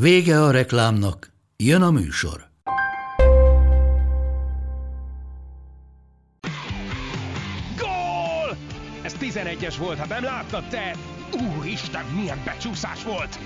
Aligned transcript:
Vége 0.00 0.42
a 0.42 0.50
reklámnak, 0.50 1.32
jön 1.56 1.82
a 1.82 1.90
műsor. 1.90 2.48
Gól! 7.76 8.56
Ez 9.02 9.16
11-es 9.20 9.74
volt, 9.78 9.98
ha 9.98 10.06
nem 10.06 10.22
láttad 10.22 10.68
te! 10.68 10.96
Úristen, 11.32 12.04
milyen 12.04 12.42
becsúszás 12.44 13.04
volt! 13.04 13.38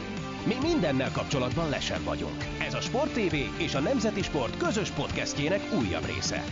Mi 0.47 0.55
mindennel 0.63 1.13
kapcsolatban 1.13 1.69
lesen 1.69 2.05
vagyunk. 2.05 2.45
Ez 2.61 2.75
a 2.75 2.81
Sport 2.81 3.13
TV 3.13 3.35
és 3.59 3.75
a 3.75 3.81
Nemzeti 3.81 4.23
Sport 4.23 4.57
közös 4.57 4.91
podcastjének 4.91 5.61
újabb 5.73 6.05
része. 6.05 6.45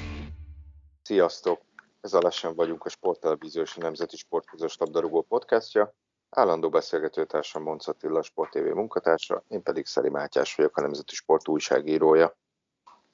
Sziasztok! 1.03 1.61
Ez 2.01 2.12
a 2.12 2.23
Lesen 2.23 2.55
vagyunk 2.55 2.84
a 2.84 2.89
Sporttelevízió 2.89 3.62
és 3.62 3.77
a 3.77 3.80
Nemzeti 3.80 4.17
Sport 4.17 4.47
közös 4.47 4.77
labdarúgó 4.78 5.23
podcastja. 5.23 5.95
Állandó 6.31 6.69
beszélgetőtársam 6.69 7.63
Monc 7.63 7.89
Attila, 7.89 8.23
Sport 8.23 8.51
TV 8.51 8.75
munkatársa, 8.75 9.43
én 9.49 9.63
pedig 9.63 9.87
Szeri 9.87 10.09
Mátyás 10.09 10.55
vagyok, 10.55 10.77
a 10.77 10.81
Nemzeti 10.81 11.15
Sport 11.15 11.49
újságírója. 11.49 12.37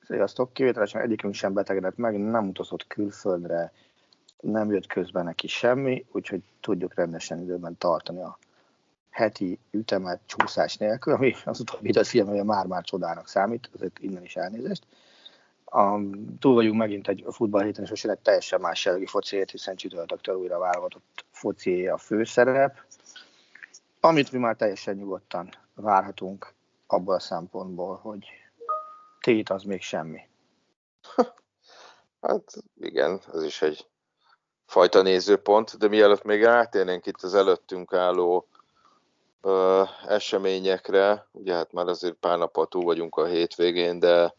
Sziasztok! 0.01 0.53
Kivételesen 0.53 1.01
egyikünk 1.01 1.35
sem 1.35 1.53
betegedett 1.53 1.97
meg, 1.97 2.19
nem 2.19 2.49
utazott 2.49 2.87
külföldre, 2.87 3.73
nem 4.41 4.71
jött 4.71 4.87
közben 4.87 5.25
neki 5.25 5.47
semmi, 5.47 6.07
úgyhogy 6.13 6.43
tudjuk 6.61 6.95
rendesen 6.95 7.41
időben 7.41 7.79
tartani 7.79 8.21
a 8.21 8.39
heti 9.11 9.59
ütemet 9.71 10.21
csúszás 10.27 10.77
nélkül, 10.77 11.13
ami 11.13 11.35
az 11.45 11.61
utóbbi 11.61 11.93
figyelme, 12.03 12.43
már-már 12.43 12.83
csodának 12.83 13.29
számít, 13.29 13.71
azért 13.75 13.99
innen 13.99 14.23
is 14.23 14.37
elnézést. 14.37 14.87
A, 15.65 15.99
túl 16.39 16.55
vagyunk 16.55 16.77
megint 16.77 17.09
egy 17.09 17.25
futballhéten, 17.31 17.85
és 17.85 17.91
most 17.91 18.05
egy 18.05 18.19
teljesen 18.19 18.61
más 18.61 18.85
jellegű 18.85 19.05
fociét, 19.05 19.51
hiszen 19.51 19.77
csütörtöktől 19.77 20.37
újra 20.37 20.59
válogatott 20.59 21.25
foci 21.31 21.87
a 21.87 21.99
főszerep 21.99 22.85
amit 24.05 24.33
mi 24.33 24.39
már 24.39 24.57
teljesen 24.57 24.97
nyugodtan 24.97 25.49
várhatunk 25.75 26.55
abból 26.87 27.15
a 27.15 27.21
szempontból, 27.21 27.97
hogy 27.97 28.27
tét 29.21 29.51
az 29.51 29.63
még 29.63 29.83
semmi. 29.83 30.21
Hát 32.21 32.53
igen, 32.81 33.21
ez 33.33 33.43
is 33.43 33.63
egy 33.63 33.87
fajta 34.67 35.03
nézőpont, 35.03 35.79
de 35.79 35.89
mielőtt 35.89 36.23
még 36.23 36.45
átérnénk 36.45 37.07
itt 37.07 37.23
az 37.23 37.35
előttünk 37.35 37.93
álló 37.93 38.49
ö, 39.41 39.83
eseményekre, 40.07 41.29
ugye 41.33 41.55
hát 41.55 41.73
már 41.73 41.87
azért 41.87 42.15
pár 42.15 42.39
nappal 42.39 42.67
túl 42.67 42.85
vagyunk 42.85 43.17
a 43.17 43.27
hétvégén, 43.27 43.99
de 43.99 44.35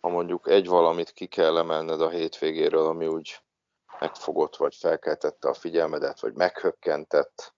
ha 0.00 0.08
mondjuk 0.08 0.48
egy 0.48 0.66
valamit 0.66 1.10
ki 1.10 1.26
kell 1.26 1.58
emelned 1.58 2.00
a 2.00 2.08
hétvégéről, 2.08 2.86
ami 2.86 3.06
úgy 3.06 3.40
megfogott, 4.00 4.56
vagy 4.56 4.74
felkeltette 4.74 5.48
a 5.48 5.54
figyelmedet, 5.54 6.20
vagy 6.20 6.34
meghökkentett, 6.34 7.54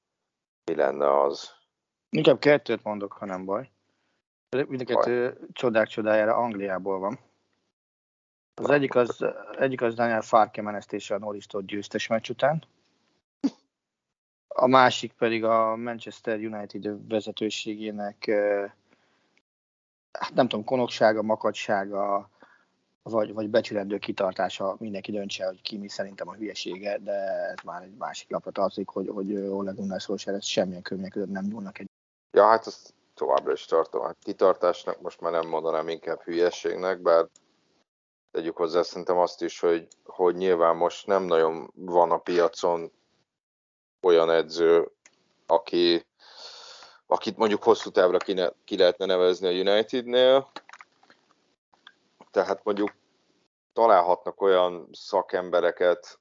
mi 0.66 0.74
lenne 0.74 1.20
az? 1.20 1.54
Inkább 2.10 2.38
kettőt 2.38 2.82
mondok, 2.82 3.12
ha 3.12 3.26
nem 3.26 3.44
baj. 3.44 3.70
Mind 4.66 4.80
a 4.80 4.84
kettő 4.84 5.38
csodák 5.52 5.86
csodájára 5.86 6.36
Angliából 6.36 6.98
van. 6.98 7.18
Az 8.54 8.70
egyik 8.70 8.94
az, 8.94 9.24
egyik 9.58 9.82
az 9.82 9.94
Daniel 9.94 10.22
Farke 10.22 10.62
menesztése 10.62 11.14
a 11.14 11.18
Norris 11.18 11.46
győztes 11.60 12.06
meccs 12.06 12.30
után. 12.30 12.64
A 14.48 14.66
másik 14.66 15.12
pedig 15.12 15.44
a 15.44 15.76
Manchester 15.76 16.38
United 16.38 17.08
vezetőségének 17.08 18.30
hát 20.18 20.34
nem 20.34 20.48
tudom, 20.48 20.64
konoksága, 20.64 21.22
makadsága, 21.22 22.30
vagy, 23.10 23.32
vagy 23.32 23.50
becsülendő 23.50 23.98
kitartása, 23.98 24.76
mindenki 24.78 25.12
döntse, 25.12 25.46
hogy 25.46 25.62
ki 25.62 25.76
mi 25.76 25.88
szerintem 25.88 26.28
a 26.28 26.34
hülyesége, 26.34 26.98
de 26.98 27.12
ez 27.56 27.64
már 27.64 27.82
egy 27.82 27.96
másik 27.98 28.30
lapra 28.30 28.50
tartozik, 28.50 28.88
hogy, 28.88 29.08
hogy 29.08 29.36
Ole 29.36 29.72
Gunnar 29.72 30.00
Solskjaer 30.00 30.38
ezt 30.38 30.46
semmilyen 30.46 30.82
körülmények 30.82 31.12
között 31.12 31.30
nem 31.30 31.44
nyúlnak 31.44 31.78
egy. 31.78 31.90
Ja, 32.36 32.46
hát 32.46 32.66
ezt 32.66 32.94
továbbra 33.14 33.52
is 33.52 33.64
tartom. 33.64 34.02
Hát 34.02 34.16
kitartásnak 34.22 35.00
most 35.00 35.20
már 35.20 35.32
nem 35.32 35.48
mondanám 35.48 35.88
inkább 35.88 36.22
hülyeségnek, 36.22 37.00
bár 37.00 37.26
tegyük 38.30 38.56
hozzá 38.56 38.82
szerintem 38.82 39.18
azt 39.18 39.42
is, 39.42 39.60
hogy, 39.60 39.88
hogy 40.04 40.34
nyilván 40.34 40.76
most 40.76 41.06
nem 41.06 41.22
nagyon 41.22 41.70
van 41.74 42.10
a 42.10 42.18
piacon 42.18 42.92
olyan 44.02 44.30
edző, 44.30 44.90
aki, 45.46 46.06
akit 47.06 47.36
mondjuk 47.36 47.62
hosszú 47.62 47.90
távra 47.90 48.18
ki, 48.18 48.32
ne, 48.32 48.48
ki 48.64 48.76
lehetne 48.76 49.06
nevezni 49.06 49.46
a 49.46 49.70
Unitednél, 49.70 50.50
tehát 52.36 52.64
mondjuk 52.64 52.94
találhatnak 53.72 54.40
olyan 54.40 54.88
szakembereket, 54.92 56.18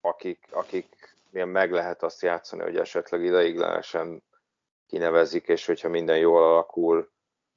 akik, 0.00 0.48
akik 0.50 1.16
milyen 1.30 1.48
meg 1.48 1.72
lehet 1.72 2.02
azt 2.02 2.22
játszani, 2.22 2.62
hogy 2.62 2.76
esetleg 2.76 3.24
ideiglenesen 3.24 4.22
kinevezik, 4.86 5.48
és 5.48 5.66
hogyha 5.66 5.88
minden 5.88 6.18
jól 6.18 6.42
alakul, 6.42 7.10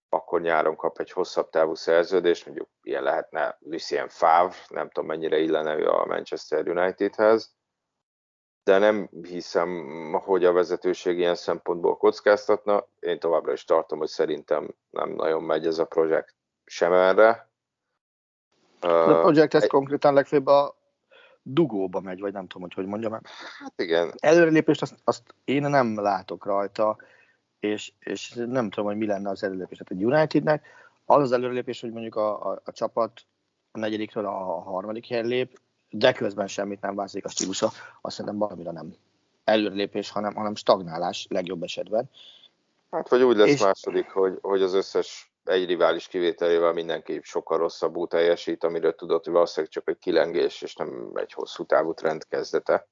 akkor 0.09 0.41
nyáron 0.41 0.75
kap 0.75 0.99
egy 0.99 1.11
hosszabb 1.11 1.49
távú 1.49 1.75
szerződést, 1.75 2.45
mondjuk 2.45 2.67
ilyen 2.81 3.03
lehetne 3.03 3.57
Lucien 3.59 4.09
Favre, 4.09 4.57
nem 4.69 4.89
tudom 4.89 5.09
mennyire 5.09 5.37
illene 5.37 5.75
ő 5.75 5.87
a 5.87 6.05
Manchester 6.05 6.67
Unitedhez, 6.67 7.55
de 8.63 8.77
nem 8.77 9.09
hiszem, 9.21 10.11
hogy 10.13 10.45
a 10.45 10.53
vezetőség 10.53 11.17
ilyen 11.17 11.35
szempontból 11.35 11.97
kockáztatna. 11.97 12.87
Én 12.99 13.19
továbbra 13.19 13.51
is 13.51 13.63
tartom, 13.63 13.99
hogy 13.99 14.07
szerintem 14.07 14.75
nem 14.89 15.09
nagyon 15.09 15.43
megy 15.43 15.65
ez 15.65 15.77
a 15.77 15.85
projekt 15.85 16.35
sem 16.65 16.93
erre, 16.93 17.44
a 18.85 19.19
Project 19.21 19.53
ez 19.53 19.63
egy... 19.63 19.69
konkrétan 19.69 20.13
legfőbb 20.13 20.47
a 20.47 20.75
dugóba 21.41 21.99
megy, 21.99 22.19
vagy 22.19 22.33
nem 22.33 22.47
tudom, 22.47 22.61
hogy 22.61 22.73
hogy 22.73 22.85
mondjam. 22.85 23.11
Hát 23.59 23.73
igen. 23.75 24.13
Előrelépést 24.17 24.81
azt, 24.81 24.95
azt 25.03 25.35
én 25.43 25.61
nem 25.61 26.01
látok 26.01 26.45
rajta, 26.45 26.97
és, 27.59 27.91
és 27.99 28.33
nem 28.33 28.69
tudom, 28.69 28.85
hogy 28.85 28.97
mi 28.97 29.05
lenne 29.05 29.29
az 29.29 29.43
előrelépés. 29.43 29.77
Tehát 29.77 30.03
egy 30.03 30.05
Unitednek 30.05 30.65
az 31.05 31.21
az 31.21 31.31
előrelépés, 31.31 31.81
hogy 31.81 31.91
mondjuk 31.91 32.15
a, 32.15 32.51
a, 32.51 32.61
a 32.63 32.71
csapat 32.71 33.21
a 33.71 33.79
negyedikről 33.79 34.25
a 34.25 34.61
harmadik 34.61 35.07
helyen 35.07 35.25
lép, 35.25 35.59
de 35.89 36.11
közben 36.11 36.47
semmit 36.47 36.81
nem 36.81 36.95
változik 36.95 37.25
a 37.25 37.29
stílusa, 37.29 37.71
azt 38.01 38.15
szerintem 38.15 38.39
valamire 38.39 38.71
nem 38.71 38.95
előrelépés, 39.43 40.09
hanem, 40.09 40.35
hanem 40.35 40.55
stagnálás 40.55 41.27
legjobb 41.29 41.63
esetben. 41.63 42.09
Hát 42.91 43.09
vagy 43.09 43.23
úgy 43.23 43.37
lesz 43.37 43.49
és... 43.49 43.61
második, 43.61 44.09
hogy, 44.09 44.37
hogy 44.41 44.61
az 44.61 44.73
összes 44.73 45.34
egy 45.45 45.65
rivális 45.65 46.07
kivételével 46.07 46.73
mindenki 46.73 47.19
sokkal 47.23 47.57
rosszabbul 47.57 48.07
teljesít, 48.07 48.63
amiről 48.63 48.95
tudott, 48.95 49.23
hogy 49.23 49.33
valószínűleg 49.33 49.73
csak 49.73 49.89
egy 49.89 49.97
kilengés, 49.97 50.61
és 50.61 50.75
nem 50.75 51.11
egy 51.13 51.33
hosszú 51.33 51.65
távú 51.65 51.93
trend 51.93 52.27
kezdete. 52.27 52.87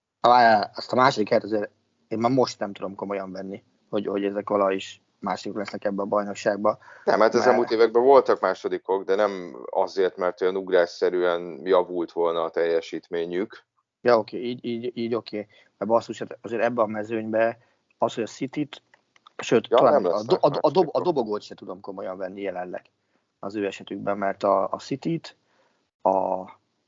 Azt 0.74 0.92
a 0.92 0.96
második 0.96 1.28
helyet 1.30 1.44
azért 1.44 1.72
én 2.08 2.18
már 2.18 2.32
most 2.32 2.60
nem 2.60 2.74
tudom 2.74 2.96
komolyan 2.96 3.32
venni, 3.32 3.64
hogy, 3.90 4.08
hogy 4.08 4.24
ezek 4.24 4.50
vala 4.50 4.72
is 4.72 5.02
másik 5.20 5.54
lesznek 5.54 5.86
ebbe 5.86 6.02
a 6.02 6.06
bajnokságba. 6.06 6.78
Nem, 7.04 7.20
hát 7.20 7.34
az 7.34 7.48
elmúlt 7.48 7.72
években 7.72 8.04
voltak 8.04 8.40
másodikok, 8.40 9.04
de 9.04 9.16
nem 9.16 9.56
azért, 9.70 10.18
mert 10.18 10.42
olyan 10.42 10.56
ugrásszerűen 10.56 11.60
javult 11.64 12.12
volna 12.12 12.44
a 12.44 12.50
teljesítményük. 12.50 13.64
Ja, 14.02 14.18
oké, 14.18 14.38
így, 14.38 14.66
így, 14.66 14.98
így 14.98 15.16
oké. 15.16 15.48
Mert 15.78 15.92
basszus, 15.92 16.20
hát 16.20 16.38
azért 16.42 16.64
ebbe 16.64 16.82
a 16.82 16.86
mezőnybe 16.86 17.58
az, 17.98 18.14
hogy 18.14 18.24
a 18.24 18.28
City-t 18.28 18.82
Sőt, 19.38 19.68
ja, 19.68 19.78
talán 19.78 20.06
a, 20.06 20.24
do, 20.24 20.36
a, 20.40 20.58
a, 20.62 20.72
dob, 20.72 20.90
a 20.92 21.02
dobogót 21.02 21.42
se 21.42 21.56
tudom 21.56 21.80
komolyan 21.80 22.18
venni 22.18 22.42
jelenleg 22.42 22.90
az 23.40 23.56
ő 23.56 23.66
esetükben, 23.66 24.18
mert 24.18 24.44
a, 24.44 24.72
a 24.72 24.78
City-t, 24.78 25.36
a 26.02 26.44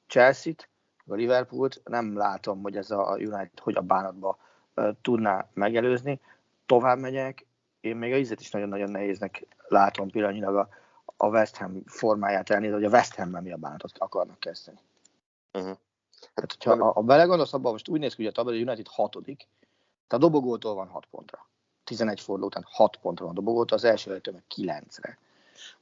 Chelsea-t, 0.08 0.70
a 1.08 1.14
Liverpoolt 1.14 1.82
nem 1.84 2.18
látom, 2.18 2.62
hogy 2.62 2.78
ez 2.78 2.92
a 2.92 3.16
United 3.18 3.60
hogy 3.62 3.76
a 3.76 3.82
bánatba 3.82 4.38
uh, 4.76 4.90
tudná 5.02 5.48
megelőzni. 5.54 6.20
Tovább 6.66 7.00
megyek, 7.00 7.46
én 7.82 7.96
még 7.96 8.14
a 8.14 8.18
izet 8.18 8.40
is 8.40 8.52
nagyon-nagyon 8.52 8.92
nehéznek 8.92 9.48
látom 9.68 10.10
pillanatnyilag 10.10 10.56
a, 10.56 10.70
a 11.18 11.28
West 11.28 11.58
Ham 11.58 11.84
formáját 11.86 12.50
elnézve, 12.50 12.76
hogy 12.76 12.86
a 12.86 12.90
West 12.90 13.16
Hamben 13.16 13.44
mi 13.44 13.52
a 13.52 13.58
bánatot 13.58 13.98
akarnak 13.98 14.40
kezdeni. 14.40 14.80
Uh-huh. 15.54 15.78
Hát, 16.36 16.52
hogyha 16.52 16.72
a, 16.72 16.92
a 16.96 17.02
belegondolsz 17.02 17.54
abban, 17.54 17.72
most 17.72 17.88
úgy 17.88 18.00
néz 18.00 18.16
ki, 18.16 18.24
hogy 18.24 18.32
a 18.32 18.36
tabeli 18.36 18.62
United 18.62 18.88
hatodik, 18.88 19.48
tehát 20.08 20.24
a 20.24 20.28
dobogótól 20.28 20.76
van 20.76 20.88
hat 20.88 21.06
pontra. 21.06 21.48
11 21.86 22.22
forduló 22.22 22.48
után 22.48 22.66
6 22.70 22.98
pontra 22.98 23.26
van 23.26 23.34
dobogott, 23.34 23.72
az 23.72 23.84
első 23.84 24.10
előtt 24.10 24.32
meg 24.32 24.44
9-re. 24.56 25.18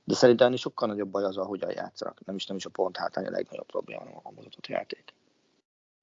De 0.03 0.13
szerintem 0.13 0.55
sokkal 0.55 0.87
nagyobb 0.87 1.09
baj 1.09 1.23
az, 1.23 1.37
ahogyan 1.37 1.71
játszanak. 1.71 2.25
Nem 2.25 2.35
is, 2.35 2.45
nem 2.45 2.57
is 2.57 2.65
a 2.65 2.69
pont 2.69 2.97
hátrány 2.97 3.25
a 3.25 3.29
legnagyobb 3.29 3.65
probléma 3.65 4.01
a 4.23 4.31
mutatott 4.31 4.67
játék. 4.67 5.13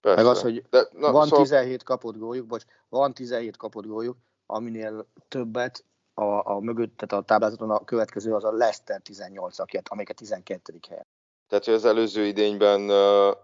Persze. 0.00 0.22
Meg 0.22 0.30
az, 0.30 0.42
hogy 0.42 0.64
De, 0.70 0.88
na, 0.92 1.12
van 1.12 1.26
szóval... 1.26 1.44
17 1.44 1.82
kapott 1.82 2.16
góljuk, 2.16 2.50
vagy 2.50 2.64
van 2.88 3.14
17 3.14 3.56
kapott 3.56 3.86
góljuk, 3.86 4.16
aminél 4.46 5.06
többet 5.28 5.84
a, 6.14 6.50
a 6.50 6.60
mögött, 6.60 6.96
tehát 6.96 7.24
a 7.24 7.26
táblázaton 7.26 7.70
a 7.70 7.84
következő 7.84 8.34
az 8.34 8.44
a 8.44 8.52
Leicester 8.52 9.00
18, 9.00 9.56
amelyik 9.88 10.10
a 10.10 10.14
12. 10.14 10.80
helyen. 10.88 11.06
Tehát, 11.48 11.64
hogy 11.64 11.74
az 11.74 11.84
előző 11.84 12.26
idényben 12.26 12.80
uh, 12.80 13.36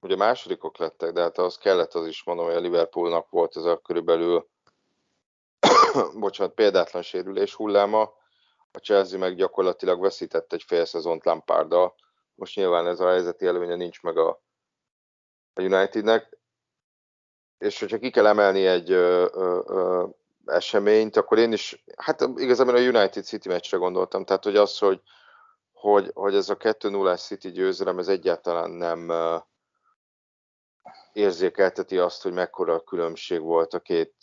ugye 0.00 0.16
másodikok 0.16 0.78
lettek, 0.78 1.12
de 1.12 1.20
hát 1.20 1.38
az 1.38 1.56
kellett 1.56 1.94
az 1.94 2.06
is 2.06 2.24
mondom, 2.24 2.46
hogy 2.46 2.54
a 2.54 2.60
Liverpoolnak 2.60 3.30
volt 3.30 3.56
ez 3.56 3.64
a 3.64 3.78
körülbelül 3.78 4.48
bocsánat, 6.24 6.54
példátlan 6.54 7.02
sérülés 7.02 7.54
hulláma, 7.54 8.02
a 8.70 8.78
Chelsea 8.78 9.18
meg 9.18 9.34
gyakorlatilag 9.34 10.00
veszített 10.00 10.52
egy 10.52 10.62
fél 10.62 10.84
szezont 10.84 11.24
Lamparddal. 11.24 11.94
Most 12.34 12.56
nyilván 12.56 12.86
ez 12.86 13.00
a 13.00 13.08
helyzeti 13.08 13.46
előnye 13.46 13.74
nincs 13.74 14.02
meg 14.02 14.18
a, 14.18 14.28
a 15.52 15.62
Unitednek, 15.62 16.38
és 17.58 17.80
hogyha 17.80 17.98
ki 17.98 18.10
kell 18.10 18.26
emelni 18.26 18.66
egy 18.66 18.90
ö, 18.90 19.28
ö, 19.32 19.62
ö, 19.66 20.06
eseményt, 20.44 21.16
akkor 21.16 21.38
én 21.38 21.52
is, 21.52 21.84
hát 21.96 22.28
igazából 22.36 22.74
a 22.74 22.80
United 22.80 23.24
City 23.24 23.48
meccsre 23.48 23.76
gondoltam, 23.76 24.24
tehát 24.24 24.44
hogy 24.44 24.56
az, 24.56 24.78
hogy, 24.78 25.00
hogy, 25.72 26.10
hogy 26.14 26.34
ez 26.34 26.48
a 26.48 26.56
2-0 26.56 27.26
City 27.26 27.50
győzelem, 27.50 27.98
ez 27.98 28.08
egyáltalán 28.08 28.70
nem 28.70 29.12
érzékelteti 31.12 31.98
azt, 31.98 32.22
hogy 32.22 32.32
mekkora 32.32 32.74
a 32.74 32.84
különbség 32.84 33.40
volt 33.40 33.74
a 33.74 33.80
két 33.80 34.14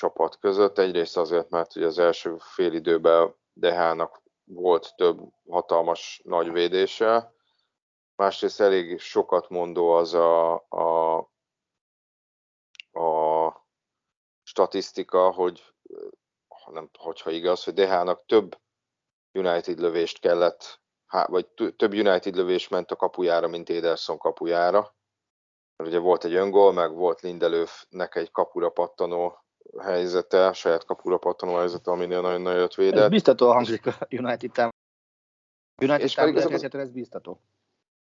csapat 0.00 0.38
között. 0.38 0.78
Egyrészt 0.78 1.16
azért, 1.16 1.50
mert 1.50 1.76
ugye 1.76 1.86
az 1.86 1.98
első 1.98 2.36
fél 2.38 2.72
időben 2.72 3.34
Dehának 3.52 4.22
volt 4.44 4.92
több 4.96 5.18
hatalmas 5.48 6.20
nagy 6.24 6.52
védése, 6.52 7.34
másrészt 8.16 8.60
elég 8.60 8.98
sokat 8.98 9.48
mondó 9.48 9.90
az 9.90 10.14
a, 10.14 10.54
a, 10.68 11.16
a 13.00 13.66
statisztika, 14.42 15.30
hogy 15.30 15.74
nem, 16.70 16.90
hogyha 16.98 17.30
igaz, 17.30 17.64
hogy 17.64 17.74
DH-nak 17.74 18.26
több 18.26 18.58
United 19.32 19.78
lövést 19.78 20.18
kellett, 20.18 20.80
vagy 21.26 21.46
több 21.76 21.92
United 21.92 22.34
lövés 22.34 22.68
ment 22.68 22.90
a 22.90 22.96
kapujára, 22.96 23.48
mint 23.48 23.70
Ederson 23.70 24.18
kapujára. 24.18 24.94
Mert 25.76 25.90
ugye 25.90 25.98
volt 25.98 26.24
egy 26.24 26.34
öngól, 26.34 26.72
meg 26.72 26.94
volt 26.94 27.20
Lindelöfnek 27.20 28.14
egy 28.14 28.30
kapura 28.30 28.70
pattanó 28.70 29.44
helyzete, 29.78 30.52
saját 30.52 30.84
kapura 30.84 31.18
pattanó 31.18 31.54
helyzete, 31.54 31.90
aminél 31.90 32.20
nagyon 32.20 32.40
nagyon 32.40 32.58
jött 32.58 32.74
védett. 32.74 33.02
Ez 33.02 33.08
biztató 33.08 33.52
hangzik 33.52 33.86
a 33.86 34.06
United 34.10 34.52
tám. 34.52 34.70
United 35.82 36.00
és 36.00 36.14
támadás 36.14 36.62
ez 36.62 36.90
biztató. 36.90 37.40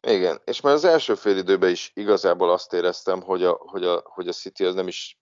Igen, 0.08 0.42
és 0.46 0.62
már 0.62 0.74
az 0.74 0.84
első 0.84 1.16
fél 1.16 1.38
időben 1.38 1.70
is 1.70 1.92
igazából 1.96 2.52
azt 2.52 2.74
éreztem, 2.74 3.22
hogy 3.22 3.44
a, 3.44 3.52
hogy 3.52 3.84
a, 3.84 4.02
hogy 4.06 4.28
a 4.28 4.32
City 4.32 4.66
az 4.66 4.76
nem 4.76 4.88
is 4.88 5.20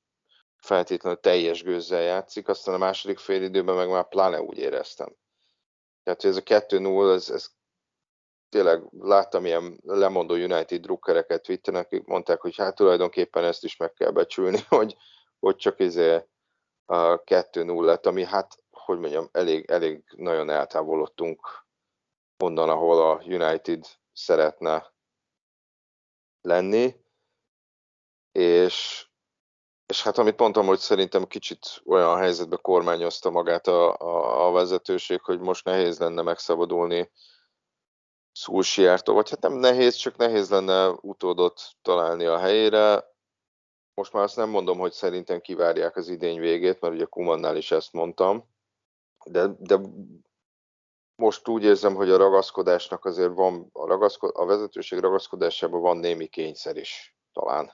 feltétlenül 0.58 1.20
teljes 1.20 1.64
gőzzel 1.64 2.02
játszik, 2.02 2.48
aztán 2.48 2.76
a 2.76 2.78
második 2.78 3.18
fél 3.18 3.44
időben 3.44 3.76
meg 3.76 3.90
már 3.90 4.08
pláne 4.08 4.42
úgy 4.42 4.58
éreztem. 4.58 5.16
Tehát, 6.04 6.22
hogy 6.22 6.30
ez 6.30 6.38
a 6.38 6.42
2-0, 6.42 7.14
ez, 7.14 7.30
ez 7.30 7.50
tényleg 8.50 8.84
láttam 9.00 9.46
ilyen 9.46 9.80
lemondó 9.84 10.34
United 10.34 10.82
drukkereket 10.82 11.42
Twitteren, 11.44 11.82
akik 11.82 12.06
mondták, 12.06 12.42
hogy 12.42 12.56
hát 12.56 12.76
tulajdonképpen 12.76 13.44
ezt 13.44 13.64
is 13.64 13.78
meg 13.78 13.94
kell 13.94 14.12
becsülni, 14.12 14.60
hogy, 14.68 14.96
hogy 15.42 15.56
csak 15.56 15.80
izé 15.80 16.26
a 16.86 17.24
2-0 17.24 17.86
lett, 17.86 18.06
ami 18.06 18.26
hát, 18.26 18.64
hogy 18.72 19.00
mondjam, 19.00 19.30
elég, 19.32 19.70
elég 19.70 20.04
nagyon 20.16 20.50
eltávolodtunk 20.50 21.66
onnan, 22.38 22.70
ahol 22.70 23.10
a 23.10 23.22
United 23.24 23.86
szeretne 24.14 24.94
lenni, 26.42 26.96
és 28.32 29.06
és 29.92 30.04
hát 30.04 30.18
amit 30.18 30.40
mondtam, 30.40 30.66
hogy 30.66 30.80
szerintem 30.80 31.26
kicsit 31.26 31.82
olyan 31.86 32.18
helyzetbe 32.18 32.56
kormányozta 32.56 33.30
magát 33.30 33.68
a, 33.68 33.98
a, 33.98 34.48
a 34.48 34.52
vezetőség, 34.52 35.22
hogy 35.22 35.40
most 35.40 35.66
nehéz 35.66 36.00
lenne 36.00 36.22
megszabadulni 36.22 37.12
Szulsiártól, 38.32 39.16
vagy 39.16 39.30
hát 39.30 39.42
nem 39.42 39.54
nehéz, 39.54 39.96
csak 39.96 40.18
nehéz 40.18 40.50
lenne 40.50 40.90
utódot 40.90 41.62
találni 41.82 42.26
a 42.26 42.38
helyére. 42.38 43.11
Most 43.94 44.14
már 44.14 44.24
azt 44.24 44.36
nem 44.36 44.50
mondom, 44.50 44.78
hogy 44.78 44.92
szerintem 44.92 45.42
kivárják 45.42 45.96
az 45.96 46.10
idény 46.10 46.40
végét, 46.40 46.80
mert 46.82 46.94
ugye 46.94 47.06
Kumannál 47.06 47.58
is 47.58 47.72
ezt 47.72 47.94
mondtam, 47.94 48.50
de, 49.26 49.48
de 49.60 49.80
most 51.16 51.48
úgy 51.48 51.64
érzem, 51.64 51.96
hogy 51.96 52.10
a 52.10 52.18
ragaszkodásnak 52.18 53.06
azért 53.06 53.34
van, 53.34 53.70
a, 53.74 53.86
ragaszko- 53.86 54.36
a 54.36 54.46
vezetőség 54.46 55.00
ragaszkodásában 55.00 55.82
van 55.82 55.98
némi 55.98 56.28
kényszer 56.28 56.78
is 56.78 57.18
talán. 57.34 57.72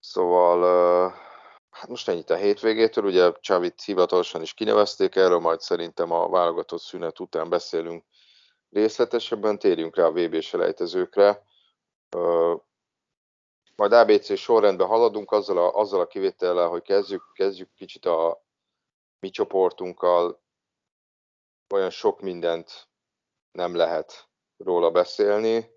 Szóval 0.00 1.14
Hát 1.76 1.88
most 1.88 2.08
ennyit 2.08 2.30
a 2.30 2.36
hétvégétől, 2.36 3.04
ugye 3.04 3.32
Csavit 3.40 3.82
hivatalosan 3.82 4.42
is 4.42 4.54
kinevezték, 4.54 5.16
erről 5.16 5.38
majd 5.38 5.60
szerintem 5.60 6.10
a 6.10 6.28
válogatott 6.28 6.80
szünet 6.80 7.20
után 7.20 7.48
beszélünk 7.48 8.04
részletesebben, 8.70 9.58
térjünk 9.58 9.96
rá 9.96 10.04
a 10.04 10.12
VB 10.12 10.40
selejtezőkre. 10.40 11.42
Majd 13.76 13.92
ABC 13.92 14.38
sorrendben 14.38 14.86
haladunk, 14.86 15.30
azzal 15.30 15.58
a, 15.58 15.74
azzal 15.74 16.00
a 16.00 16.06
kivétellel, 16.06 16.68
hogy 16.68 16.82
kezdjük, 16.82 17.22
kezdjük 17.32 17.74
kicsit 17.74 18.04
a 18.04 18.44
mi 19.18 19.30
csoportunkkal, 19.30 20.42
olyan 21.74 21.90
sok 21.90 22.20
mindent 22.20 22.88
nem 23.52 23.74
lehet 23.74 24.28
róla 24.56 24.90
beszélni. 24.90 25.74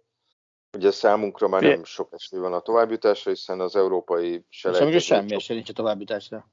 Ugye 0.78 0.92
számunkra 0.92 1.48
már 1.48 1.62
nem 1.62 1.84
sok 1.84 2.14
esély 2.14 2.40
van 2.40 2.54
a 2.54 2.60
továbbjutásra, 2.60 3.32
hiszen 3.32 3.60
az 3.60 3.76
európai 3.76 4.46
selejtező... 4.50 5.00
semmi 5.00 5.34
esély 5.34 5.56
nincs 5.56 5.70
a 5.70 5.74
továbbjutásra. 5.74 6.48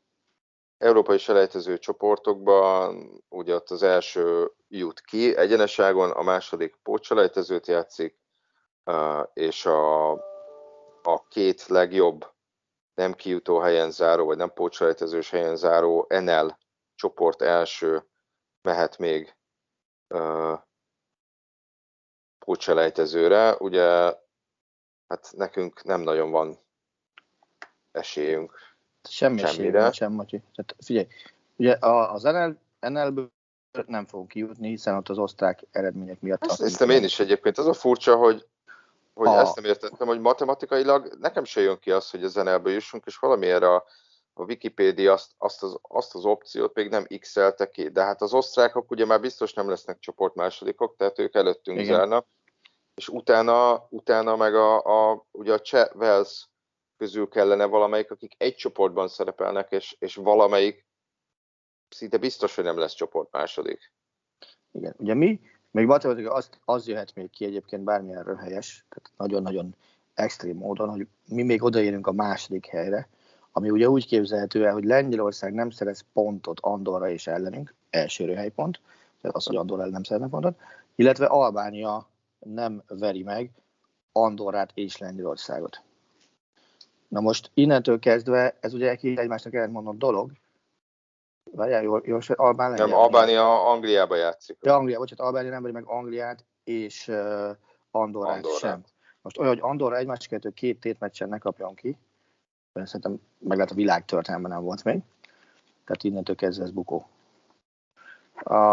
Európai 0.78 1.18
selejtező 1.18 1.78
csoportokban 1.78 3.10
ugye 3.28 3.54
ott 3.54 3.70
az 3.70 3.82
első 3.82 4.52
jut 4.68 5.00
ki 5.00 5.36
egyeneságon, 5.36 6.10
a 6.10 6.22
második 6.22 6.76
pótselejtezőt 6.82 7.66
játszik, 7.66 8.18
és 9.32 9.66
a, 9.66 10.10
a 11.06 11.26
két 11.28 11.66
legjobb 11.66 12.32
nem 12.94 13.14
kijutó 13.14 13.58
helyen 13.58 13.90
záró, 13.90 14.24
vagy 14.24 14.36
nem 14.36 14.52
pótselejtezős 14.52 15.30
helyen 15.30 15.56
záró 15.56 16.06
NL 16.08 16.58
csoport 16.94 17.42
első 17.42 18.06
mehet 18.62 18.98
még 18.98 19.36
pótselejtezőre. 22.38 23.56
Ugye 23.56 24.14
hát 25.08 25.32
nekünk 25.36 25.84
nem 25.84 26.00
nagyon 26.00 26.30
van 26.30 26.58
esélyünk 27.92 28.74
Semmi 29.08 29.38
semmire. 29.38 29.92
sem, 29.92 30.12
Matyi. 30.12 30.42
Tehát 30.54 30.76
figyelj, 30.78 31.06
ugye 31.56 31.76
az 31.80 32.22
NL, 32.22 32.58
NL-ből 32.80 33.30
nem 33.86 34.06
fogunk 34.06 34.28
kijutni, 34.28 34.68
hiszen 34.68 34.96
ott 34.96 35.08
az 35.08 35.18
osztrák 35.18 35.62
eredmények 35.70 36.20
miatt... 36.20 36.44
Ezt 36.44 36.60
néztem 36.60 36.90
én 36.90 37.04
is 37.04 37.18
egyébként. 37.18 37.58
Az 37.58 37.66
a 37.66 37.72
furcsa, 37.72 38.16
hogy, 38.16 38.46
hogy 39.16 39.28
a... 39.28 39.38
ezt 39.38 39.54
nem 39.54 39.64
értettem, 39.64 40.06
hogy 40.06 40.20
matematikailag 40.20 41.16
nekem 41.18 41.44
se 41.44 41.60
jön 41.60 41.78
ki 41.78 41.90
az, 41.90 42.10
hogy 42.10 42.24
az 42.24 42.34
NL-ből 42.34 42.72
jussunk, 42.72 43.04
és 43.06 43.16
valamiért 43.16 43.62
a, 43.62 43.84
a 44.32 44.42
Wikipédia 44.42 45.12
azt, 45.12 45.30
azt, 45.38 45.62
az, 45.62 45.78
azt 45.82 46.14
az 46.14 46.24
opciót 46.24 46.74
még 46.74 46.88
nem 46.88 47.06
x-elte 47.18 47.70
ki. 47.70 47.88
De 47.88 48.02
hát 48.02 48.22
az 48.22 48.34
osztrákok 48.34 48.90
ugye 48.90 49.04
már 49.04 49.20
biztos 49.20 49.52
nem 49.52 49.68
lesznek 49.68 49.98
csoport 49.98 50.34
másodikok, 50.34 50.96
tehát 50.96 51.18
ők 51.18 51.34
előttünk 51.34 51.78
Igen. 51.78 51.96
zárnak 51.96 52.26
és 52.96 53.08
utána, 53.08 53.86
utána 53.90 54.36
meg 54.36 54.54
a, 54.54 54.82
a, 55.10 55.26
ugye 55.30 55.52
a 55.52 55.60
Cseh 55.60 55.96
Wales 55.96 56.48
közül 56.96 57.28
kellene 57.28 57.64
valamelyik, 57.64 58.10
akik 58.10 58.34
egy 58.36 58.54
csoportban 58.54 59.08
szerepelnek, 59.08 59.70
és, 59.70 59.96
és 59.98 60.14
valamelyik 60.14 60.86
szinte 61.88 62.18
biztos, 62.18 62.54
hogy 62.54 62.64
nem 62.64 62.78
lesz 62.78 62.94
csoport 62.94 63.32
második. 63.32 63.92
Igen, 64.72 64.94
ugye 64.98 65.14
mi, 65.14 65.40
még 65.76 65.86
matematika 65.86 66.32
az, 66.32 66.48
az 66.64 66.86
jöhet 66.86 67.14
még 67.14 67.30
ki 67.30 67.44
egyébként 67.44 67.82
bármilyen 67.82 68.36
helyes, 68.36 68.84
tehát 68.88 69.10
nagyon-nagyon 69.16 69.74
extrém 70.14 70.56
módon, 70.56 70.88
hogy 70.88 71.06
mi 71.28 71.42
még 71.42 71.62
odaérünk 71.62 72.06
a 72.06 72.12
második 72.12 72.66
helyre, 72.66 73.08
ami 73.52 73.70
ugye 73.70 73.88
úgy 73.88 74.06
képzelhető 74.06 74.66
el, 74.66 74.72
hogy 74.72 74.84
Lengyelország 74.84 75.52
nem 75.52 75.70
szerez 75.70 76.04
pontot 76.12 76.60
Andorra 76.60 77.10
és 77.10 77.26
ellenünk, 77.26 77.74
első 77.90 78.24
röhelypont, 78.24 78.80
tehát 79.20 79.36
az, 79.36 79.46
hogy 79.46 79.56
Andorra 79.56 79.80
ellen 79.80 79.92
nem 79.92 80.02
szerezne 80.02 80.28
pontot, 80.28 80.58
illetve 80.94 81.26
Albánia 81.26 82.08
nem 82.38 82.82
veri 82.88 83.22
meg 83.22 83.50
Andorrát 84.12 84.70
és 84.74 84.98
Lengyelországot. 84.98 85.80
Na 87.08 87.20
most 87.20 87.50
innentől 87.54 87.98
kezdve, 87.98 88.56
ez 88.60 88.74
ugye 88.74 88.90
egy 88.90 89.06
egymásnak 89.06 89.70
mondott 89.70 89.98
dolog, 89.98 90.30
Várjál, 91.52 91.82
jól, 91.82 92.02
jól 92.04 92.20
Albán 92.34 92.72
Nem, 92.72 92.94
Albánia 92.94 93.70
Angliába 93.70 94.16
játszik. 94.16 94.56
Ja, 94.60 94.74
Anglia, 94.74 94.98
bocsánat, 94.98 95.26
Albánia 95.26 95.50
nem 95.50 95.62
veri 95.62 95.74
meg 95.74 95.84
Angliát 95.86 96.44
és 96.64 97.08
uh, 97.08 97.16
Andorrát, 97.90 98.34
Andorrát 98.34 98.58
sem. 98.58 98.84
Most 99.22 99.38
olyan, 99.38 99.52
hogy 99.52 99.62
Andorra 99.62 99.96
egymás 99.96 100.26
kettő 100.26 100.50
két 100.50 100.80
tétmeccsen 100.80 101.28
ne 101.28 101.38
kapjon 101.38 101.74
ki, 101.74 101.98
szerintem 102.72 103.20
meg 103.38 103.56
lehet 103.56 103.72
a 103.72 103.74
világ 103.74 104.04
történelme 104.04 104.48
nem 104.48 104.62
volt 104.62 104.84
még, 104.84 105.00
tehát 105.84 106.02
innentől 106.02 106.36
kezdve 106.36 106.64
ez 106.64 106.70
bukó. 106.70 107.08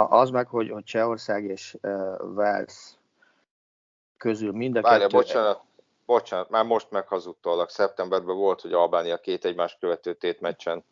Az 0.10 0.30
meg, 0.30 0.48
hogy, 0.48 0.70
hogy 0.70 0.84
Csehország 0.84 1.44
és 1.44 1.78
uh, 1.82 1.92
Wales 2.36 2.98
közül 4.18 4.52
mind 4.52 4.78
a 4.78 4.82
Várja, 4.82 5.00
kettő... 5.00 5.18
bocsánat, 5.18 5.62
bocsánat, 6.06 6.50
már 6.50 6.66
most 6.66 6.92
meghazudtolak. 6.92 7.70
Szeptemberben 7.70 8.36
volt, 8.36 8.62
hogy 8.62 8.74
Albánia 8.74 9.18
két 9.18 9.46
egymás 9.46 9.78
követő 9.80 10.14
tétmeccsen 10.14 10.84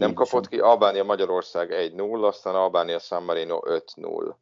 Nem 0.00 0.14
kapott 0.14 0.48
ki, 0.48 0.58
Albánia 0.58 1.04
Magyarország 1.04 1.70
1-0, 1.72 2.22
aztán 2.22 2.54
Albánia 2.54 2.98
San 2.98 3.22
Marino 3.22 3.60
5-0. 3.64 4.34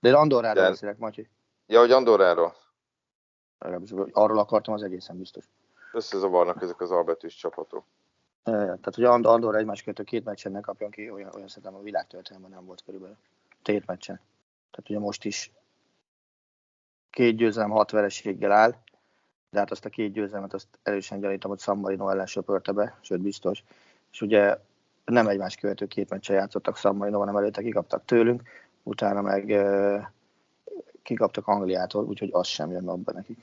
De 0.00 0.08
én 0.08 0.14
Andorráról 0.14 0.62
De... 0.62 0.68
beszélek, 0.68 0.98
Matyi. 0.98 1.28
Ja, 1.66 1.80
hogy 1.80 1.90
Andorráról? 1.90 2.54
Arról 4.12 4.38
akartam 4.38 4.74
az 4.74 4.82
egészen 4.82 5.18
biztos. 5.18 5.44
Összezavarnak 5.92 6.62
ezek 6.62 6.80
az 6.80 6.90
albetűs 6.90 7.34
csapatok. 7.34 7.84
Tehát, 8.42 8.94
hogy 8.94 9.04
Andorra 9.04 9.58
egymás 9.58 9.82
között 9.82 10.06
két 10.06 10.24
meccsen 10.24 10.52
ne 10.52 10.60
kapjon 10.60 10.90
ki, 10.90 11.10
olyan, 11.10 11.34
olyan 11.34 11.48
szerintem 11.48 11.74
a 11.74 11.82
világtörténelemben 11.82 12.58
nem 12.58 12.66
volt 12.66 12.82
körülbelül. 12.82 13.16
Tét 13.62 13.86
meccsen. 13.86 14.20
Tehát 14.70 14.90
ugye 14.90 14.98
most 14.98 15.24
is 15.24 15.52
két 17.10 17.36
győzelem, 17.36 17.70
hat 17.70 17.90
vereséggel 17.90 18.52
áll, 18.52 18.74
de 19.50 19.58
hát 19.58 19.70
azt 19.70 19.84
a 19.84 19.88
két 19.88 20.12
győzelmet 20.12 20.54
azt 20.54 20.68
erősen 20.82 21.20
gyanítom, 21.20 21.50
hogy 21.50 21.60
San 21.60 21.78
Marino 21.78 22.08
ellen 22.08 22.26
söpörte 22.26 22.72
be, 22.72 22.98
sőt 23.00 23.20
biztos. 23.20 23.64
És 24.12 24.20
ugye 24.20 24.58
nem 25.04 25.28
egymás 25.28 25.56
követő 25.56 25.86
két 25.86 26.10
meccsen 26.10 26.36
játszottak 26.36 26.76
San 26.76 26.96
Marino, 26.96 27.18
hanem 27.18 27.36
előtte 27.36 27.62
kikaptak 27.62 28.04
tőlünk, 28.04 28.42
utána 28.82 29.20
meg 29.20 29.66
kikaptak 31.02 31.46
Angliától, 31.46 32.04
úgyhogy 32.04 32.30
az 32.32 32.46
sem 32.46 32.70
jön 32.70 32.88
abba 32.88 33.12
nekik. 33.12 33.38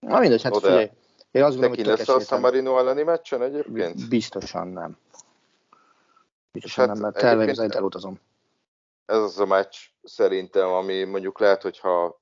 Na 0.00 0.18
mindegy, 0.18 0.42
hát 0.42 0.56
figyelj, 0.56 0.90
én 1.30 1.42
azt 1.42 1.52
gondolom, 1.52 1.76
hogy 1.76 1.86
lesz 1.86 2.08
a 2.08 2.20
San 2.20 2.40
Marino 2.40 2.78
elleni 2.78 3.02
meccsen 3.02 3.42
egyébként? 3.42 4.08
Biztosan 4.08 4.68
nem. 4.68 4.96
Biztosan 6.52 6.86
hát 6.86 6.94
nem, 6.94 7.02
mert 7.02 7.16
terveim 7.16 7.54
szerint 7.54 7.74
elutazom. 7.74 8.20
Ez 9.04 9.18
az 9.18 9.40
a 9.40 9.46
meccs 9.46 9.76
szerintem, 10.02 10.68
ami 10.68 11.04
mondjuk 11.04 11.38
lehet, 11.38 11.62
hogyha 11.62 12.20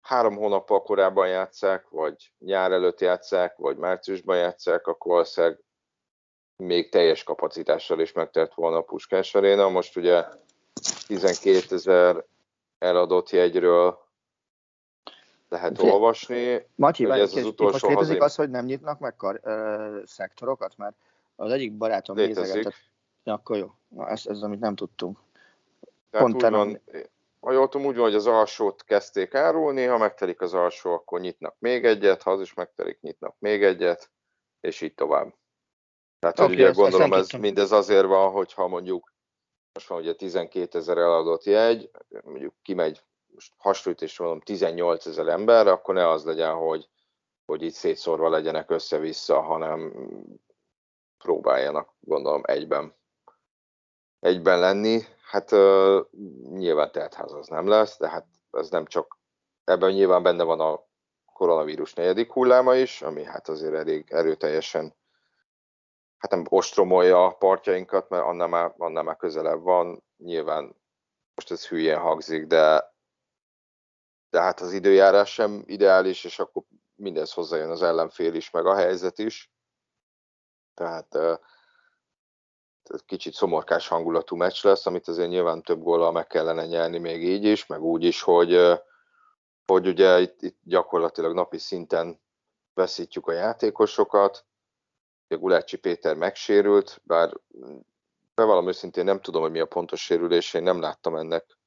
három 0.00 0.36
hónappal 0.36 0.82
korábban 0.82 1.28
játszák, 1.28 1.88
vagy 1.88 2.32
nyár 2.38 2.72
előtt 2.72 3.00
játszák, 3.00 3.56
vagy 3.56 3.76
márciusban 3.76 4.36
játszák, 4.36 4.86
akkor 4.86 5.12
valószínűleg 5.12 5.58
még 6.60 6.90
teljes 6.90 7.22
kapacitással 7.22 8.00
is 8.00 8.12
megtelt 8.12 8.54
volna 8.54 8.76
a 8.76 8.82
Puskás 8.82 9.34
Aréna. 9.34 9.68
Most 9.68 9.96
ugye 9.96 10.24
12 11.06 11.74
ezer 11.74 12.24
eladott 12.78 13.30
jegyről 13.30 13.98
lehet 15.48 15.78
Fé... 15.78 15.90
olvasni. 15.90 16.66
Matyi, 16.74 17.04
hogy 17.04 17.20
ez 17.20 17.36
az 17.36 17.44
utolsó 17.44 17.88
most 17.88 18.00
létezik 18.00 18.22
az, 18.22 18.34
hogy 18.34 18.50
nem 18.50 18.64
nyitnak 18.64 18.98
meg 18.98 19.16
kar, 19.16 19.40
ö, 19.42 19.98
szektorokat? 20.04 20.76
Mert 20.76 20.94
az 21.36 21.52
egyik 21.52 21.72
barátom 21.72 22.16
nézegetett. 22.16 22.74
Ja, 23.24 23.32
akkor 23.32 23.56
jó. 23.56 23.74
Na, 23.88 24.08
ez, 24.08 24.26
ez 24.26 24.42
amit 24.42 24.60
nem 24.60 24.74
tudtunk. 24.74 25.18
Tehát 26.10 26.26
Pont 26.26 26.44
úgy 26.44 26.50
van, 26.50 26.80
ha 27.40 27.52
jól 27.52 27.68
tudom, 27.68 27.86
úgy 27.86 27.94
van, 27.94 28.04
hogy 28.04 28.14
az 28.14 28.26
alsót 28.26 28.84
kezdték 28.84 29.34
árulni, 29.34 29.84
ha 29.84 29.98
megtelik 29.98 30.40
az 30.40 30.54
alsó, 30.54 30.92
akkor 30.92 31.20
nyitnak 31.20 31.54
még 31.58 31.84
egyet, 31.84 32.22
ha 32.22 32.30
az 32.30 32.40
is 32.40 32.54
megtelik, 32.54 33.00
nyitnak 33.00 33.34
még 33.38 33.62
egyet, 33.62 34.10
és 34.60 34.80
így 34.80 34.94
tovább. 34.94 35.34
Tehát, 36.20 36.38
okay, 36.38 36.54
ugye 36.54 36.66
ezt, 36.66 36.78
gondolom, 36.78 37.12
ezt 37.12 37.34
ez 37.34 37.40
mindez 37.40 37.72
azért 37.72 38.06
van, 38.06 38.30
hogyha 38.30 38.68
mondjuk 38.68 39.12
most 39.72 39.88
van 39.88 39.98
ugye 39.98 40.14
12 40.14 40.78
ezer 40.78 40.96
eladott 40.96 41.44
jegy, 41.44 41.90
mondjuk 42.24 42.54
kimegy 42.62 43.02
most 43.26 43.52
hasonlítésre 43.56 44.24
mondom 44.24 44.42
18 44.42 45.06
ezer 45.06 45.28
ember, 45.28 45.66
akkor 45.66 45.94
ne 45.94 46.08
az 46.08 46.24
legyen, 46.24 46.54
hogy, 46.54 46.88
hogy 47.44 47.62
itt 47.62 47.72
szétszórva 47.72 48.28
legyenek 48.28 48.70
össze-vissza, 48.70 49.40
hanem 49.40 49.92
próbáljanak 51.18 51.94
gondolom 52.00 52.42
egyben, 52.44 52.94
egyben 54.18 54.58
lenni. 54.58 55.00
Hát 55.22 55.52
uh, 55.52 56.00
nyilván 56.50 56.92
teltház 56.92 57.32
az 57.32 57.46
nem 57.48 57.68
lesz, 57.68 57.98
de 57.98 58.08
hát 58.08 58.26
ez 58.50 58.70
nem 58.70 58.84
csak, 58.84 59.18
ebben 59.64 59.92
nyilván 59.92 60.22
benne 60.22 60.42
van 60.42 60.60
a 60.60 60.86
koronavírus 61.32 61.94
negyedik 61.94 62.32
hulláma 62.32 62.74
is, 62.74 63.02
ami 63.02 63.24
hát 63.24 63.48
azért 63.48 63.74
elég 63.74 64.10
erőteljesen 64.10 64.98
hát 66.20 66.30
nem 66.30 66.44
ostromolja 66.48 67.24
a 67.24 67.34
partjainkat, 67.34 68.08
mert 68.08 68.24
annál 68.24 68.48
már, 68.48 68.74
annál 68.76 69.02
már 69.02 69.16
közelebb 69.16 69.62
van. 69.62 70.04
Nyilván 70.16 70.76
most 71.34 71.50
ez 71.50 71.68
hülyén 71.68 71.98
hangzik, 71.98 72.46
de 72.46 72.90
de 74.30 74.40
hát 74.40 74.60
az 74.60 74.72
időjárás 74.72 75.32
sem 75.32 75.62
ideális, 75.66 76.24
és 76.24 76.38
akkor 76.38 76.62
mindez 76.94 77.32
hozzájön 77.32 77.70
az 77.70 77.82
ellenfél 77.82 78.34
is, 78.34 78.50
meg 78.50 78.66
a 78.66 78.74
helyzet 78.74 79.18
is. 79.18 79.52
Tehát 80.74 81.18
kicsit 83.06 83.32
szomorkás 83.32 83.88
hangulatú 83.88 84.36
meccs 84.36 84.64
lesz, 84.64 84.86
amit 84.86 85.08
azért 85.08 85.28
nyilván 85.28 85.62
több 85.62 85.82
góllal 85.82 86.12
meg 86.12 86.26
kellene 86.26 86.66
nyerni 86.66 86.98
még 86.98 87.24
így 87.24 87.44
is, 87.44 87.66
meg 87.66 87.82
úgy 87.82 88.04
is, 88.04 88.22
hogy, 88.22 88.80
hogy 89.66 89.86
ugye 89.86 90.20
itt, 90.20 90.42
itt 90.42 90.58
gyakorlatilag 90.62 91.34
napi 91.34 91.58
szinten 91.58 92.20
veszítjük 92.74 93.26
a 93.26 93.32
játékosokat. 93.32 94.46
Gulácsi 95.36 95.76
Péter 95.76 96.16
megsérült, 96.16 97.00
bár 97.04 97.32
bevallom 98.34 98.68
őszintén 98.68 99.04
nem 99.04 99.20
tudom, 99.20 99.42
hogy 99.42 99.50
mi 99.50 99.60
a 99.60 99.66
pontos 99.66 100.04
sérülés, 100.04 100.54
én 100.54 100.62
nem 100.62 100.80
láttam 100.80 101.16
ennek 101.16 101.58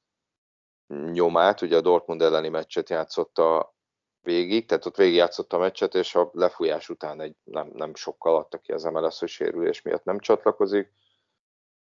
nyomát, 1.12 1.60
ugye 1.60 1.76
a 1.76 1.80
Dortmund 1.80 2.22
elleni 2.22 2.48
meccset 2.48 2.90
játszotta 2.90 3.74
végig, 4.20 4.66
tehát 4.66 4.86
ott 4.86 4.96
végig 4.96 5.14
játszotta 5.14 5.56
a 5.56 5.60
meccset, 5.60 5.94
és 5.94 6.14
a 6.14 6.30
lefújás 6.32 6.88
után 6.88 7.20
egy, 7.20 7.36
nem, 7.44 7.70
nem 7.72 7.94
sokkal 7.94 8.36
adta 8.36 8.58
ki 8.58 8.72
az 8.72 8.82
MLS, 8.82 9.18
hogy 9.18 9.28
sérülés 9.28 9.82
miatt 9.82 10.04
nem 10.04 10.18
csatlakozik. 10.18 10.92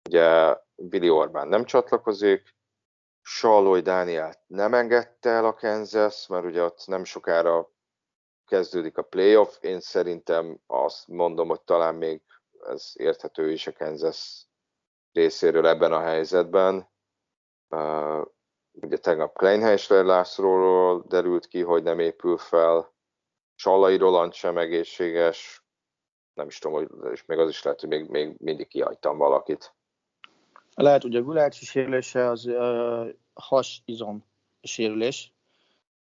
Ugye 0.10 0.58
Billy 0.76 1.10
Orbán 1.10 1.48
nem 1.48 1.66
csatlakozik, 1.66 2.56
Salloy 3.22 3.82
Dánielt 3.82 4.40
nem 4.48 4.74
engedte 4.74 5.30
el 5.30 5.46
a 5.46 5.54
Kansas, 5.54 6.28
mert 6.28 6.46
ugye 6.46 6.64
ott 6.64 6.84
nem 6.86 7.04
sokára 7.04 7.70
kezdődik 8.52 8.98
a 8.98 9.02
playoff. 9.02 9.58
Én 9.62 9.80
szerintem 9.80 10.60
azt 10.68 11.08
mondom, 11.08 11.48
hogy 11.48 11.62
talán 11.62 11.96
még 11.96 12.22
ez 12.68 12.92
érthető 12.94 13.52
is 13.52 13.68
a 13.68 13.72
Kansas 13.72 14.46
részéről 15.12 15.68
ebben 15.68 15.94
a 15.94 16.00
helyzetben. 16.00 16.90
Ugye 18.72 18.98
tegnap 18.98 19.38
Kleinheisler 19.38 20.06
Lászlóról 20.06 21.04
derült 21.08 21.48
ki, 21.48 21.62
hogy 21.62 21.84
nem 21.84 22.00
épül 22.00 22.38
fel, 22.38 22.94
Sallai 23.56 23.98
Roland 23.98 24.34
sem 24.34 24.58
egészséges, 24.58 25.64
nem 26.34 26.48
is 26.48 26.60
tudom, 26.60 26.78
hogy, 26.78 27.12
és 27.12 27.26
még 27.26 27.38
az 27.38 27.50
is 27.50 27.64
lehet, 27.64 27.80
hogy 27.80 27.90
még, 27.90 28.10
még 28.10 28.36
mindig 28.38 28.68
kihagytam 28.68 29.18
valakit. 29.18 29.74
Lehet, 30.76 31.02
hogy 31.02 31.16
a 31.16 31.22
Gulácsi 31.22 31.66
sérülése 31.66 32.30
az 32.30 32.46
uh, 32.46 33.10
hasizom 33.34 34.26
sérülés, 34.62 35.34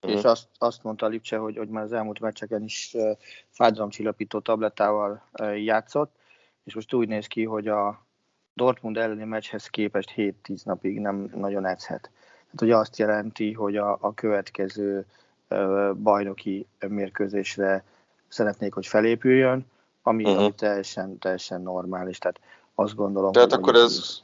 uh-huh. 0.01 0.19
és 0.19 0.25
azt, 0.25 0.47
azt 0.57 0.83
mondta 0.83 1.07
Lipcse, 1.07 1.37
hogy, 1.37 1.57
hogy 1.57 1.69
már 1.69 1.83
az 1.83 1.93
elmúlt 1.93 2.19
meccseken 2.19 2.63
is 2.63 2.91
uh, 2.93 3.17
fájdalomcsillapító 3.49 4.39
tablettával 4.39 5.29
uh, 5.39 5.63
játszott, 5.63 6.15
és 6.63 6.75
most 6.75 6.93
úgy 6.93 7.07
néz 7.07 7.27
ki, 7.27 7.43
hogy 7.43 7.67
a 7.67 8.05
Dortmund 8.53 8.97
elleni 8.97 9.23
meccshez 9.23 9.67
képest 9.67 10.13
7-10 10.15 10.63
napig 10.63 10.99
nem 10.99 11.31
nagyon 11.35 11.65
edzhet. 11.65 12.09
Hát 12.51 12.61
ugye 12.61 12.75
azt 12.75 12.97
jelenti, 12.97 13.53
hogy 13.53 13.77
a, 13.77 13.97
a 14.01 14.13
következő 14.13 15.05
bajnoki 15.93 16.67
mérkőzésre 16.87 17.83
szeretnék, 18.27 18.73
hogy 18.73 18.87
felépüljön, 18.87 19.65
ami, 20.01 20.23
uh-huh. 20.23 20.39
ami 20.39 20.53
teljesen, 20.53 21.17
teljesen 21.17 21.61
normális. 21.61 22.17
Tehát 22.17 22.39
azt 22.75 22.95
gondolom, 22.95 23.31
Tehát 23.31 23.49
hogy 23.51 23.59
akkor 23.59 23.75
ez, 23.75 24.21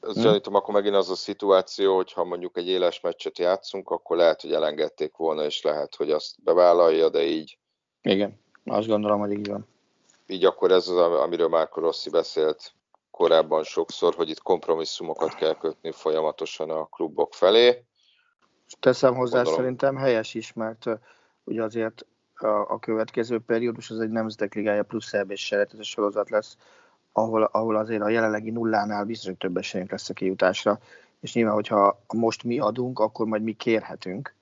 ez 0.00 0.14
hmm? 0.14 0.22
gyanítom, 0.22 0.54
akkor 0.54 0.74
megint 0.74 0.94
az 0.94 1.10
a 1.10 1.14
szituáció, 1.14 1.96
hogy 1.96 2.12
ha 2.12 2.24
mondjuk 2.24 2.56
egy 2.56 2.68
éles 2.68 3.00
meccset 3.00 3.38
játszunk, 3.38 3.90
akkor 3.90 4.16
lehet, 4.16 4.40
hogy 4.40 4.52
elengedték 4.52 5.16
volna, 5.16 5.44
és 5.44 5.62
lehet, 5.62 5.94
hogy 5.94 6.10
azt 6.10 6.42
bevállalja, 6.44 7.08
de 7.08 7.22
így. 7.22 7.58
Igen, 8.02 8.40
azt 8.64 8.88
gondolom, 8.88 9.20
hogy 9.20 9.32
így 9.32 9.48
van. 9.48 9.66
Így 10.26 10.44
akkor 10.44 10.70
ez 10.70 10.88
az, 10.88 10.96
amiről 10.96 11.48
Márko 11.48 11.80
Rossi 11.80 12.10
beszélt 12.10 12.74
korábban 13.10 13.62
sokszor, 13.62 14.14
hogy 14.14 14.28
itt 14.28 14.42
kompromisszumokat 14.42 15.34
kell 15.34 15.54
kötni 15.54 15.92
folyamatosan 15.92 16.70
a 16.70 16.84
klubok 16.84 17.34
felé. 17.34 17.84
Teszem 18.80 19.14
hozzá 19.14 19.36
Gondolom. 19.36 19.58
szerintem 19.58 19.96
helyes 19.96 20.34
is, 20.34 20.52
mert 20.52 20.86
ugye 21.44 21.62
azért 21.62 22.06
a, 22.34 22.46
a 22.46 22.78
következő 22.78 23.38
periódus 23.38 23.90
az 23.90 24.00
egy 24.00 24.10
nemzetek 24.10 24.54
ligája 24.54 24.82
plusz 24.82 25.12
EB 25.12 25.34
selejtező 25.34 25.82
sorozat 25.82 26.30
lesz, 26.30 26.56
ahol, 27.12 27.42
ahol 27.42 27.76
azért 27.76 28.02
a 28.02 28.08
jelenlegi 28.08 28.50
nullánál 28.50 29.04
hogy 29.04 29.36
több 29.36 29.56
esélyünk 29.56 29.90
lesz 29.90 30.08
a 30.08 30.14
kijutásra. 30.14 30.78
És 31.20 31.34
nyilván, 31.34 31.54
hogyha 31.54 32.00
most 32.14 32.42
mi 32.42 32.58
adunk, 32.58 32.98
akkor 32.98 33.26
majd 33.26 33.42
mi 33.42 33.52
kérhetünk 33.52 34.34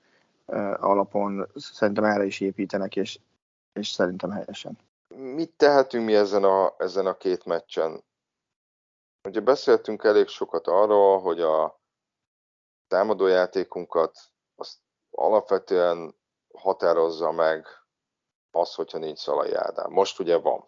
alapon, 0.79 1.47
szerintem 1.55 2.03
erre 2.03 2.25
is 2.25 2.39
építenek, 2.39 2.95
és, 2.95 3.19
és 3.73 3.89
szerintem 3.89 4.31
helyesen. 4.31 4.77
Mit 5.15 5.51
tehetünk 5.51 6.05
mi 6.05 6.15
ezen 6.15 6.43
a, 6.43 6.73
ezen 6.77 7.05
a 7.05 7.17
két 7.17 7.45
meccsen? 7.45 8.03
Ugye 9.27 9.39
beszéltünk 9.39 10.03
elég 10.03 10.27
sokat 10.27 10.67
arról, 10.67 11.19
hogy 11.19 11.41
a 11.41 11.79
támadójátékunkat 12.87 14.17
azt 14.55 14.77
alapvetően 15.11 16.15
határozza 16.53 17.31
meg 17.31 17.67
az, 18.51 18.73
hogyha 18.73 18.97
nincs 18.97 19.17
Szalai 19.17 19.53
Ádám. 19.53 19.91
Most 19.91 20.19
ugye 20.19 20.37
van. 20.37 20.67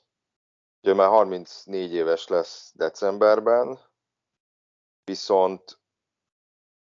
Ugye 0.83 0.93
már 0.93 1.07
34 1.07 1.93
éves 1.93 2.27
lesz 2.27 2.71
decemberben, 2.75 3.79
viszont 5.03 5.79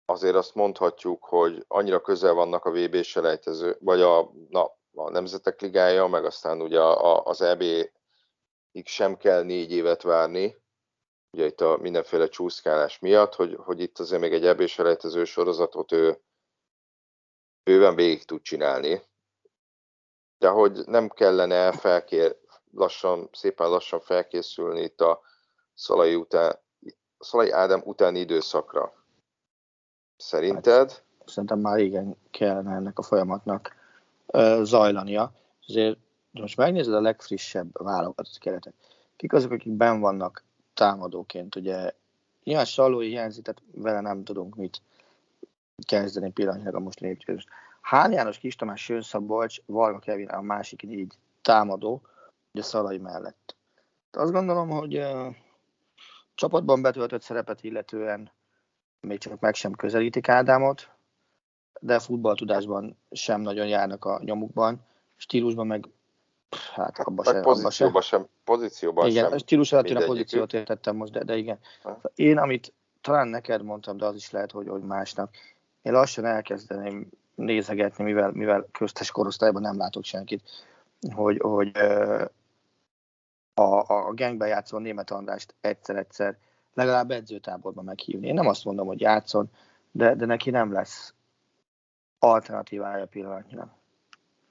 azért 0.05 0.35
azt 0.35 0.55
mondhatjuk, 0.55 1.25
hogy 1.25 1.65
annyira 1.69 2.01
közel 2.01 2.33
vannak 2.33 2.65
a 2.65 2.71
VB 2.71 3.03
selejtező, 3.03 3.77
vagy 3.81 4.01
a, 4.01 4.31
na, 4.49 4.63
a 4.95 5.11
Nemzetek 5.11 5.61
Ligája, 5.61 6.07
meg 6.07 6.25
aztán 6.25 6.61
ugye 6.61 6.81
a, 6.81 7.15
a, 7.15 7.25
az 7.25 7.41
EB 7.41 7.65
sem 8.85 9.17
kell 9.17 9.43
négy 9.43 9.73
évet 9.73 10.03
várni, 10.03 10.63
ugye 11.31 11.47
itt 11.47 11.61
a 11.61 11.77
mindenféle 11.77 12.29
csúszkálás 12.29 12.99
miatt, 12.99 13.35
hogy, 13.35 13.55
hogy 13.55 13.81
itt 13.81 13.99
azért 13.99 14.21
még 14.21 14.33
egy 14.33 14.47
ebbés 14.47 14.79
elejtező 14.79 15.25
sorozatot 15.25 15.93
ő 15.93 16.23
bőven 17.63 17.95
végig 17.95 18.25
tud 18.25 18.43
csinálni. 18.43 19.03
De 20.39 20.49
hogy 20.49 20.87
nem 20.87 21.09
kellene 21.09 21.73
felkér, 21.73 22.42
lassan, 22.75 23.29
szépen 23.33 23.69
lassan 23.69 24.01
felkészülni 24.01 24.81
itt 24.81 25.01
a 25.01 25.21
Szalai, 25.75 26.15
után, 26.15 26.59
Szalai 27.19 27.51
Ádám 27.51 27.83
utáni 27.85 28.19
időszakra. 28.19 28.93
Szerinted? 30.17 30.91
Hát, 30.91 31.05
szerintem 31.27 31.59
már 31.59 31.79
igen 31.79 32.17
kellene 32.31 32.75
ennek 32.75 32.99
a 32.99 33.03
folyamatnak 33.03 33.75
uh, 34.27 34.63
zajlania. 34.63 35.33
Azért 35.67 35.99
most 36.31 36.57
megnézed 36.57 36.95
a 36.95 37.01
legfrissebb 37.01 37.83
válogatott 37.83 38.39
keretet. 38.39 38.75
Kik 39.17 39.33
azok, 39.33 39.51
akik 39.51 39.73
ben 39.73 40.01
vannak 40.01 40.45
támadóként, 40.75 41.57
ugye 41.57 41.93
nyilván 42.45 42.65
Salói 42.65 43.09
hiányzik, 43.09 43.45
tehát 43.45 43.63
vele 43.73 44.01
nem 44.01 44.25
tudunk 44.25 44.57
mit 44.57 44.83
kezdeni 45.87 46.31
pillanatnyilag 46.31 46.75
a 46.75 46.79
most 46.79 47.01
lépcsős. 47.01 47.47
Hán 47.81 48.13
János, 48.13 48.39
Kis 48.39 48.57
Tamás, 48.57 48.83
Sőn 48.83 49.03
Szabolcs, 49.03 49.61
Varga 49.67 49.99
Kevin 49.99 50.29
a 50.29 50.41
másik 50.41 50.83
négy 50.83 51.15
támadó, 51.43 52.03
ugye 52.53 52.63
Szalai 52.63 52.99
mellett. 52.99 53.57
Azt 54.11 54.33
gondolom, 54.33 54.69
hogy 54.69 54.97
uh, 54.97 55.35
csapatban 56.35 56.83
betöltött 56.83 57.23
szerepet 57.23 57.63
illetően 57.63 58.31
még 59.01 59.19
csak 59.19 59.41
meg 59.41 59.55
sem 59.55 59.73
közelítik 59.73 60.29
Ádámot, 60.29 60.91
de 61.81 61.99
futballtudásban 61.99 62.99
sem 63.11 63.41
nagyon 63.41 63.67
járnak 63.67 64.05
a 64.05 64.21
nyomukban, 64.25 64.87
stílusban 65.17 65.67
meg 65.67 65.89
hát 66.75 66.99
abban 66.99 67.25
sem. 67.25 67.43
Pozícióban 67.43 68.03
sem. 68.03 68.27
Pozícióban 68.45 69.09
igen, 69.09 69.29
sem. 69.29 69.39
stílus 69.39 69.73
alatt 69.73 69.91
a 69.91 70.05
pozíciót 70.05 70.53
értettem 70.53 70.97
most, 70.97 71.13
de, 71.13 71.25
de 71.25 71.37
igen. 71.37 71.59
Ha. 71.83 72.01
Én, 72.15 72.39
amit 72.39 72.73
talán 73.01 73.29
neked 73.29 73.63
mondtam, 73.63 73.97
de 73.97 74.05
az 74.05 74.15
is 74.15 74.31
lehet, 74.31 74.51
hogy, 74.51 74.69
hogy 74.69 74.83
másnak, 74.83 75.35
én 75.83 75.93
lassan 75.93 76.25
elkezdeném 76.25 77.09
nézegetni, 77.35 78.05
mivel, 78.05 78.31
mivel 78.31 78.67
köztes 78.73 79.11
korosztályban 79.11 79.63
nem 79.63 79.77
látok 79.77 80.05
senkit, 80.05 80.43
hogy, 81.15 81.39
hogy 81.41 81.71
a, 83.55 83.85
a 83.87 84.13
gangben 84.15 84.49
játszó 84.49 84.79
német 84.79 85.11
Andrást 85.11 85.55
egyszer-egyszer 85.61 86.39
legalább 86.75 87.11
edzőtáborban 87.11 87.85
meghívni. 87.85 88.27
Én 88.27 88.35
nem 88.35 88.47
azt 88.47 88.65
mondom, 88.65 88.87
hogy 88.87 89.01
játszon, 89.01 89.51
de, 89.91 90.15
de 90.15 90.27
neki 90.27 90.51
nem 90.51 90.73
lesz 90.73 91.15
alternatívája 92.19 93.07
pillanatnyilag. 93.07 93.69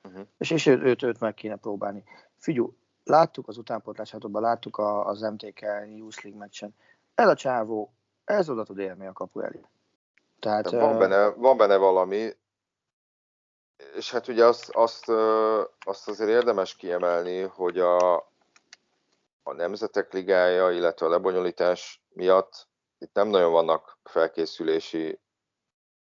Uh-huh. 0.03 0.25
És, 0.38 0.51
és 0.51 0.65
őt, 0.65 0.81
őt, 0.84 1.03
őt 1.03 1.20
meg 1.20 1.34
kéne 1.34 1.55
próbálni. 1.55 2.03
Figyú, 2.38 2.75
láttuk 3.03 3.48
az 3.48 3.58
utánpótlásátokban, 3.58 4.41
láttuk 4.41 4.77
a, 4.77 5.05
az 5.05 5.22
MTK 5.22 5.62
Youth 5.96 6.24
League 6.24 6.39
meccsen. 6.39 6.75
Ez 7.15 7.27
a 7.27 7.36
csávó, 7.36 7.93
ez 8.25 8.50
oda 8.50 8.63
tud 8.63 8.77
érni 8.77 9.05
a 9.05 9.13
kapu 9.13 9.39
elé. 9.39 9.65
Tehát, 10.39 10.70
van, 10.70 10.98
benne, 10.98 11.27
van 11.27 11.58
benne 11.58 11.77
valami, 11.77 12.29
és 13.96 14.12
hát 14.12 14.27
ugye 14.27 14.46
azt, 14.46 14.70
azt, 14.70 15.10
azt 15.79 16.08
azért 16.08 16.29
érdemes 16.29 16.75
kiemelni, 16.75 17.41
hogy 17.41 17.79
a, 17.79 18.31
a 19.43 19.53
Nemzetek 19.53 20.13
Ligája, 20.13 20.71
illetve 20.71 21.05
a 21.05 21.10
lebonyolítás 21.10 22.01
miatt 22.10 22.67
itt 22.98 23.13
nem 23.13 23.27
nagyon 23.27 23.51
vannak 23.51 23.98
felkészülési 24.03 25.19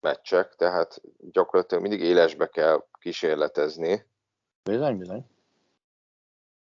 meccsek, 0.00 0.54
tehát 0.54 1.00
gyakorlatilag 1.18 1.82
mindig 1.82 2.00
élesbe 2.00 2.46
kell 2.46 2.84
kísérletezni. 2.98 4.06
Bizony, 4.64 4.98
bizony. 4.98 5.26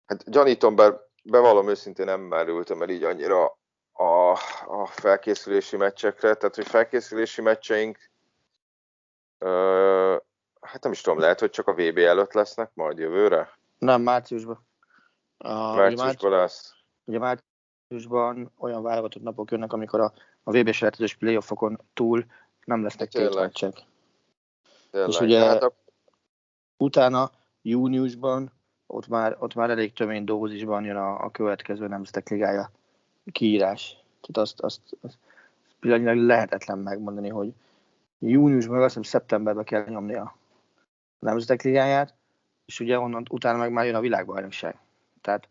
Hát 0.05 0.29
gyanítom, 0.29 0.75
bár 0.75 1.01
bevallom 1.24 1.69
őszintén 1.69 2.05
nem 2.05 2.21
merültem 2.21 2.81
el 2.81 2.89
így 2.89 3.03
annyira 3.03 3.57
a, 3.91 4.31
a 4.65 4.85
felkészülési 4.85 5.77
meccsekre, 5.77 6.33
tehát 6.33 6.55
hogy 6.55 6.67
felkészülési 6.67 7.41
meccseink 7.41 7.97
ö, 9.38 10.17
hát 10.62 10.83
nem 10.83 10.91
is 10.91 11.01
tudom, 11.01 11.19
lehet, 11.19 11.39
hogy 11.39 11.50
csak 11.50 11.68
a 11.68 11.74
VB 11.74 11.98
előtt 11.98 12.33
lesznek 12.33 12.72
majd 12.74 12.98
jövőre? 12.98 13.57
Nem, 13.77 14.01
márciusban. 14.01 14.68
A, 15.37 15.75
márciusban 15.75 16.31
lesz. 16.31 16.74
Ugye 17.05 17.19
márciusban 17.19 18.51
olyan 18.57 18.83
válogatott 18.83 19.24
napok 19.24 19.51
jönnek, 19.51 19.74
amikor 19.74 20.00
a, 20.00 20.13
a 20.43 20.51
VB-s 20.51 21.15
playoffokon 21.15 21.79
túl 21.93 22.25
nem 22.65 22.83
lesznek 22.83 23.07
két 23.07 23.35
meccsek. 23.35 23.74
És 25.07 25.19
ugye 25.19 25.39
hát 25.39 25.63
a... 25.63 25.74
utána 26.77 27.31
júniusban 27.61 28.51
ott 28.87 29.07
már, 29.07 29.35
ott 29.39 29.53
már 29.53 29.69
elég 29.69 29.93
tömény 29.93 30.24
dózisban 30.24 30.83
jön 30.83 30.95
a, 30.95 31.24
a 31.24 31.31
következő 31.31 31.87
nemzetek 31.87 32.29
ligája 32.29 32.71
kiírás. 33.31 33.89
Tehát 34.21 34.37
azt, 34.37 34.61
azt, 34.61 34.81
azt 35.01 35.17
pillanatnyilag 35.79 36.27
lehetetlen 36.27 36.77
megmondani, 36.77 37.29
hogy 37.29 37.53
júniusban, 38.19 38.77
azt 38.77 38.85
hiszem 38.85 39.03
szeptemberben 39.03 39.63
kell 39.63 39.85
nyomni 39.87 40.15
a 40.15 40.35
nemzetek 41.19 41.61
ligáját, 41.61 42.13
és 42.65 42.79
ugye 42.79 43.00
onnan 43.00 43.25
utána 43.29 43.57
meg 43.57 43.71
már 43.71 43.85
jön 43.85 43.95
a 43.95 44.00
világbajnokság. 44.00 44.79
Tehát 45.25 45.50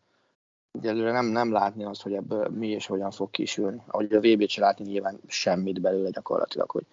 egyelőre 0.72 1.12
nem, 1.12 1.26
nem 1.26 1.52
látni 1.52 1.84
azt, 1.84 2.02
hogy 2.02 2.14
ebből 2.14 2.48
mi 2.48 2.68
és 2.68 2.86
hogyan 2.86 3.10
fog 3.10 3.30
kisülni. 3.30 3.82
Ahogy 3.86 4.12
a 4.12 4.20
VB-t 4.20 4.48
se 4.48 4.60
látni 4.60 4.84
nyilván 4.84 5.20
semmit 5.26 5.80
belőle 5.80 6.10
gyakorlatilag, 6.10 6.70
hogy 6.70 6.86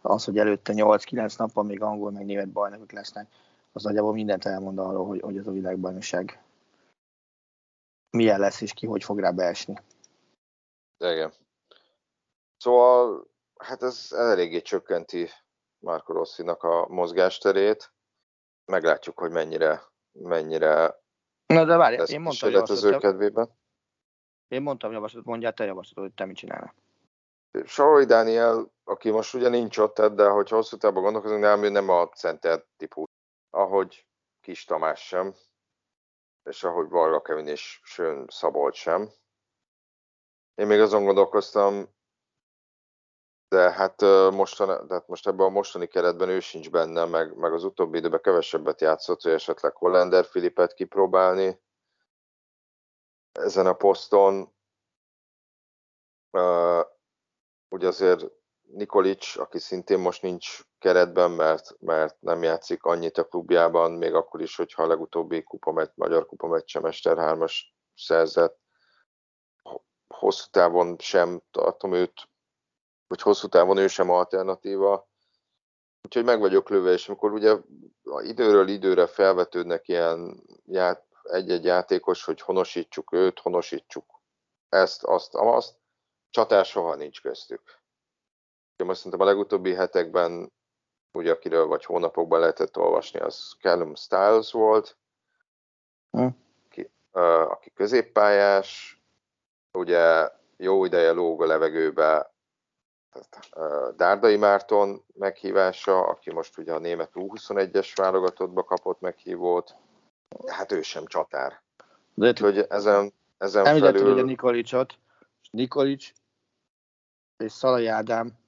az, 0.00 0.24
hogy 0.24 0.38
előtte 0.38 0.72
8-9 0.76 1.38
nappal 1.38 1.64
még 1.64 1.82
angol 1.82 2.10
meg 2.10 2.24
német 2.24 2.48
bajnokok 2.48 2.92
lesznek, 2.92 3.26
az 3.72 3.82
nagyjából 3.82 4.12
mindent 4.12 4.44
elmond 4.44 4.78
arról, 4.78 5.06
hogy, 5.06 5.20
hogy 5.20 5.36
ez 5.36 5.46
a 5.46 5.50
világbajnokság 5.50 6.42
milyen 8.10 8.40
lesz, 8.40 8.60
és 8.60 8.72
ki 8.72 8.86
hogy 8.86 9.04
fog 9.04 9.18
rá 9.18 9.30
beesni. 9.30 9.78
Igen. 10.98 11.32
Szóval, 12.56 13.26
hát 13.56 13.82
ez 13.82 14.08
eléggé 14.10 14.60
csökkenti 14.60 15.28
Marco 15.78 16.12
Rosszinak 16.12 16.62
a 16.62 16.86
mozgásterét. 16.88 17.92
Meglátjuk, 18.64 19.18
hogy 19.18 19.30
mennyire, 19.30 19.82
mennyire 20.12 21.00
Na 21.54 21.64
de 21.64 21.76
várj, 21.76 22.12
én 22.12 22.20
mondtam 22.20 22.54
az 22.54 22.84
ő 22.84 22.96
kedvében. 22.96 23.48
Én 24.48 24.62
mondtam 24.62 24.92
javaslatot, 24.92 25.26
mondjál 25.26 25.52
te 25.52 25.64
javaslatot, 25.64 26.04
hogy 26.04 26.14
te 26.14 26.24
mit 26.24 26.36
csinálnál. 26.36 26.74
Saroli 27.64 28.04
Dániel, 28.04 28.72
aki 28.84 29.10
most 29.10 29.34
ugye 29.34 29.48
nincs 29.48 29.78
ott, 29.78 30.00
de 30.00 30.28
hogy 30.28 30.48
hosszú 30.48 30.76
távban 30.76 31.02
gondolkozunk, 31.02 31.40
nem, 31.40 31.62
ő 31.62 31.68
nem 31.68 31.88
a 31.88 32.08
center 32.08 32.64
típus, 32.76 33.08
ahogy 33.50 34.06
Kis 34.40 34.64
Tamás 34.64 35.06
sem, 35.06 35.34
és 36.44 36.64
ahogy 36.64 36.88
Varga 36.88 37.20
Kevin 37.20 37.46
és 37.46 37.80
Sőn 37.82 38.26
Szabolt 38.28 38.74
sem. 38.74 39.08
Én 40.54 40.66
még 40.66 40.80
azon 40.80 41.04
gondolkoztam, 41.04 41.88
de 43.50 43.70
hát, 43.72 44.00
mostan, 44.30 44.86
de 44.86 44.94
hát 44.94 45.08
most 45.08 45.26
ebben 45.26 45.46
a 45.46 45.48
mostani 45.48 45.86
keretben 45.86 46.28
ő 46.28 46.40
sincs 46.40 46.70
benne, 46.70 47.04
meg, 47.04 47.36
meg 47.36 47.52
az 47.52 47.64
utóbbi 47.64 47.98
időben 47.98 48.20
kevesebbet 48.20 48.80
játszott, 48.80 49.22
hogy 49.22 49.32
esetleg 49.32 49.76
Hollander 49.76 50.24
Filipet 50.24 50.74
kipróbálni 50.74 51.60
ezen 53.32 53.66
a 53.66 53.72
poszton. 53.72 54.54
Uh, 56.30 56.84
ugye 57.68 57.86
azért 57.86 58.24
Nikolic, 58.60 59.36
aki 59.36 59.58
szintén 59.58 59.98
most 59.98 60.22
nincs 60.22 60.60
keretben, 60.78 61.30
mert, 61.30 61.76
mert 61.80 62.20
nem 62.20 62.42
játszik 62.42 62.84
annyit 62.84 63.18
a 63.18 63.24
klubjában, 63.24 63.92
még 63.92 64.14
akkor 64.14 64.40
is, 64.40 64.56
hogyha 64.56 64.82
a 64.82 64.86
legutóbbi 64.86 65.42
kupamet, 65.42 65.92
magyar 65.96 66.26
kupameccse 66.26 66.80
Mester 66.80 67.16
3-as 67.18 67.54
szerzett. 67.94 68.58
Hosszú 70.08 70.50
távon 70.50 70.96
sem 70.98 71.42
tartom 71.50 71.92
őt 71.92 72.29
hogy 73.10 73.22
hosszú 73.22 73.48
távon 73.48 73.76
ő 73.76 73.86
sem 73.86 74.10
alternatíva. 74.10 75.08
Úgyhogy 76.02 76.24
meg 76.24 76.40
vagyok 76.40 76.68
lőve, 76.68 76.92
és 76.92 77.08
amikor 77.08 77.32
ugye 77.32 77.56
időről 78.20 78.68
időre 78.68 79.06
felvetődnek 79.06 79.88
ilyen 79.88 80.42
ját, 80.66 81.06
egy-egy 81.22 81.64
játékos, 81.64 82.24
hogy 82.24 82.40
honosítsuk 82.40 83.12
őt, 83.12 83.38
honosítsuk 83.38 84.20
ezt, 84.68 85.04
azt, 85.04 85.34
azt, 85.34 85.74
csatás 86.30 86.68
soha 86.68 86.94
nincs 86.94 87.22
köztük. 87.22 87.78
Én 88.76 88.86
most 88.86 88.98
szerintem 88.98 89.20
a 89.20 89.30
legutóbbi 89.30 89.74
hetekben, 89.74 90.52
ugye 91.12 91.30
akiről 91.30 91.66
vagy 91.66 91.84
hónapokban 91.84 92.40
lehetett 92.40 92.76
olvasni, 92.76 93.20
az 93.20 93.56
Callum 93.60 93.94
Styles 93.94 94.52
volt, 94.52 94.96
hm. 96.10 96.26
aki, 96.66 96.90
aki 97.48 97.72
középpályás, 97.72 99.00
ugye 99.72 100.30
jó 100.56 100.84
ideje 100.84 101.10
lóg 101.10 101.42
a 101.42 101.46
levegőbe 101.46 102.38
Dárdai 103.96 104.36
Márton 104.36 105.04
meghívása, 105.14 106.00
aki 106.00 106.32
most 106.32 106.58
ugye 106.58 106.72
a 106.72 106.78
német 106.78 107.10
U21-es 107.14 107.92
válogatottba 107.94 108.64
kapott 108.64 109.00
meghívót, 109.00 109.74
hát 110.46 110.72
ő 110.72 110.82
sem 110.82 111.06
csatár. 111.06 111.60
De 112.14 112.28
Úgyhogy 112.28 112.58
ezen, 112.58 113.12
ezen 113.38 113.64
felül... 113.64 114.12
ugye 114.12 114.22
Nikolicsot, 114.22 114.98
Nikolics 115.50 116.12
és 117.36 117.52
Szalai 117.52 117.86
Ádám 117.86 118.38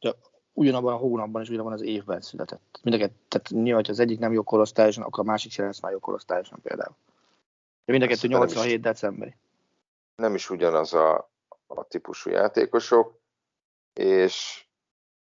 de 0.00 0.14
ugyanabban 0.52 0.92
a 0.92 0.96
hónapban 0.96 1.42
és 1.42 1.48
ugyanabban 1.48 1.72
az 1.72 1.82
évben 1.82 2.20
született. 2.20 2.80
Mindeket, 2.82 3.12
tehát 3.28 3.48
nyilván, 3.48 3.74
hogy 3.74 3.90
az 3.90 3.98
egyik 3.98 4.18
nem 4.18 4.32
jó 4.32 4.42
korosztályosan, 4.42 5.02
akkor 5.02 5.24
a 5.24 5.26
másik 5.26 5.52
sem 5.52 5.66
lesz 5.66 5.80
már 5.80 5.92
jó 5.92 5.98
korosztályosan 5.98 6.60
például. 6.62 6.96
De 7.84 7.92
mind 7.92 8.02
a 8.02 8.06
kettő 8.06 8.28
87 8.28 8.80
decemberi. 8.80 9.36
nem 10.16 10.34
is 10.34 10.50
ugyanaz 10.50 10.94
a, 10.94 11.30
a 11.66 11.84
típusú 11.84 12.30
játékosok, 12.30 13.19
és, 13.92 14.66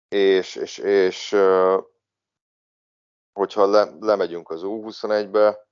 és, 0.07 0.55
és, 0.55 0.77
és 0.77 1.35
hogyha 3.31 3.65
le, 3.65 3.95
lemegyünk 3.99 4.49
az 4.49 4.61
U21-be, 4.63 5.67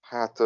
hát 0.00 0.40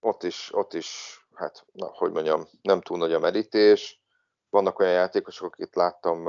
ott 0.00 0.22
is, 0.22 0.54
ott 0.54 0.72
is, 0.74 1.20
hát, 1.34 1.66
na, 1.72 1.86
hogy 1.86 2.12
mondjam, 2.12 2.48
nem 2.62 2.80
túl 2.80 2.98
nagy 2.98 3.12
a 3.12 3.18
merítés. 3.18 4.02
Vannak 4.48 4.78
olyan 4.78 4.92
játékosok, 4.92 5.46
akit 5.52 5.74
láttam 5.74 6.24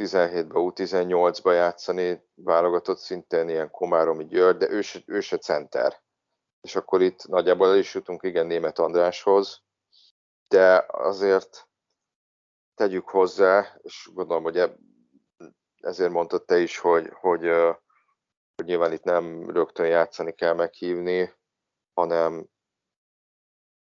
17-ben, 0.00 0.50
U18-ba 0.54 1.52
játszani, 1.52 2.28
válogatott 2.34 2.98
szintén 2.98 3.48
ilyen 3.48 3.70
Komáromi 3.70 4.26
György, 4.26 4.56
de 4.56 4.70
ő 4.70 4.80
se, 4.80 5.00
ő 5.06 5.20
se 5.20 5.38
center. 5.38 6.02
És 6.60 6.76
akkor 6.76 7.02
itt 7.02 7.26
nagyjából 7.26 7.68
el 7.68 7.76
is 7.76 7.94
jutunk, 7.94 8.22
igen, 8.22 8.46
német 8.46 8.78
Andráshoz, 8.78 9.62
de 10.54 10.84
azért 10.88 11.68
tegyük 12.74 13.08
hozzá, 13.08 13.78
és 13.82 14.10
gondolom, 14.12 14.42
hogy 14.42 14.78
ezért 15.76 16.10
mondtad 16.10 16.44
te 16.44 16.58
is, 16.58 16.78
hogy, 16.78 17.08
hogy, 17.08 17.40
hogy 18.54 18.64
nyilván 18.64 18.92
itt 18.92 19.02
nem 19.02 19.50
rögtön 19.50 19.86
játszani 19.86 20.32
kell 20.32 20.54
meghívni, 20.54 21.34
hanem, 21.92 22.48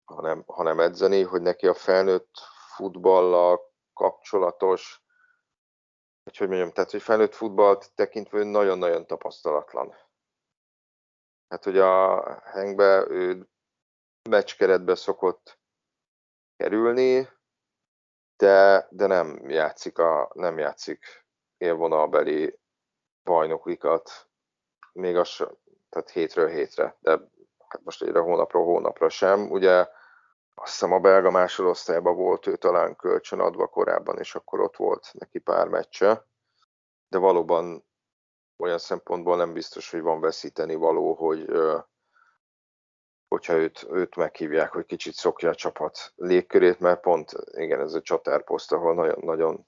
hanem, 0.05 0.43
hanem 0.47 0.81
edzeni, 0.81 1.23
hogy 1.23 1.43
neki 1.43 1.67
a 1.67 1.75
felnőtt 1.75 2.31
futballal 2.77 3.73
kapcsolatos, 3.93 5.03
hogy 6.23 6.37
hogy 6.37 6.49
mondjam, 6.49 6.73
tehát 6.73 6.91
hogy 6.91 7.03
felnőtt 7.03 7.35
futballt 7.35 7.95
tekintve 7.95 8.43
nagyon-nagyon 8.43 9.07
tapasztalatlan. 9.07 9.95
Hát, 11.49 11.65
hogy 11.65 11.79
a 11.79 12.23
Hengbe 12.41 13.07
ő 13.09 13.49
meccskeretbe 14.31 14.95
szokott 14.95 15.58
kerülni, 16.59 17.29
de, 18.37 18.87
de 18.91 19.07
nem 19.07 19.49
játszik, 19.49 19.99
a, 19.99 20.31
nem 20.35 20.59
játszik 20.59 21.27
élvonalbeli 21.57 22.59
bajnokikat, 23.25 24.11
még 24.93 25.17
az, 25.17 25.37
tehát 25.89 26.11
hétről 26.11 26.49
hétre, 26.49 26.97
de 27.01 27.11
hát 27.69 27.85
most 27.85 28.03
egyre 28.03 28.19
hónapról 28.19 28.65
hónapra 28.65 29.09
sem. 29.09 29.51
Ugye 29.51 29.79
azt 30.55 30.73
hiszem 30.73 30.93
a 30.93 31.01
belga 31.01 31.31
másodosztályban 31.31 32.17
volt 32.17 32.47
ő 32.47 32.57
talán 32.57 32.97
kölcsön 32.97 33.41
adva 33.41 33.67
korábban, 33.67 34.19
és 34.19 34.35
akkor 34.35 34.61
ott 34.61 34.77
volt 34.77 35.11
neki 35.13 35.39
pár 35.39 35.69
meccse, 35.69 36.27
de 37.09 37.19
valóban 37.19 37.85
olyan 38.57 38.79
szempontból 38.79 39.37
nem 39.37 39.53
biztos, 39.53 39.91
hogy 39.91 40.01
van 40.01 40.21
veszíteni 40.21 40.75
való, 40.75 41.15
hogy 41.15 41.51
hogyha 43.29 43.53
őt, 43.53 43.87
őt 43.91 44.17
meghívják, 44.17 44.73
hogy 44.73 44.87
kicsit 44.87 45.15
szokja 45.15 45.49
a 45.49 45.55
csapat 45.55 46.13
légkörét, 46.17 46.81
mert 46.81 47.01
pont 47.01 47.33
igen, 47.51 47.81
ez 47.81 47.95
a 47.95 48.03
csatárposzt, 48.03 48.73
ahol 48.73 48.95
nagyon, 48.95 49.19
nagyon 49.25 49.67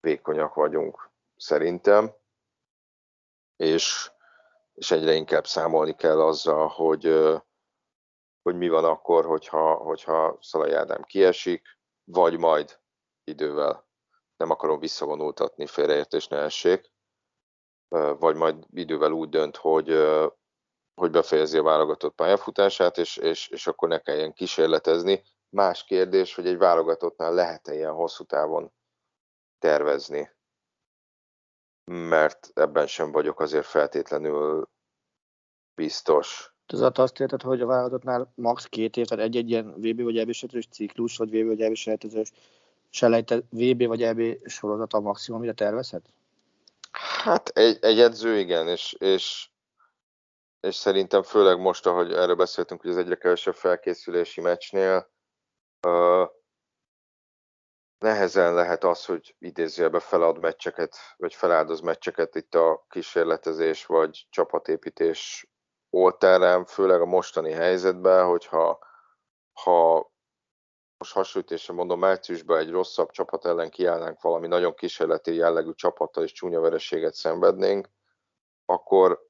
vékonyak 0.00 0.54
vagyunk 0.54 1.10
szerintem, 1.36 2.14
és, 3.56 4.10
és 4.74 4.90
egyre 4.90 5.12
inkább 5.12 5.46
számolni 5.46 5.94
kell 5.94 6.20
azzal, 6.20 6.68
hogy, 6.68 7.04
hogy 8.42 8.56
mi 8.56 8.68
van 8.68 8.84
akkor, 8.84 9.24
hogyha, 9.24 9.74
hogyha 9.74 10.38
Szalai 10.40 10.72
Ádám 10.72 11.02
kiesik, 11.02 11.78
vagy 12.04 12.38
majd 12.38 12.80
idővel 13.24 13.88
nem 14.36 14.50
akarom 14.50 14.78
visszavonultatni, 14.78 15.66
félreértés 15.66 16.28
ne 16.28 16.38
essék, 16.38 16.92
vagy 18.18 18.36
majd 18.36 18.64
idővel 18.70 19.12
úgy 19.12 19.28
dönt, 19.28 19.56
hogy, 19.56 19.88
hogy 21.00 21.10
befejezi 21.10 21.58
a 21.58 21.62
válogatott 21.62 22.14
pályafutását, 22.14 22.98
és, 22.98 23.16
és, 23.16 23.48
és 23.48 23.66
akkor 23.66 23.88
ne 23.88 23.98
kelljen 23.98 24.32
kísérletezni. 24.32 25.22
Más 25.48 25.84
kérdés, 25.84 26.34
hogy 26.34 26.46
egy 26.46 26.58
válogatottnál 26.58 27.34
lehet-e 27.34 27.74
ilyen 27.74 27.92
hosszú 27.92 28.24
távon 28.24 28.72
tervezni, 29.58 30.30
mert 31.84 32.50
ebben 32.54 32.86
sem 32.86 33.12
vagyok 33.12 33.40
azért 33.40 33.66
feltétlenül 33.66 34.68
biztos. 35.74 36.54
Ez 36.66 36.80
azt 36.80 37.20
érted, 37.20 37.42
hogy 37.42 37.60
a 37.60 37.66
válogatottnál 37.66 38.32
max. 38.34 38.64
két 38.64 38.96
év, 38.96 39.06
tehát 39.06 39.24
egy-egy 39.24 39.50
ilyen 39.50 39.74
VB 39.76 40.02
vagy 40.02 40.18
EB 40.18 40.32
ciklus, 40.70 41.16
vagy 41.16 41.30
VB 41.30 41.46
vagy 41.46 41.60
EB 41.60 41.74
selejte, 42.90 43.36
VB 43.50 43.86
vagy 43.86 44.02
EB 44.02 44.48
sorozat 44.48 44.92
a 44.92 45.00
maximum, 45.00 45.38
amire 45.38 45.54
tervezhet? 45.54 46.12
Hát 46.92 47.48
egy, 47.48 47.78
egy 47.80 48.00
edző 48.00 48.38
igen, 48.38 48.68
és, 48.68 48.92
és, 48.98 49.49
és 50.60 50.74
szerintem 50.74 51.22
főleg 51.22 51.58
most, 51.58 51.86
ahogy 51.86 52.12
erről 52.12 52.34
beszéltünk, 52.34 52.80
hogy 52.80 52.90
az 52.90 52.96
egyre 52.96 53.16
kevesebb 53.16 53.54
felkészülési 53.54 54.40
meccsnél, 54.40 55.10
uh, 55.86 56.28
nehezen 57.98 58.54
lehet 58.54 58.84
az, 58.84 59.04
hogy 59.04 59.36
idézőjelbe 59.38 60.00
felad 60.00 60.38
meccseket, 60.38 60.96
vagy 61.16 61.34
feláldoz 61.34 61.80
meccseket 61.80 62.34
itt 62.34 62.54
a 62.54 62.84
kísérletezés 62.88 63.86
vagy 63.86 64.26
csapatépítés 64.30 65.50
oltárán, 65.90 66.64
főleg 66.64 67.00
a 67.00 67.06
mostani 67.06 67.52
helyzetben, 67.52 68.26
hogyha 68.26 68.78
ha 69.52 70.10
most 70.98 71.12
hasonlítésre 71.12 71.74
mondom, 71.74 71.98
márciusban 71.98 72.58
egy 72.58 72.70
rosszabb 72.70 73.10
csapat 73.10 73.44
ellen 73.44 73.70
kiállnánk 73.70 74.20
valami 74.20 74.46
nagyon 74.46 74.74
kísérleti 74.74 75.34
jellegű 75.34 75.72
csapattal 75.72 76.24
és 76.24 76.32
csúnya 76.32 76.60
vereséget 76.60 77.14
szenvednénk, 77.14 77.88
akkor, 78.64 79.29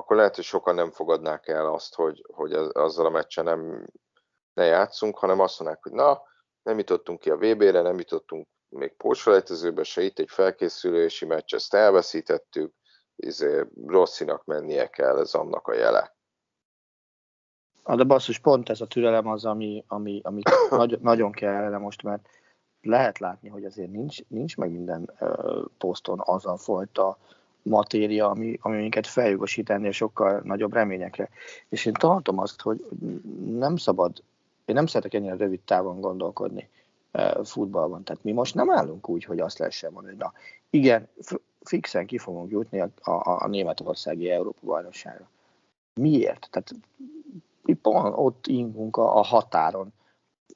akkor 0.00 0.16
lehet, 0.16 0.34
hogy 0.34 0.44
sokan 0.44 0.74
nem 0.74 0.90
fogadnák 0.90 1.48
el 1.48 1.66
azt, 1.66 1.94
hogy, 1.94 2.24
hogy 2.32 2.52
azzal 2.52 3.06
a 3.06 3.10
meccsen 3.10 3.44
nem 3.44 3.86
ne 4.52 4.64
játszunk, 4.64 5.18
hanem 5.18 5.40
azt 5.40 5.60
mondják, 5.60 5.82
hogy 5.82 5.92
na, 5.92 6.22
nem 6.62 6.78
jutottunk 6.78 7.18
ki 7.18 7.30
a 7.30 7.36
VB-re, 7.36 7.82
nem 7.82 7.98
jutottunk 7.98 8.48
még 8.68 8.96
pótselejtezőbe 8.96 9.82
se, 9.82 10.02
itt 10.02 10.18
egy 10.18 10.28
felkészülési 10.30 11.26
meccs, 11.26 11.54
ezt 11.54 11.74
elveszítettük, 11.74 12.74
izé, 13.16 13.64
rosszinak 13.86 14.44
mennie 14.44 14.86
kell, 14.86 15.18
ez 15.18 15.34
annak 15.34 15.66
a 15.66 15.74
jele. 15.74 16.16
A 17.82 17.96
de 17.96 18.04
basszus, 18.04 18.38
pont 18.38 18.68
ez 18.68 18.80
a 18.80 18.86
türelem 18.86 19.26
az, 19.26 19.44
ami, 19.44 19.84
ami, 19.88 20.20
ami 20.24 20.42
nagy, 20.70 21.00
nagyon 21.00 21.32
kellene 21.32 21.78
most, 21.78 22.02
mert 22.02 22.28
lehet 22.80 23.18
látni, 23.18 23.48
hogy 23.48 23.64
azért 23.64 23.90
nincs, 23.90 24.28
nincs 24.28 24.56
meg 24.56 24.70
minden 24.70 25.10
uh, 25.20 25.64
poszton 25.78 26.20
az 26.24 26.46
a 26.46 26.56
fajta 26.56 27.18
matéria, 27.62 28.30
ami, 28.30 28.58
ami 28.60 28.76
minket 28.76 29.06
feljogosít 29.06 29.70
ennél 29.70 29.90
sokkal 29.90 30.40
nagyobb 30.44 30.72
reményekre. 30.72 31.28
És 31.68 31.84
én 31.84 31.92
tartom 31.92 32.38
azt, 32.38 32.60
hogy 32.60 32.86
nem 33.44 33.76
szabad 33.76 34.22
én 34.70 34.76
nem 34.76 34.86
szeretek 34.86 35.14
ennyire 35.14 35.36
rövid 35.36 35.60
távon 35.60 36.00
gondolkodni 36.00 36.68
uh, 37.12 37.44
futballban. 37.44 38.04
Tehát 38.04 38.24
mi 38.24 38.32
most 38.32 38.54
nem 38.54 38.70
állunk 38.70 39.08
úgy, 39.08 39.24
hogy 39.24 39.40
azt 39.40 39.58
lehessen 39.58 39.92
mondani, 39.92 40.14
hogy 40.14 40.24
na 40.24 40.32
igen, 40.70 41.08
fixen 41.64 42.06
ki 42.06 42.18
fogunk 42.18 42.50
jutni 42.50 42.80
a, 42.80 42.88
a, 43.00 43.44
a 43.44 43.48
németországi 43.48 44.30
Európa 44.30 44.58
bajnokságra. 44.62 45.28
Miért? 45.94 46.48
Tehát 46.50 46.70
mi 47.62 47.72
pont 47.72 48.14
ott 48.16 48.46
ingunk 48.46 48.96
a, 48.96 49.18
a 49.18 49.22
határon. 49.22 49.92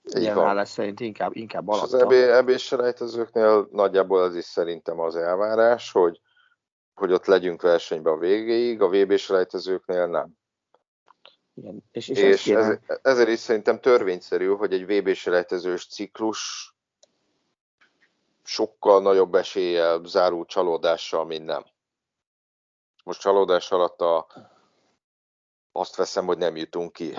Jelenleg 0.05 0.67
szerint 0.67 1.01
inkább, 1.01 1.37
inkább 1.37 1.69
alatta. 1.69 1.85
Az 1.85 1.95
EB, 1.95 2.13
EB 2.13 2.57
selejtezőknél 2.57 3.69
nagyjából 3.73 4.25
ez 4.25 4.37
is 4.37 4.45
szerintem 4.45 5.01
az 5.01 5.17
elvárás, 5.17 5.93
hogy, 5.93 6.21
hogy 6.95 7.13
ott 7.13 7.27
legyünk 7.27 7.63
versenyben 7.63 8.13
a 8.13 8.19
végéig, 8.19 8.83
a 8.83 8.89
VB 8.89 9.17
selejtezőknél 9.17 10.07
nem. 10.07 10.37
Igen. 11.55 11.85
És, 11.91 12.09
és, 12.09 12.19
és 12.19 12.47
ez, 12.47 12.79
ezért 13.03 13.29
is 13.29 13.39
szerintem 13.39 13.81
törvényszerű, 13.81 14.47
hogy 14.47 14.73
egy 14.73 14.87
VB 14.87 15.13
selejtezős 15.13 15.87
ciklus 15.87 16.75
sokkal 18.45 19.03
nagyobb 19.03 19.35
eséllyel 19.35 20.01
zárul 20.05 20.45
csalódással, 20.47 21.25
mint 21.25 21.45
nem. 21.45 21.65
Most 23.05 23.21
csalódás 23.21 23.71
alatt 23.71 24.01
a, 24.01 24.27
azt 25.73 25.97
veszem, 25.97 26.27
hogy 26.27 26.39
nem 26.39 26.57
jutunk 26.57 26.93
ki. 26.93 27.17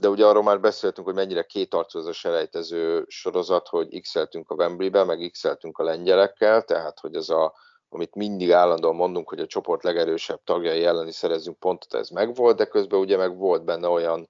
De 0.00 0.08
ugye 0.08 0.26
arról 0.26 0.42
már 0.42 0.60
beszéltünk, 0.60 1.06
hogy 1.06 1.16
mennyire 1.16 1.42
kétarcú 1.42 1.98
ez 1.98 2.06
a 2.06 2.12
selejtező 2.12 3.04
sorozat, 3.08 3.68
hogy 3.68 4.00
x 4.00 4.14
a 4.14 4.28
Wembley-be, 4.48 5.04
meg 5.04 5.28
x 5.32 5.44
a 5.44 5.58
lengyelekkel, 5.76 6.62
tehát 6.62 6.98
hogy 6.98 7.14
ez 7.14 7.28
a 7.28 7.54
amit 7.92 8.14
mindig 8.14 8.52
állandóan 8.52 8.94
mondunk, 8.94 9.28
hogy 9.28 9.40
a 9.40 9.46
csoport 9.46 9.82
legerősebb 9.82 10.40
tagjai 10.44 10.84
ellen 10.84 11.06
is 11.06 11.14
szerezzünk 11.14 11.58
pontot, 11.58 11.94
ez 11.94 12.08
megvolt, 12.08 12.56
de 12.56 12.64
közben 12.64 13.00
ugye 13.00 13.16
meg 13.16 13.36
volt 13.36 13.64
benne 13.64 13.88
olyan 13.88 14.28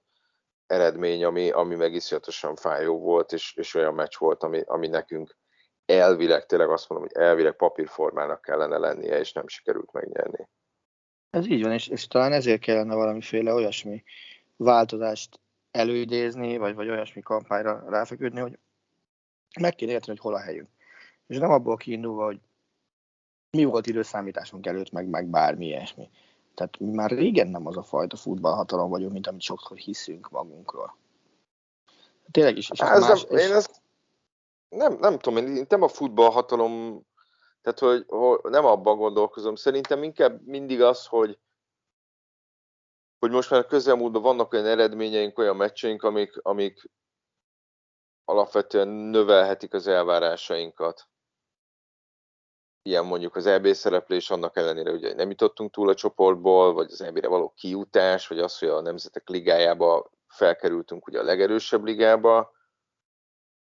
eredmény, 0.67 1.23
ami, 1.23 1.51
ami 1.51 1.75
meg 1.75 1.93
iszonyatosan 1.93 2.55
fájó 2.55 2.99
volt, 2.99 3.31
és, 3.31 3.55
és 3.55 3.73
olyan 3.73 3.93
meccs 3.93 4.17
volt, 4.17 4.43
ami, 4.43 4.61
ami 4.65 4.87
nekünk 4.87 5.37
elvileg, 5.85 6.45
tényleg 6.45 6.69
azt 6.69 6.89
mondom, 6.89 7.07
hogy 7.11 7.23
elvileg 7.23 7.55
papírformának 7.55 8.41
kellene 8.41 8.77
lennie, 8.77 9.19
és 9.19 9.31
nem 9.31 9.47
sikerült 9.47 9.91
megnyerni. 9.91 10.49
Ez 11.29 11.47
így 11.47 11.61
van, 11.63 11.71
és, 11.71 11.87
és 11.87 12.07
talán 12.07 12.31
ezért 12.31 12.61
kellene 12.61 12.95
valamiféle 12.95 13.53
olyasmi 13.53 14.03
változást 14.55 15.39
előidézni, 15.71 16.57
vagy, 16.57 16.75
vagy 16.75 16.89
olyasmi 16.89 17.21
kampányra 17.21 17.83
ráfeküdni, 17.89 18.39
hogy 18.39 18.59
meg 19.59 19.75
kéne 19.75 19.91
érteni, 19.91 20.17
hogy 20.17 20.31
hol 20.31 20.39
a 20.39 20.43
helyünk. 20.43 20.69
És 21.27 21.37
nem 21.37 21.51
abból 21.51 21.77
kiindulva, 21.77 22.25
hogy 22.25 22.39
mi 23.57 23.63
volt 23.63 23.87
időszámításunk 23.87 24.65
előtt, 24.65 24.91
meg, 24.91 25.07
meg 25.07 25.25
bármi 25.25 25.65
ilyesmi. 25.65 26.09
Tehát 26.53 26.79
mi 26.79 26.91
már 26.91 27.11
régen 27.11 27.47
nem 27.47 27.67
az 27.67 27.77
a 27.77 27.83
fajta 27.83 28.15
futballhatalom 28.15 28.89
vagyunk, 28.89 29.13
mint 29.13 29.27
amit 29.27 29.41
sokszor 29.41 29.77
hiszünk 29.77 30.29
magunkról. 30.29 30.97
Tényleg 32.31 32.57
is. 32.57 32.69
És 32.69 32.79
ez 32.79 32.99
más, 32.99 33.23
nem, 33.23 33.37
és... 33.37 33.45
Én 33.45 33.53
ezt 33.53 33.81
nem, 34.69 34.97
nem 34.99 35.19
tudom, 35.19 35.45
én 35.45 35.65
nem 35.69 35.81
a 35.81 35.87
futballhatalom, 35.87 37.01
tehát 37.61 37.79
hogy, 37.79 38.05
hogy 38.07 38.51
nem 38.51 38.65
abban 38.65 38.97
gondolkozom. 38.97 39.55
Szerintem 39.55 40.03
inkább 40.03 40.45
mindig 40.45 40.81
az, 40.81 41.05
hogy 41.05 41.37
hogy 43.19 43.31
most 43.31 43.49
már 43.49 43.65
közelmúltban 43.65 44.21
vannak 44.21 44.53
olyan 44.53 44.65
eredményeink, 44.65 45.37
olyan 45.37 45.55
meccseink, 45.55 46.03
amik, 46.03 46.37
amik 46.41 46.89
alapvetően 48.25 48.87
növelhetik 48.87 49.73
az 49.73 49.87
elvárásainkat. 49.87 51.07
Ilyen 52.85 53.05
mondjuk 53.05 53.35
az 53.35 53.45
EB 53.45 53.67
szereplés, 53.67 54.29
annak 54.29 54.57
ellenére, 54.57 54.89
hogy 54.89 55.15
nem 55.15 55.29
jutottunk 55.29 55.71
túl 55.71 55.89
a 55.89 55.95
csoportból, 55.95 56.73
vagy 56.73 56.91
az 56.91 57.01
EB-re 57.01 57.27
való 57.27 57.53
kiutás, 57.55 58.27
vagy 58.27 58.39
az, 58.39 58.59
hogy 58.59 58.67
a 58.67 58.81
Nemzetek 58.81 59.29
Ligájába 59.29 60.11
felkerültünk 60.27 61.07
ugye 61.07 61.19
a 61.19 61.23
legerősebb 61.23 61.83
ligába, 61.83 62.51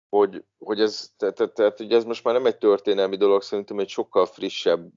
hogy, 0.08 0.44
hogy 0.58 0.80
ez, 0.80 1.12
tehát, 1.16 1.34
tehát, 1.34 1.54
tehát, 1.54 1.76
hogy 1.76 1.92
ez 1.92 2.04
most 2.04 2.24
már 2.24 2.34
nem 2.34 2.46
egy 2.46 2.58
történelmi 2.58 3.16
dolog, 3.16 3.42
szerintem 3.42 3.78
egy 3.78 3.88
sokkal 3.88 4.26
frissebb 4.26 4.92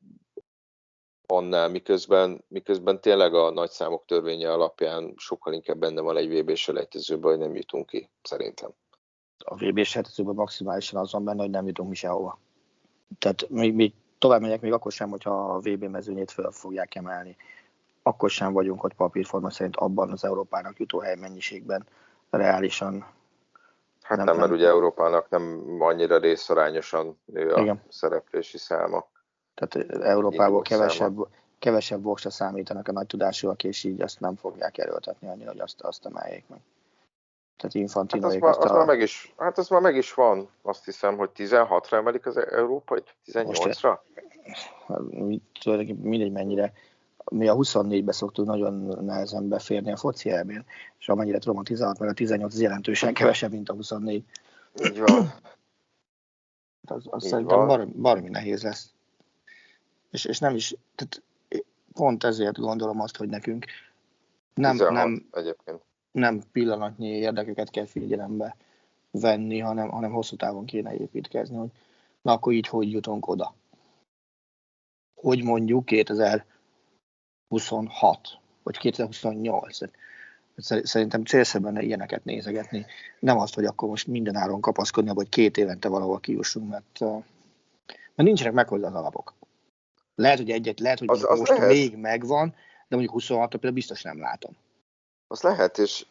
annál, 1.26 1.69
miközben, 1.69 2.43
miközben 2.47 3.02
tényleg 3.02 3.34
a 3.34 3.52
nagyszámok 3.52 4.06
törvénye 4.06 4.52
alapján 4.52 5.13
sokkal 5.17 5.54
inkább 5.54 5.78
benne 5.78 6.02
van 6.02 6.17
egy 6.17 6.39
VB 6.39 6.56
selejtezőben, 6.56 7.30
hogy 7.32 7.39
nem 7.39 7.56
jutunk 7.56 7.86
ki, 7.86 8.10
szerintem. 8.21 8.71
A 9.38 9.56
VB 9.56 9.84
selejtezőben 9.84 10.36
maximálisan 10.36 11.00
az 11.00 11.12
van 11.12 11.24
benne, 11.24 11.41
hogy 11.41 11.50
nem 11.50 11.67
jutunk 11.67 11.89
mi 11.89 11.95
sehova. 11.95 12.39
Tehát 13.19 13.50
még, 13.50 13.74
még 13.74 13.93
tovább 14.21 14.41
megyek, 14.41 14.62
még 14.62 14.73
akkor 14.73 14.91
sem, 14.91 15.10
hogyha 15.10 15.53
a 15.53 15.60
VB 15.60 15.84
mezőnyét 15.84 16.31
föl 16.31 16.51
fogják 16.51 16.95
emelni. 16.95 17.36
Akkor 18.03 18.29
sem 18.29 18.53
vagyunk 18.53 18.84
ott 18.84 18.93
papírforma 18.93 19.49
szerint 19.49 19.75
abban 19.75 20.12
az 20.12 20.23
Európának 20.23 20.79
jutó 20.79 20.99
hely 20.99 21.15
mennyiségben 21.15 21.88
reálisan. 22.29 23.05
Hát 24.01 24.17
nem, 24.17 24.25
nem, 24.25 24.38
mert 24.38 24.51
ugye 24.51 24.67
Európának 24.67 25.29
nem 25.29 25.75
annyira 25.79 26.17
részarányosan 26.17 27.19
nő 27.25 27.49
a 27.49 27.62
Igen. 27.62 27.84
szereplési 27.89 28.57
száma. 28.57 29.05
Tehát 29.53 29.91
Európából 30.01 30.62
kevesebb, 30.62 31.27
kevesebb 31.60 32.03
voksra 32.03 32.29
számítanak 32.29 32.88
a 32.88 32.91
nagy 32.91 33.07
tudásúak, 33.07 33.63
és 33.63 33.84
így 33.84 34.01
azt 34.01 34.19
nem 34.19 34.36
fogják 34.36 34.77
erőltetni 34.77 35.27
annyira, 35.27 35.49
hogy 35.49 35.60
azt, 35.60 35.81
azt 35.81 36.05
emeljék 36.05 36.43
meg. 36.47 36.60
Tehát 37.62 37.74
Infantino 37.74 38.28
hát 38.28 38.36
az, 38.36 38.41
már, 38.41 38.58
az 38.58 38.71
a... 38.71 38.74
már 38.74 38.86
meg 38.86 39.02
is, 39.02 39.34
hát 39.38 39.58
az 39.58 39.67
már 39.67 39.82
meg 39.82 39.95
is 39.95 40.13
van, 40.13 40.50
azt 40.62 40.86
hiszem, 40.86 41.17
hogy 41.17 41.30
16-ra 41.36 41.93
emelik 41.93 42.26
az 42.26 42.38
Európai, 42.38 43.04
18-ra? 43.26 43.97
Hát, 44.88 45.00
tulajdonképpen 45.62 46.10
mindegy 46.10 46.32
mennyire. 46.32 46.74
Mi 47.32 47.47
a 47.47 47.56
24-be 47.56 48.12
szoktunk 48.12 48.47
nagyon 48.47 48.74
nehezen 49.04 49.47
beférni 49.47 49.91
a 49.91 49.97
foci 49.97 50.30
elbén, 50.30 50.65
és 51.00 51.10
amennyire 51.10 51.39
tudom, 51.39 51.58
a 51.58 51.63
16 51.63 52.00
meg 52.00 52.10
a 52.10 52.13
18 52.13 52.54
az 52.54 52.62
jelentősen 52.62 53.13
kevesebb, 53.13 53.52
mint 53.52 53.69
a 53.69 53.74
24. 53.74 54.24
Így 54.84 55.00
van. 55.00 55.34
Az, 56.88 57.04
az 57.10 57.28
szerintem 57.28 57.67
baromi, 57.67 57.91
baromi 57.95 58.30
nehéz 58.30 58.63
lesz 58.63 58.93
és, 60.12 60.26
és 60.26 60.39
nem 60.39 60.56
is, 60.56 60.76
tehát 60.95 61.24
pont 61.93 62.24
ezért 62.24 62.58
gondolom 62.58 63.02
azt, 63.02 63.17
hogy 63.17 63.30
nekünk 63.30 63.65
nem, 64.54 64.71
16, 64.71 64.93
nem, 64.93 65.28
egyébként. 65.32 65.82
Nem 66.12 66.41
pillanatnyi 66.52 67.08
érdekeket 67.08 67.69
kell 67.69 67.86
figyelembe 67.86 68.56
venni, 69.12 69.60
hanem, 69.60 69.89
hanem 69.89 70.12
hosszú 70.12 70.36
távon 70.36 70.65
kéne 70.65 70.93
építkezni, 70.93 71.56
hogy 71.56 71.69
na 72.21 72.32
akkor 72.32 72.54
így 72.54 72.67
hogy 72.67 72.91
jutunk 72.91 73.28
oda. 73.28 73.56
Hogy 75.15 75.43
mondjuk 75.43 75.86
2026, 75.86 78.39
vagy 78.63 78.78
2028. 78.78 79.78
Szerintem 80.84 81.24
célszerű 81.24 81.63
benne 81.63 81.82
ilyeneket 81.82 82.24
nézegetni. 82.24 82.86
Nem 83.19 83.38
azt, 83.38 83.54
hogy 83.54 83.65
akkor 83.65 83.89
most 83.89 84.08
minden 84.08 84.36
áron 84.36 84.62
kapaszkodni, 84.62 85.13
vagy 85.13 85.30
két 85.30 85.58
évente 85.58 85.88
valahol 85.88 86.19
kiussunk, 86.19 86.69
mert, 86.69 87.00
mert 87.89 88.15
nincsenek 88.15 88.54
meg 88.54 88.67
hozzá 88.67 88.88
az 88.88 88.95
alapok. 88.95 89.34
Lehet, 90.15 90.38
hogy 90.38 90.52
egyet, 90.52 90.80
lehet, 90.80 91.00
hogy 91.00 91.10
az, 91.10 91.26
az 91.30 91.39
most 91.39 91.52
lehet. 91.52 91.67
még 91.67 91.95
megvan, 91.95 92.50
de 92.88 92.95
mondjuk 92.95 93.12
26 93.12 93.50
például 93.50 93.74
biztos 93.74 94.02
nem 94.02 94.19
látom. 94.19 94.56
Az 95.32 95.41
lehet, 95.41 95.78
és 95.78 96.06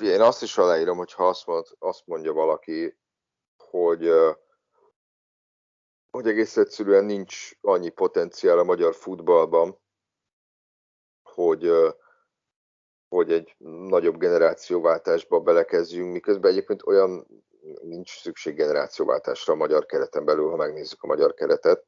én 0.00 0.20
azt 0.20 0.42
is 0.42 0.58
aláírom, 0.58 0.96
hogy 0.96 1.12
ha 1.12 1.28
azt, 1.28 1.48
azt 1.78 2.06
mondja 2.06 2.32
valaki, 2.32 2.98
hogy, 3.56 4.10
hogy 6.10 6.28
egész 6.28 6.56
egyszerűen 6.56 7.04
nincs 7.04 7.50
annyi 7.60 7.88
potenciál 7.88 8.58
a 8.58 8.64
magyar 8.64 8.94
futballban, 8.94 9.78
hogy, 11.22 11.70
hogy 13.08 13.32
egy 13.32 13.54
nagyobb 13.88 14.18
generációváltásba 14.18 15.40
belekezdjünk, 15.40 16.12
miközben 16.12 16.50
egyébként 16.50 16.86
olyan 16.86 17.26
nincs 17.82 18.20
szükség 18.20 18.54
generációváltásra 18.54 19.52
a 19.52 19.56
magyar 19.56 19.86
kereten 19.86 20.24
belül, 20.24 20.50
ha 20.50 20.56
megnézzük 20.56 21.02
a 21.02 21.06
magyar 21.06 21.34
keretet. 21.34 21.86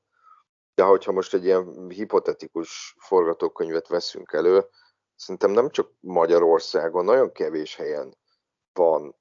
De 0.75 0.83
hogyha 0.83 1.13
most 1.13 1.35
egy 1.35 1.45
ilyen 1.45 1.89
hipotetikus 1.89 2.97
forgatókönyvet 2.99 3.89
veszünk 3.89 4.33
elő, 4.33 4.69
szerintem 5.19 5.51
nem 5.51 5.71
csak 5.71 5.93
Magyarországon, 6.01 7.05
nagyon 7.05 7.33
kevés 7.33 7.77
helyen 7.77 8.17
van. 8.73 9.17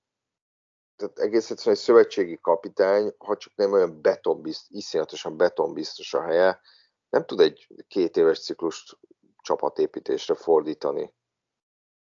Tehát 0.96 1.20
egész 1.20 1.50
egyszerűen 1.50 1.76
egy 1.76 1.82
szövetségi 1.82 2.40
kapitány, 2.42 3.16
ha 3.18 3.38
csak 3.38 3.56
nem 3.56 3.72
olyan 3.72 4.02
betonbizt, 4.02 4.66
iszonyatosan 4.70 5.38
betonbiztos 5.38 6.14
a 6.14 6.22
helye, 6.22 6.62
nem 7.10 7.26
tud 7.26 7.40
egy 7.40 7.68
két 7.88 8.18
éves 8.18 8.44
ciklust 8.44 8.98
csapatépítésre 9.42 10.36
fordítani. 10.36 11.14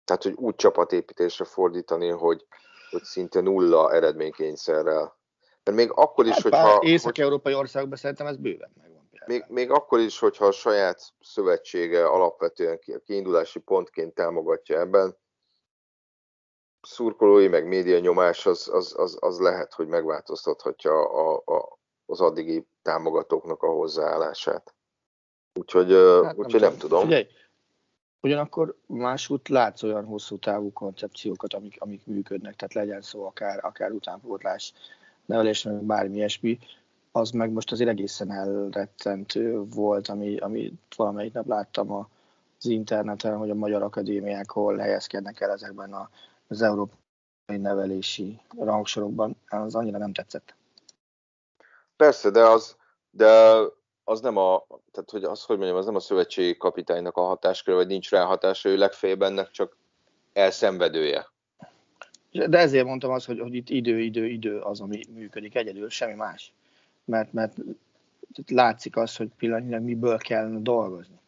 Tehát, 0.04 0.24
hogy 0.24 0.34
úgy 0.34 0.56
csapatépítésre 0.56 1.46
fordítani, 1.46 2.10
hogy, 2.10 2.48
hogy 2.90 3.04
szinte 3.04 3.42
nulla 3.42 3.94
eredménykényszerrel. 3.94 5.20
Mert 5.64 5.78
még 5.78 5.92
akkor 5.92 6.26
is, 6.26 6.34
hát, 6.34 6.42
hogyha... 6.42 6.80
Észak-európai 6.82 7.54
országokban 7.54 7.98
szerintem 7.98 8.28
ez 8.28 8.38
bőven 8.38 8.72
megvan. 8.76 8.97
Még, 9.26 9.46
még 9.48 9.72
akkor 9.72 10.00
is, 10.00 10.20
hogyha 10.20 10.46
a 10.46 10.52
saját 10.52 11.14
szövetsége 11.20 12.06
alapvetően 12.08 12.80
kiindulási 13.06 13.60
pontként 13.60 14.14
támogatja 14.14 14.80
ebben, 14.80 15.18
szurkolói 16.82 17.48
meg 17.48 17.68
média 17.68 18.00
nyomás 18.00 18.46
az, 18.46 18.70
az, 18.74 18.94
az, 18.98 19.18
az 19.20 19.40
lehet, 19.40 19.74
hogy 19.74 19.88
megváltoztathatja 19.88 21.10
a, 21.10 21.42
a, 21.46 21.78
az 22.06 22.22
addigi 22.22 22.68
támogatóknak 22.82 23.64
a 23.64 23.68
hozzáállását. 23.68 24.76
Úgyhogy, 25.54 25.92
hát 26.24 26.38
úgyhogy 26.38 26.62
nem, 26.62 26.70
nem 26.70 26.80
tudom. 26.80 27.02
Figyelj, 27.02 27.28
ugyanakkor 28.22 28.76
másút 28.86 29.48
látsz 29.48 29.84
olyan 29.84 30.06
hosszú 30.06 30.38
távú 30.38 30.72
koncepciókat, 30.74 31.54
amik, 31.54 31.76
amik 31.80 32.06
működnek, 32.06 32.56
tehát 32.56 32.74
legyen 32.74 33.02
szó 33.02 33.26
akár, 33.26 33.66
akár 33.66 33.92
utánpótlás, 33.92 34.74
nevelés, 35.26 35.68
bármi 35.82 36.16
ilyesmi, 36.16 36.60
az 37.12 37.30
meg 37.32 37.52
most 37.52 37.72
azért 37.72 37.90
egészen 37.90 38.32
elrettentő 38.32 39.64
volt, 39.64 40.08
ami, 40.08 40.38
ami 40.38 40.74
valamelyik 40.96 41.34
nap 41.34 41.48
láttam 41.48 41.92
az 41.92 42.66
interneten, 42.66 43.38
hogy 43.38 43.50
a 43.50 43.56
magyar 43.56 43.82
akadémiák 43.82 44.50
hol 44.50 44.78
helyezkednek 44.78 45.42
el 45.42 45.52
ezekben 45.52 45.94
a, 45.94 46.10
az 46.48 46.62
európai 46.62 46.98
nevelési 47.46 48.40
rangsorokban, 48.58 49.36
az 49.48 49.76
annyira 49.76 49.98
nem 49.98 50.14
tetszett. 50.14 50.56
Persze, 51.96 52.30
de 52.30 52.44
az, 52.44 52.76
de 53.12 53.58
az 54.04 54.22
nem 54.22 54.38
a, 54.38 54.66
tehát 54.92 55.10
hogy 55.10 55.24
az, 55.24 55.44
hogy 55.44 55.58
mondjam, 55.58 55.78
az 55.78 55.86
nem 55.86 55.96
a 55.96 56.00
szövetségi 56.00 56.58
kapitánynak 56.58 57.18
a 57.18 57.22
hatáskör, 57.22 57.76
vagy 57.76 57.88
nincs 57.88 58.10
rá 58.10 58.24
hatása, 58.24 58.70
ő 58.70 58.78
legfeljebb 58.78 59.22
ennek 59.22 59.52
csak 59.52 59.78
elszenvedője. 60.34 61.28
De 62.32 62.58
ezért 62.58 62.86
mondtam 62.86 63.12
azt, 63.12 63.26
hogy, 63.26 63.40
hogy 63.40 63.54
itt 63.54 63.70
idő, 63.70 64.00
idő, 64.00 64.26
idő 64.26 64.60
az, 64.60 64.82
ami 64.82 65.02
működik 65.14 65.56
egyedül, 65.56 65.90
semmi 65.90 66.14
más 66.14 66.54
mert, 67.08 67.34
mert 67.34 67.58
látszik 68.48 68.96
az, 68.96 69.16
hogy 69.16 69.30
pillanatnyilag 69.38 69.82
miből 69.82 70.18
kell 70.18 70.50
dolgozni. 70.60 71.20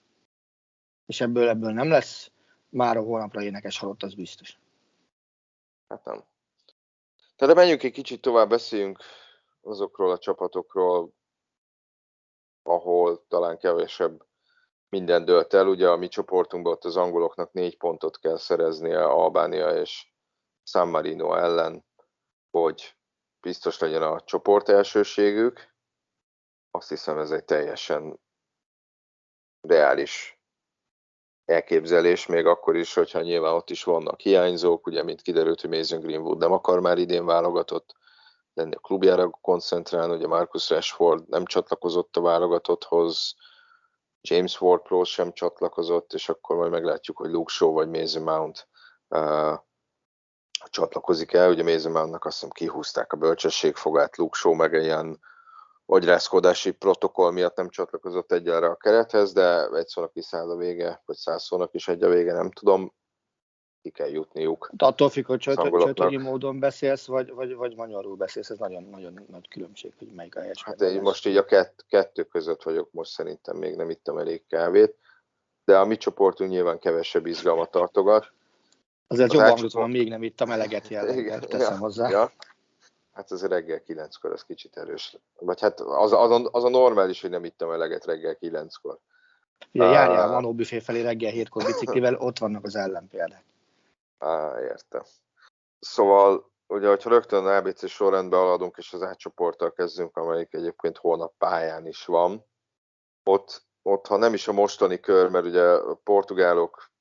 És 1.05 1.21
ebből, 1.21 1.49
ebből 1.49 1.71
nem 1.71 1.89
lesz 1.89 2.31
már 2.69 2.97
a 2.97 3.01
holnapra 3.01 3.43
énekes 3.43 3.79
halott, 3.79 4.03
az 4.03 4.13
biztos. 4.13 4.59
Hát 5.87 6.05
nem. 6.05 6.23
Tehát 7.35 7.55
menjünk 7.55 7.83
egy 7.83 7.91
kicsit 7.91 8.21
tovább, 8.21 8.49
beszéljünk 8.49 8.99
azokról 9.61 10.11
a 10.11 10.17
csapatokról, 10.17 11.13
ahol 12.63 13.25
talán 13.27 13.57
kevesebb 13.57 14.25
minden 14.89 15.25
dölt 15.25 15.53
el. 15.53 15.67
Ugye 15.67 15.89
a 15.89 15.97
mi 15.97 16.07
csoportunkban 16.07 16.73
ott 16.73 16.83
az 16.83 16.97
angoloknak 16.97 17.53
négy 17.53 17.77
pontot 17.77 18.19
kell 18.19 18.37
szereznie 18.37 19.03
Albánia 19.03 19.69
és 19.69 20.07
San 20.63 20.87
Marino 20.87 21.35
ellen, 21.35 21.85
hogy 22.51 22.98
biztos 23.41 23.80
legyen 23.80 24.02
a 24.02 24.21
csoport 24.21 24.69
elsőségük. 24.69 25.73
Azt 26.71 26.89
hiszem 26.89 27.17
ez 27.17 27.32
egy 27.32 27.45
teljesen 27.45 28.19
reális 29.62 30.39
elképzelés, 31.45 32.25
még 32.25 32.45
akkor 32.45 32.75
is, 32.75 32.93
hogyha 32.93 33.21
nyilván 33.21 33.54
ott 33.54 33.69
is 33.69 33.84
vannak 33.84 34.19
hiányzók, 34.19 34.88
ugye, 34.88 35.04
mint 35.04 35.21
kiderült, 35.21 35.62
hogy 35.62 35.69
Mason 35.69 35.99
Greenwood 35.99 36.38
nem 36.38 36.52
akar 36.52 36.80
már 36.80 36.97
idén 36.97 37.25
válogatott 37.25 37.95
lenni 38.54 38.75
a 38.75 38.80
klubjára 38.80 39.30
koncentrálni, 39.30 40.15
ugye 40.15 40.28
Marcus 40.28 40.69
Rashford 40.69 41.28
nem 41.28 41.45
csatlakozott 41.45 42.15
a 42.15 42.21
válogatotthoz, 42.21 43.36
James 44.21 44.62
Ward-Prowse 44.62 45.12
sem 45.12 45.34
csatlakozott, 45.34 46.13
és 46.13 46.30
akkor 46.30 46.56
majd 46.56 46.71
meglátjuk, 46.71 47.17
hogy 47.17 47.32
Luke 47.32 47.54
Shaw 47.54 47.71
vagy 47.71 47.89
Mason 47.89 48.23
Mount 48.23 48.67
uh, 49.08 49.60
csatlakozik 50.69 51.34
el. 51.34 51.49
Ugye 51.49 51.89
Mountnak 51.89 52.25
azt 52.25 52.34
hiszem 52.34 52.49
kihúzták 52.49 53.13
a 53.13 53.17
bölcsességfogát, 53.17 54.17
Luke 54.17 54.38
Shaw 54.38 54.53
meg 54.53 54.75
egy 54.75 54.84
ilyen 54.84 55.19
agyrázkodási 55.86 56.71
protokoll 56.71 57.32
miatt 57.32 57.55
nem 57.55 57.69
csatlakozott 57.69 58.32
egyelre 58.32 58.67
a 58.67 58.75
kerethez, 58.75 59.34
de 59.34 59.67
egy 59.67 59.88
szónak 59.88 60.13
kiszáll 60.13 60.49
a 60.49 60.55
vége, 60.55 61.01
vagy 61.05 61.15
száz 61.15 61.43
szónak 61.43 61.73
is 61.73 61.88
egy 61.88 62.03
a 62.03 62.10
vége, 62.10 62.34
nem 62.34 62.51
tudom 62.51 62.93
ki 63.82 63.89
kell 63.89 64.10
jutniuk. 64.10 64.69
De 64.73 64.86
attól 64.86 65.10
függ, 65.10 65.25
hogy 65.25 65.39
csötönyi 65.39 66.17
módon 66.17 66.60
beszélsz, 66.60 67.05
vagy, 67.05 67.34
vagy, 67.34 67.55
vagy 67.55 67.75
magyarul 67.75 68.15
beszélsz, 68.15 68.49
ez 68.49 68.58
nagyon, 68.58 68.84
nagyon 68.84 69.25
nagy 69.29 69.47
különbség, 69.47 69.93
hogy 69.97 70.12
melyik 70.13 70.36
a 70.36 70.39
helyes. 70.39 70.63
Hát 70.63 70.82
én 70.82 71.01
most 71.01 71.25
így 71.25 71.38
a 71.38 71.45
kett, 71.45 71.86
kettő 71.88 72.23
között 72.23 72.63
vagyok, 72.63 72.91
most 72.91 73.12
szerintem 73.12 73.58
még 73.58 73.75
nem 73.75 73.89
ittam 73.89 74.17
elég 74.17 74.45
kávét, 74.47 74.95
de 75.65 75.77
a 75.77 75.86
mi 75.86 75.97
csoportunk 75.97 76.49
nyilván 76.49 76.79
kevesebb 76.79 77.25
izgalmat 77.25 77.71
tartogat. 77.71 78.32
Azért 79.11 79.33
jobb 79.33 79.45
csoport... 79.45 79.71
van, 79.71 79.89
még 79.89 80.09
nem 80.09 80.23
ittam 80.23 80.51
eleget 80.51 80.87
jelleggel, 80.87 81.39
teszem 81.39 81.73
ja, 81.73 81.79
hozzá. 81.79 82.09
Ja. 82.09 82.31
Hát 83.13 83.31
az 83.31 83.47
reggel 83.47 83.81
kilenckor 83.81 84.31
az 84.31 84.43
kicsit 84.43 84.77
erős. 84.77 85.17
Vagy 85.39 85.61
hát 85.61 85.79
az, 85.79 86.11
az, 86.11 86.31
a, 86.31 86.49
az 86.51 86.63
a 86.63 86.69
normális, 86.69 87.21
hogy 87.21 87.29
nem 87.29 87.43
ittam 87.43 87.71
eleget 87.71 88.05
reggel 88.05 88.35
kilenckor. 88.35 88.99
Ugye 89.71 89.85
járjál 89.85 90.29
a 90.29 90.31
Manó 90.31 90.53
büfé 90.53 90.79
felé 90.79 91.01
reggel 91.01 91.31
hétkor 91.31 91.65
biciklivel, 91.65 92.15
ott 92.15 92.37
vannak 92.37 92.65
az 92.65 92.75
ellenpéldák. 92.75 93.43
Á, 94.17 94.61
értem. 94.61 95.03
Szóval, 95.79 96.51
ugye, 96.67 96.87
hogyha 96.87 97.09
rögtön 97.09 97.45
ABC 97.45 97.89
sorrendbe 97.89 98.35
haladunk, 98.35 98.77
és 98.77 98.93
az 98.93 99.03
átcsoporttal 99.03 99.71
kezdünk, 99.71 100.17
amelyik 100.17 100.53
egyébként 100.53 100.97
holnap 100.97 101.33
pályán 101.37 101.87
is 101.87 102.05
van, 102.05 102.45
ott, 103.23 103.63
ott, 103.81 104.07
ha 104.07 104.17
nem 104.17 104.33
is 104.33 104.47
a 104.47 104.53
mostani 104.53 104.99
kör, 104.99 105.29
mert 105.29 105.45
ugye 105.45 105.63
a 105.63 105.93
portugálok 106.03 106.91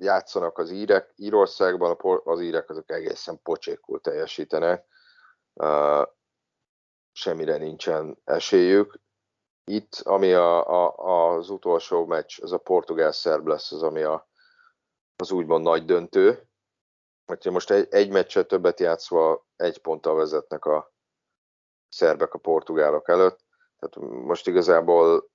játszanak 0.00 0.58
az 0.58 0.70
írek, 0.70 1.12
Írországban, 1.16 1.96
az 2.24 2.40
írek 2.40 2.70
azok 2.70 2.90
egészen 2.90 3.40
pocsékul 3.42 4.00
teljesítenek, 4.00 4.86
semmire 7.12 7.56
nincsen 7.56 8.18
esélyük. 8.24 9.00
Itt, 9.64 9.94
ami 10.02 10.32
a, 10.32 10.68
a, 10.68 11.34
az 11.34 11.50
utolsó 11.50 12.06
meccs, 12.06 12.42
az 12.42 12.52
a 12.52 12.58
portugál-szerb 12.58 13.46
lesz, 13.46 13.72
az 13.72 13.82
ami 13.82 14.02
a, 14.02 14.28
az 15.16 15.30
úgymond 15.30 15.64
nagy 15.64 15.84
döntő. 15.84 16.48
Hogyha 17.26 17.50
most 17.50 17.70
egy, 17.70 17.86
egy 17.90 18.10
meccset 18.10 18.48
többet 18.48 18.80
játszva 18.80 19.46
egy 19.56 19.78
ponttal 19.78 20.14
vezetnek 20.14 20.64
a 20.64 20.92
szerbek 21.88 22.34
a 22.34 22.38
portugálok 22.38 23.08
előtt. 23.08 23.40
Tehát 23.78 24.10
most 24.24 24.46
igazából 24.46 25.30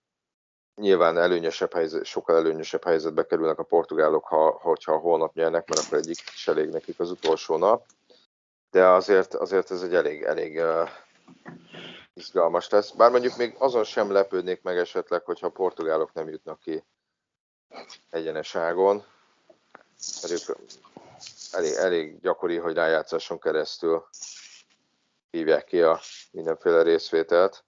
nyilván 0.75 1.17
előnyösebb 1.17 1.73
helyzet, 1.73 2.05
sokkal 2.05 2.35
előnyösebb 2.35 2.83
helyzetbe 2.83 3.25
kerülnek 3.25 3.59
a 3.59 3.63
portugálok, 3.63 4.25
ha, 4.25 4.49
hogyha 4.61 4.97
holnap 4.97 5.33
nyernek, 5.33 5.69
mert 5.69 5.85
akkor 5.85 5.97
egyik 5.97 6.17
is 6.33 6.47
elég 6.47 6.69
nekik 6.69 6.99
az 6.99 7.11
utolsó 7.11 7.57
nap. 7.57 7.85
De 8.71 8.87
azért, 8.87 9.33
azért 9.33 9.71
ez 9.71 9.81
egy 9.81 9.95
elég, 9.95 10.23
elég 10.23 10.57
uh, 10.57 10.89
izgalmas 12.13 12.69
lesz. 12.69 12.91
Bár 12.91 13.11
mondjuk 13.11 13.37
még 13.37 13.55
azon 13.57 13.83
sem 13.83 14.11
lepődnék 14.11 14.61
meg 14.61 14.77
esetleg, 14.77 15.25
hogyha 15.25 15.47
a 15.47 15.49
portugálok 15.49 16.13
nem 16.13 16.29
jutnak 16.29 16.59
ki 16.59 16.83
egyeneságon 18.09 19.03
ők 20.29 20.57
elég, 21.51 21.73
elég 21.73 22.19
gyakori, 22.19 22.57
hogy 22.57 22.75
rájátszáson 22.75 23.39
keresztül 23.39 24.05
hívják 25.29 25.65
ki 25.65 25.81
a 25.81 25.99
mindenféle 26.31 26.81
részvételt. 26.81 27.64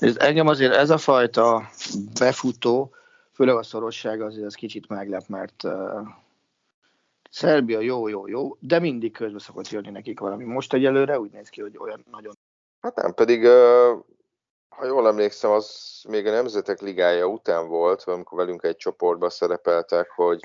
Ez, 0.00 0.16
engem 0.16 0.46
azért 0.46 0.74
ez 0.74 0.90
a 0.90 0.98
fajta 0.98 1.70
befutó, 2.18 2.94
főleg 3.32 3.56
a 3.56 3.62
szorosság 3.62 4.20
azért 4.20 4.46
az 4.46 4.54
kicsit 4.54 4.88
meglep, 4.88 5.26
mert 5.26 5.62
uh, 5.62 6.08
Szerbia 7.30 7.80
jó, 7.80 8.08
jó, 8.08 8.26
jó, 8.26 8.56
de 8.60 8.78
mindig 8.78 9.12
közbe 9.12 9.38
szokott 9.38 9.68
jönni 9.68 9.90
nekik 9.90 10.20
valami. 10.20 10.44
Most 10.44 10.72
egyelőre 10.72 11.20
úgy 11.20 11.30
néz 11.30 11.48
ki, 11.48 11.60
hogy 11.60 11.78
olyan 11.78 12.04
nagyon... 12.10 12.34
Hát 12.80 12.96
nem, 12.96 13.14
pedig 13.14 13.42
uh, 13.42 14.04
ha 14.68 14.86
jól 14.86 15.06
emlékszem, 15.06 15.50
az 15.50 16.00
még 16.08 16.26
a 16.26 16.30
Nemzetek 16.30 16.80
Ligája 16.80 17.26
után 17.26 17.68
volt, 17.68 18.02
amikor 18.02 18.38
velünk 18.38 18.62
egy 18.62 18.76
csoportban 18.76 19.30
szerepeltek, 19.30 20.10
hogy 20.10 20.40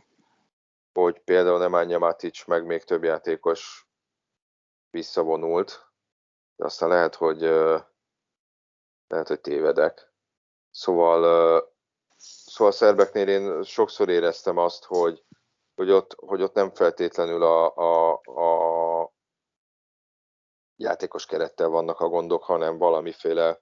hogy 1.00 1.20
például 1.20 1.58
Nemanja 1.58 2.00
Matic 2.00 2.46
meg 2.46 2.66
még 2.66 2.84
több 2.84 3.04
játékos 3.04 3.88
visszavonult, 4.90 5.88
de 6.56 6.66
aztán 6.66 6.90
lehet, 6.90 7.16
hogy 7.16 7.44
lehet, 9.10 9.28
hogy 9.28 9.42
tévedek. 9.42 10.14
Szóval, 10.72 11.74
szóval 12.18 12.74
a 12.74 12.76
szerbeknél 12.76 13.28
én 13.28 13.64
sokszor 13.64 14.10
éreztem 14.10 14.58
azt, 14.58 14.86
hogy, 14.86 15.24
hogy, 15.76 15.92
ott, 15.92 16.16
hogy 16.18 16.42
ott 16.42 16.54
nem 16.54 16.72
feltétlenül 16.72 17.44
a, 17.44 17.76
a, 17.76 18.12
a 18.14 19.14
játékos 20.76 21.26
kerettel 21.26 21.68
vannak 21.68 22.00
a 22.00 22.08
gondok, 22.08 22.44
hanem 22.44 22.78
valamiféle 22.78 23.62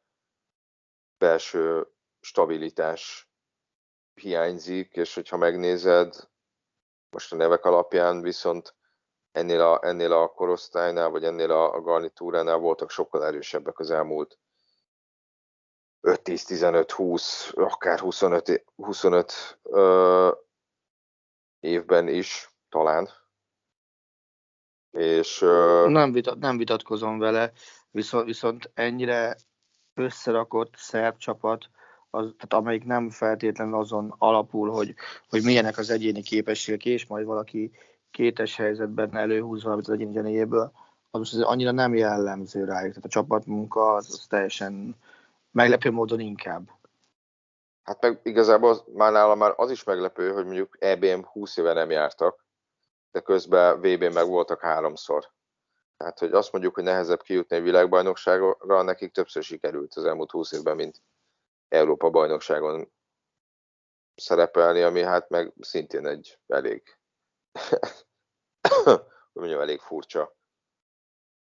belső 1.17 1.87
stabilitás 2.19 3.29
hiányzik, 4.13 4.95
és 4.95 5.15
hogyha 5.15 5.37
megnézed, 5.37 6.29
most 7.09 7.33
a 7.33 7.35
nevek 7.35 7.65
alapján 7.65 8.21
viszont 8.21 8.75
ennél 9.31 9.61
a, 9.61 9.79
ennél 9.83 10.13
a 10.13 10.27
korosztálynál, 10.27 11.09
vagy 11.09 11.23
ennél 11.23 11.51
a, 11.51 11.73
a 11.73 11.81
garnitúránál 11.81 12.57
voltak 12.57 12.89
sokkal 12.89 13.25
erősebbek 13.25 13.79
az 13.79 13.91
elmúlt 13.91 14.37
5-10-15-20, 16.01 17.53
akár 17.55 17.99
25, 17.99 18.63
25 18.75 19.59
ö, 19.63 20.31
évben 21.59 22.07
is 22.07 22.49
talán. 22.69 23.09
És, 24.91 25.41
ö, 25.41 25.85
nem, 25.89 26.11
vitat, 26.11 26.39
nem 26.39 26.57
vitatkozom 26.57 27.19
vele, 27.19 27.51
viszont, 27.91 28.25
viszont 28.25 28.71
ennyire 28.73 29.37
összerakott 29.93 30.75
szerb 30.75 31.17
csapat 31.17 31.69
az, 32.09 32.23
tehát 32.37 32.53
amelyik 32.53 32.83
nem 32.83 33.09
feltétlenül 33.09 33.79
azon 33.79 34.15
alapul, 34.17 34.69
hogy, 34.69 34.93
hogy 35.29 35.43
milyenek 35.43 35.77
az 35.77 35.89
egyéni 35.89 36.21
képességek, 36.21 36.85
és 36.85 37.05
majd 37.05 37.25
valaki 37.25 37.71
kétes 38.11 38.55
helyzetben 38.55 39.17
előhúz 39.17 39.63
valamit 39.63 39.87
az 39.87 39.93
egyéni 39.93 40.13
zenéjéből, 40.13 40.71
az 41.11 41.19
most 41.19 41.33
annyira 41.33 41.71
nem 41.71 41.95
jellemző 41.95 42.63
rájuk. 42.63 42.89
Tehát 42.89 43.05
a 43.05 43.09
csapatmunka 43.09 43.93
az, 43.93 44.07
az 44.11 44.25
teljesen 44.29 44.95
meglepő 45.57 45.91
módon 45.91 46.19
inkább. 46.19 46.69
Hát 47.83 48.01
meg 48.01 48.19
igazából 48.23 48.85
már 48.93 49.11
nálam 49.11 49.37
már 49.37 49.53
az 49.55 49.71
is 49.71 49.83
meglepő, 49.83 50.31
hogy 50.31 50.45
mondjuk 50.45 50.77
EBM 50.79 51.21
20 51.21 51.57
éve 51.57 51.73
nem 51.73 51.89
jártak, 51.89 52.45
de 53.11 53.19
közben 53.19 53.79
VB-n 53.79 54.13
meg 54.13 54.27
voltak 54.27 54.61
háromszor. 54.61 55.31
Tehát, 55.97 56.19
hogy 56.19 56.31
azt 56.31 56.51
mondjuk, 56.51 56.73
hogy 56.73 56.83
nehezebb 56.83 57.21
kijutni 57.21 57.55
egy 57.55 57.63
világbajnokságra, 57.63 58.81
nekik 58.81 59.11
többször 59.11 59.43
sikerült 59.43 59.95
az 59.95 60.05
elmúlt 60.05 60.31
20 60.31 60.51
évben, 60.51 60.75
mint 60.75 61.01
Európa 61.67 62.09
bajnokságon 62.09 62.91
szerepelni, 64.15 64.81
ami 64.81 65.01
hát 65.01 65.29
meg 65.29 65.53
szintén 65.59 66.07
egy 66.07 66.39
elég, 66.47 66.97
mondjam, 69.33 69.61
elég 69.61 69.79
furcsa 69.79 70.35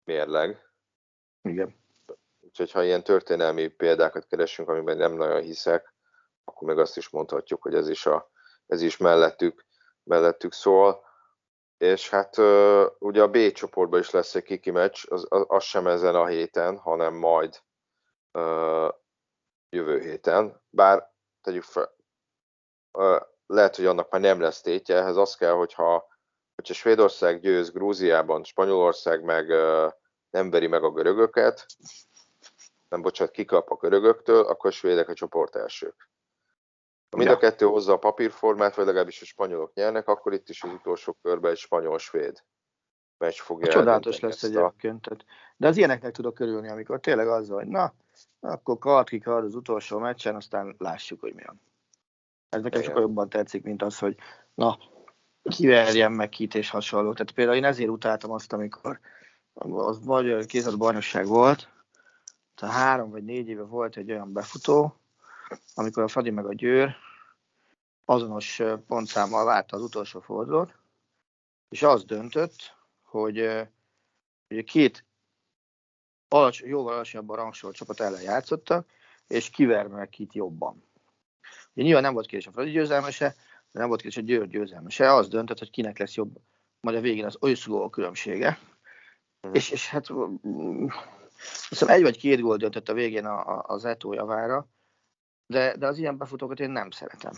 mérleg. 0.03 0.71
Igen. 1.41 1.85
Úgyhogy 2.59 2.71
ha 2.71 2.83
ilyen 2.83 3.03
történelmi 3.03 3.67
példákat 3.67 4.25
keresünk, 4.25 4.69
amiben 4.69 4.97
nem 4.97 5.13
nagyon 5.13 5.41
hiszek, 5.41 5.93
akkor 6.43 6.67
meg 6.67 6.79
azt 6.79 6.97
is 6.97 7.09
mondhatjuk, 7.09 7.61
hogy 7.61 7.75
ez 7.75 7.89
is, 7.89 8.05
a, 8.05 8.31
ez 8.65 8.81
is 8.81 8.97
mellettük, 8.97 9.65
mellettük 10.03 10.53
szól. 10.53 11.05
És 11.77 12.09
hát 12.09 12.37
ugye 12.99 13.21
a 13.21 13.29
B 13.29 13.51
csoportban 13.51 13.99
is 13.99 14.09
lesz 14.09 14.35
egy 14.35 14.43
kiki 14.43 14.71
meccs, 14.71 15.05
az, 15.09 15.25
az, 15.29 15.45
az 15.47 15.63
sem 15.63 15.87
ezen 15.87 16.15
a 16.15 16.25
héten, 16.25 16.77
hanem 16.77 17.13
majd 17.13 17.61
jövő 19.69 19.99
héten, 19.99 20.61
bár 20.69 21.11
tegyük 21.41 21.63
fel, 21.63 21.95
lehet, 23.45 23.75
hogy 23.75 23.85
annak 23.85 24.11
már 24.11 24.21
nem 24.21 24.41
lesz 24.41 24.61
tétje, 24.61 24.95
ehhez 24.95 25.15
az 25.15 25.35
kell, 25.35 25.53
hogyha, 25.53 26.07
hogyha 26.55 26.73
Svédország 26.73 27.39
győz 27.39 27.71
Grúziában, 27.71 28.43
Spanyolország 28.43 29.23
meg 29.23 29.47
nem 30.29 30.49
veri 30.49 30.67
meg 30.67 30.83
a 30.83 30.91
görögöket, 30.91 31.65
nem 32.89 33.01
bocsánat, 33.01 33.33
kikap 33.33 33.69
a 33.71 33.75
görögöktől, 33.75 34.45
akkor 34.45 34.69
a 34.69 34.73
svédek 34.73 35.09
a 35.09 35.13
csoport 35.13 35.55
elsők. 35.55 36.09
Ha 37.09 37.17
mind 37.17 37.29
a 37.29 37.37
kettő 37.37 37.65
hozza 37.65 37.93
a 37.93 37.97
papírformát, 37.97 38.75
vagy 38.75 38.85
legalábbis 38.85 39.21
a 39.21 39.25
spanyolok 39.25 39.73
nyernek, 39.73 40.07
akkor 40.07 40.33
itt 40.33 40.49
is 40.49 40.63
az 40.63 40.71
utolsó 40.71 41.17
körben 41.21 41.51
egy 41.51 41.57
spanyol-svéd 41.57 42.43
meccs 43.17 43.39
fogja 43.39 43.71
Csodálatos 43.71 44.19
lesz 44.19 44.43
egyébként. 44.43 45.07
A... 45.07 45.15
De 45.57 45.67
az 45.67 45.77
ilyeneknek 45.77 46.11
tudok 46.11 46.39
örülni, 46.39 46.69
amikor 46.69 46.99
tényleg 46.99 47.27
az, 47.27 47.49
hogy 47.49 47.67
na, 47.67 47.93
akkor 48.39 48.77
kard 48.77 49.09
ki 49.09 49.19
kard 49.19 49.45
az 49.45 49.55
utolsó 49.55 49.97
meccsen, 49.97 50.35
aztán 50.35 50.75
lássuk, 50.77 51.19
hogy 51.19 51.33
mi 51.33 51.43
van. 51.45 51.61
Ez 52.49 52.61
nekem 52.61 52.81
sokkal 52.81 53.01
jobban 53.01 53.29
tetszik, 53.29 53.63
mint 53.63 53.81
az, 53.81 53.99
hogy 53.99 54.15
na, 54.53 54.77
kiverjen 55.41 56.11
meg 56.11 56.29
kit 56.29 56.55
és 56.55 56.69
hasonló. 56.69 57.13
Tehát 57.13 57.31
például 57.31 57.57
én 57.57 57.63
ezért 57.63 57.89
utáltam 57.89 58.31
azt, 58.31 58.53
amikor 58.53 58.99
az 59.53 60.05
vagy 60.05 60.45
kézad 60.45 60.77
bajnokság 60.77 61.25
volt, 61.25 61.69
tehát 62.57 62.75
három 62.75 63.09
vagy 63.09 63.23
négy 63.23 63.47
éve 63.47 63.63
volt 63.63 63.97
egy 63.97 64.11
olyan 64.11 64.33
befutó, 64.33 64.99
amikor 65.75 66.03
a 66.03 66.07
Fradi 66.07 66.29
meg 66.29 66.45
a 66.45 66.53
Győr 66.53 66.95
azonos 68.05 68.61
pontszámmal 68.87 69.45
várta 69.45 69.75
az 69.75 69.83
utolsó 69.83 70.19
fordulót, 70.19 70.75
és 71.69 71.83
az 71.83 72.05
döntött, 72.05 72.75
hogy, 73.03 73.67
hogy 74.47 74.63
két 74.63 75.05
alacs, 76.27 76.61
jóval 76.61 76.93
alacsonyabb 76.93 77.29
a 77.29 77.35
rangsor 77.35 77.73
csapat 77.73 77.99
ellen 77.99 78.21
játszottak, 78.21 78.89
és 79.27 79.49
kivernek 79.49 80.09
kit 80.09 80.33
jobban. 80.33 80.83
Ugye 81.73 81.85
nyilván 81.85 82.03
nem 82.03 82.13
volt 82.13 82.27
kérdés 82.27 82.47
a 82.47 82.51
Fradi 82.51 82.71
győzelmese, 82.71 83.35
de 83.71 83.79
nem 83.79 83.87
volt 83.87 84.01
kérdés 84.01 84.23
a 84.23 84.25
Győr 84.25 84.47
győzelmese. 84.47 85.13
Az 85.13 85.27
döntött, 85.27 85.59
hogy 85.59 85.69
kinek 85.69 85.97
lesz 85.97 86.13
jobb 86.13 86.37
majd 86.79 86.97
a 86.97 87.01
végén 87.01 87.25
az 87.25 87.67
a 87.67 87.89
különbsége. 87.89 88.59
Mm. 89.47 89.53
És, 89.53 89.69
és 89.69 89.89
hát 89.89 90.07
hiszem 91.69 91.87
egy 91.87 92.01
vagy 92.01 92.17
két 92.17 92.39
gól 92.39 92.57
döntött 92.57 92.89
a 92.89 92.93
végén 92.93 93.25
a, 93.25 93.57
a, 93.57 93.63
az 93.67 93.85
Eto 93.85 94.13
javára, 94.13 94.67
de, 95.47 95.77
de 95.77 95.87
az 95.87 95.97
ilyen 95.97 96.17
befutókat 96.17 96.59
én 96.59 96.69
nem 96.69 96.91
szeretem. 96.91 97.33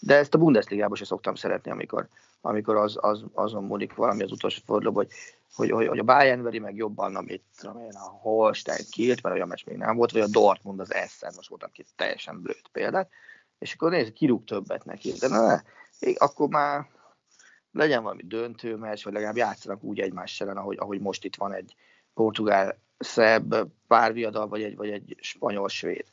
De 0.00 0.16
ezt 0.16 0.34
a 0.34 0.38
Bundesligában 0.38 0.96
sem 0.96 1.06
szoktam 1.06 1.34
szeretni, 1.34 1.70
amikor, 1.70 2.08
amikor 2.40 2.76
az, 2.76 2.96
az, 3.00 3.24
azon 3.32 3.64
múlik 3.64 3.94
valami 3.94 4.22
az 4.22 4.32
utolsó 4.32 4.60
fordulóban, 4.64 5.04
hogy, 5.04 5.14
hogy, 5.54 5.70
hogy, 5.70 5.86
hogy 5.86 5.98
a 5.98 6.02
Bayern 6.02 6.42
veri 6.42 6.58
meg 6.58 6.76
jobban, 6.76 7.16
amit 7.16 7.44
én, 7.62 7.94
a 7.94 8.08
Holstein 8.08 8.84
kilt, 8.90 9.22
mert 9.22 9.34
olyan 9.34 9.48
meccs 9.48 9.64
még 9.66 9.76
nem 9.76 9.96
volt, 9.96 10.12
vagy 10.12 10.20
a 10.20 10.28
Dortmund 10.28 10.80
az 10.80 10.94
Essen, 10.94 11.32
most 11.36 11.48
voltam 11.48 11.70
két 11.70 11.86
teljesen 11.96 12.40
blőtt 12.42 12.68
példát, 12.72 13.10
és 13.58 13.74
akkor 13.74 13.90
nézd, 13.90 14.12
kirúg 14.12 14.44
többet 14.44 14.84
neki. 14.84 15.12
De 15.12 15.28
ne, 15.28 15.60
akkor 16.16 16.48
már 16.48 16.88
legyen 17.72 18.02
valami 18.02 18.22
döntő 18.22 18.76
meccs, 18.76 19.04
vagy 19.04 19.12
legalább 19.12 19.36
játszanak 19.36 19.82
úgy 19.82 20.00
egymás 20.00 20.40
ellen, 20.40 20.56
ahogy, 20.56 20.76
ahogy 20.80 21.00
most 21.00 21.24
itt 21.24 21.36
van 21.36 21.52
egy 21.52 21.74
portugál 22.14 22.78
szebb 23.00 23.66
párviadal, 23.86 24.48
vagy 24.48 24.62
egy, 24.62 24.76
vagy 24.76 24.90
egy 24.90 25.16
spanyol-svéd. 25.20 26.04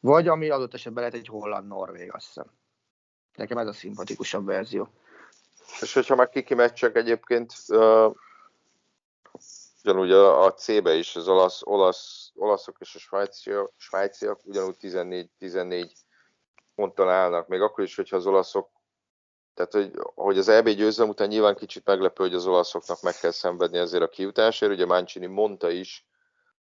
Vagy 0.00 0.28
ami 0.28 0.50
adott 0.50 0.74
esetben 0.74 1.02
lehet 1.02 1.18
egy 1.18 1.28
holland-norvég, 1.28 2.12
azt 2.12 2.26
hiszem. 2.26 2.46
Nekem 3.36 3.58
ez 3.58 3.66
a 3.66 3.72
szimpatikusabb 3.72 4.46
verzió. 4.46 4.88
És 5.80 5.94
hogyha 5.94 6.14
már 6.14 6.28
kiki 6.28 6.54
meccsek 6.54 6.96
egyébként, 6.96 7.52
uh, 7.68 8.14
ugyanúgy 9.82 10.12
a, 10.12 10.44
a 10.44 10.54
C-be 10.54 10.94
is 10.94 11.16
az 11.16 11.28
olasz, 11.28 11.60
olasz, 11.64 12.32
olaszok 12.34 12.76
és 12.80 12.94
a 12.94 12.98
svájciak, 12.98 13.72
svájciak 13.76 14.40
ugyanúgy 14.44 14.76
14-14 14.80 15.90
ponttal 16.74 17.08
állnak, 17.08 17.48
még 17.48 17.60
akkor 17.60 17.84
is, 17.84 17.96
hogyha 17.96 18.16
az 18.16 18.26
olaszok 18.26 18.70
tehát, 19.56 19.72
hogy, 19.72 19.90
hogy 20.14 20.38
az 20.38 20.48
EB 20.48 20.68
győzelem 20.68 21.10
után 21.10 21.28
nyilván 21.28 21.56
kicsit 21.56 21.84
meglepő, 21.84 22.24
hogy 22.24 22.34
az 22.34 22.46
olaszoknak 22.46 23.02
meg 23.02 23.14
kell 23.14 23.30
szenvedni 23.30 23.78
ezért 23.78 24.02
a 24.02 24.08
kiutásért. 24.08 24.72
Ugye 24.72 24.86
Mancini 24.86 25.26
mondta 25.26 25.70
is 25.70 26.06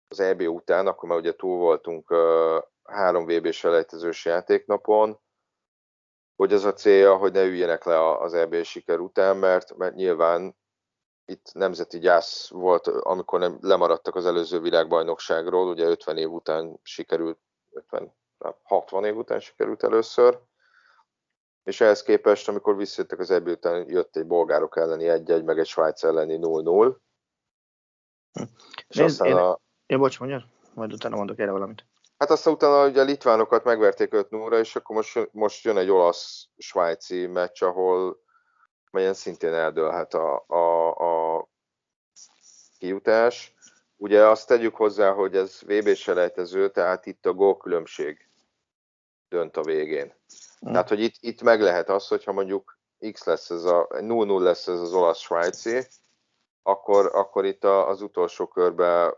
az 0.09 0.21
EB 0.21 0.41
után, 0.41 0.87
akkor 0.87 1.09
már 1.09 1.19
ugye 1.19 1.35
túl 1.35 1.59
voltunk 1.59 2.15
három 2.83 3.27
VB-s 3.27 3.65
elejtezős 3.65 4.25
játéknapon, 4.25 5.21
hogy 6.37 6.53
az 6.53 6.65
a 6.65 6.73
célja, 6.73 7.17
hogy 7.17 7.33
ne 7.33 7.45
üljenek 7.45 7.85
le 7.85 8.19
az 8.19 8.35
EB 8.35 8.63
siker 8.63 8.99
után, 8.99 9.37
mert, 9.37 9.77
mert 9.77 9.95
nyilván 9.95 10.57
itt 11.25 11.53
nemzeti 11.53 11.99
gyász 11.99 12.49
volt, 12.49 12.87
amikor 12.87 13.39
nem 13.39 13.59
lemaradtak 13.61 14.15
az 14.15 14.27
előző 14.27 14.61
világbajnokságról, 14.61 15.69
ugye 15.69 15.85
50 15.85 16.17
év 16.17 16.31
után 16.31 16.79
sikerült, 16.83 17.39
50, 17.71 18.15
60 18.63 19.05
év 19.05 19.17
után 19.17 19.41
sikerült 19.41 19.83
először, 19.83 20.41
és 21.63 21.81
ehhez 21.81 22.03
képest, 22.03 22.49
amikor 22.49 22.77
visszajöttek 22.77 23.19
az 23.19 23.31
EB 23.31 23.49
után, 23.49 23.89
jött 23.89 24.17
egy 24.17 24.27
bolgárok 24.27 24.77
elleni 24.77 25.05
1-1, 25.09 25.45
meg 25.45 25.59
egy 25.59 25.67
Svájc 25.67 26.03
elleni 26.03 26.39
0-0. 26.41 26.97
Hm. 28.33 28.43
És 28.89 28.97
Nézd, 28.97 29.21
aztán 29.21 29.29
én, 29.29 29.37
a... 29.37 29.61
Ja, 29.87 29.99
bocs, 29.99 30.19
mondjad, 30.19 30.45
majd 30.75 30.93
utána 30.93 31.17
mondok 31.17 31.39
erre 31.39 31.51
valamit. 31.51 31.87
Hát 32.19 32.31
aztán 32.31 32.53
utána 32.53 32.87
ugye 32.87 33.01
a 33.01 33.05
litvánokat 33.05 33.65
megverték 33.65 34.13
5 34.13 34.31
0 34.31 34.59
és 34.59 34.77
akkor 34.77 34.97
most, 34.97 35.29
most 35.33 35.65
jön 35.65 35.77
egy 35.77 35.91
olasz-svájci 35.91 37.27
meccs, 37.27 37.63
ahol 37.63 38.21
melyen 38.91 39.15
szintén 39.15 39.53
eldőlhet 39.53 40.15
a, 40.15 40.45
a, 40.47 40.89
a 41.37 41.49
kijutás. 42.79 43.55
Ugye 43.97 44.27
azt 44.27 44.47
tegyük 44.47 44.75
hozzá, 44.75 45.13
hogy 45.13 45.37
ez 45.37 45.61
VB 45.67 45.95
selejtező, 45.95 46.71
tehát 46.71 47.07
itt 47.07 47.27
a 47.27 47.33
gólkülönbség 47.33 48.29
dönt 49.29 49.57
a 49.57 49.63
végén. 49.63 50.15
Mm. 50.69 50.73
Tehát, 50.73 50.89
hogy 50.89 51.01
itt, 51.01 51.15
itt 51.21 51.43
meg 51.43 51.61
lehet 51.61 51.89
az, 51.89 52.09
hogyha 52.09 52.33
mondjuk 52.33 52.79
X 53.13 53.25
lesz 53.25 53.51
ez 53.51 53.65
a, 53.65 53.87
0-0 53.91 54.41
lesz 54.41 54.67
ez 54.67 54.81
az 54.81 54.95
olasz-svájci, 54.95 55.87
akkor, 56.63 57.11
akkor 57.15 57.45
itt 57.45 57.65
a, 57.65 57.89
az 57.89 58.03
utolsó 58.03 58.47
körben 58.47 59.15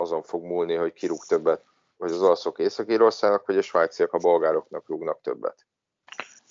azon 0.00 0.22
fog 0.22 0.44
múlni, 0.44 0.74
hogy 0.74 0.92
kirúg 0.92 1.24
többet, 1.24 1.64
vagy 1.96 2.10
az 2.10 2.22
olaszok 2.22 2.58
Észak-Írországnak, 2.58 3.46
vagy 3.46 3.56
a 3.56 3.62
svájciak 3.62 4.12
a 4.12 4.18
bolgároknak 4.18 4.88
rúgnak 4.88 5.20
többet. 5.20 5.66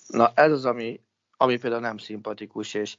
Na 0.06 0.32
ez 0.34 0.52
az, 0.52 0.64
ami, 0.64 1.00
ami 1.36 1.58
például 1.58 1.82
nem 1.82 1.98
szimpatikus, 1.98 2.74
és 2.74 2.96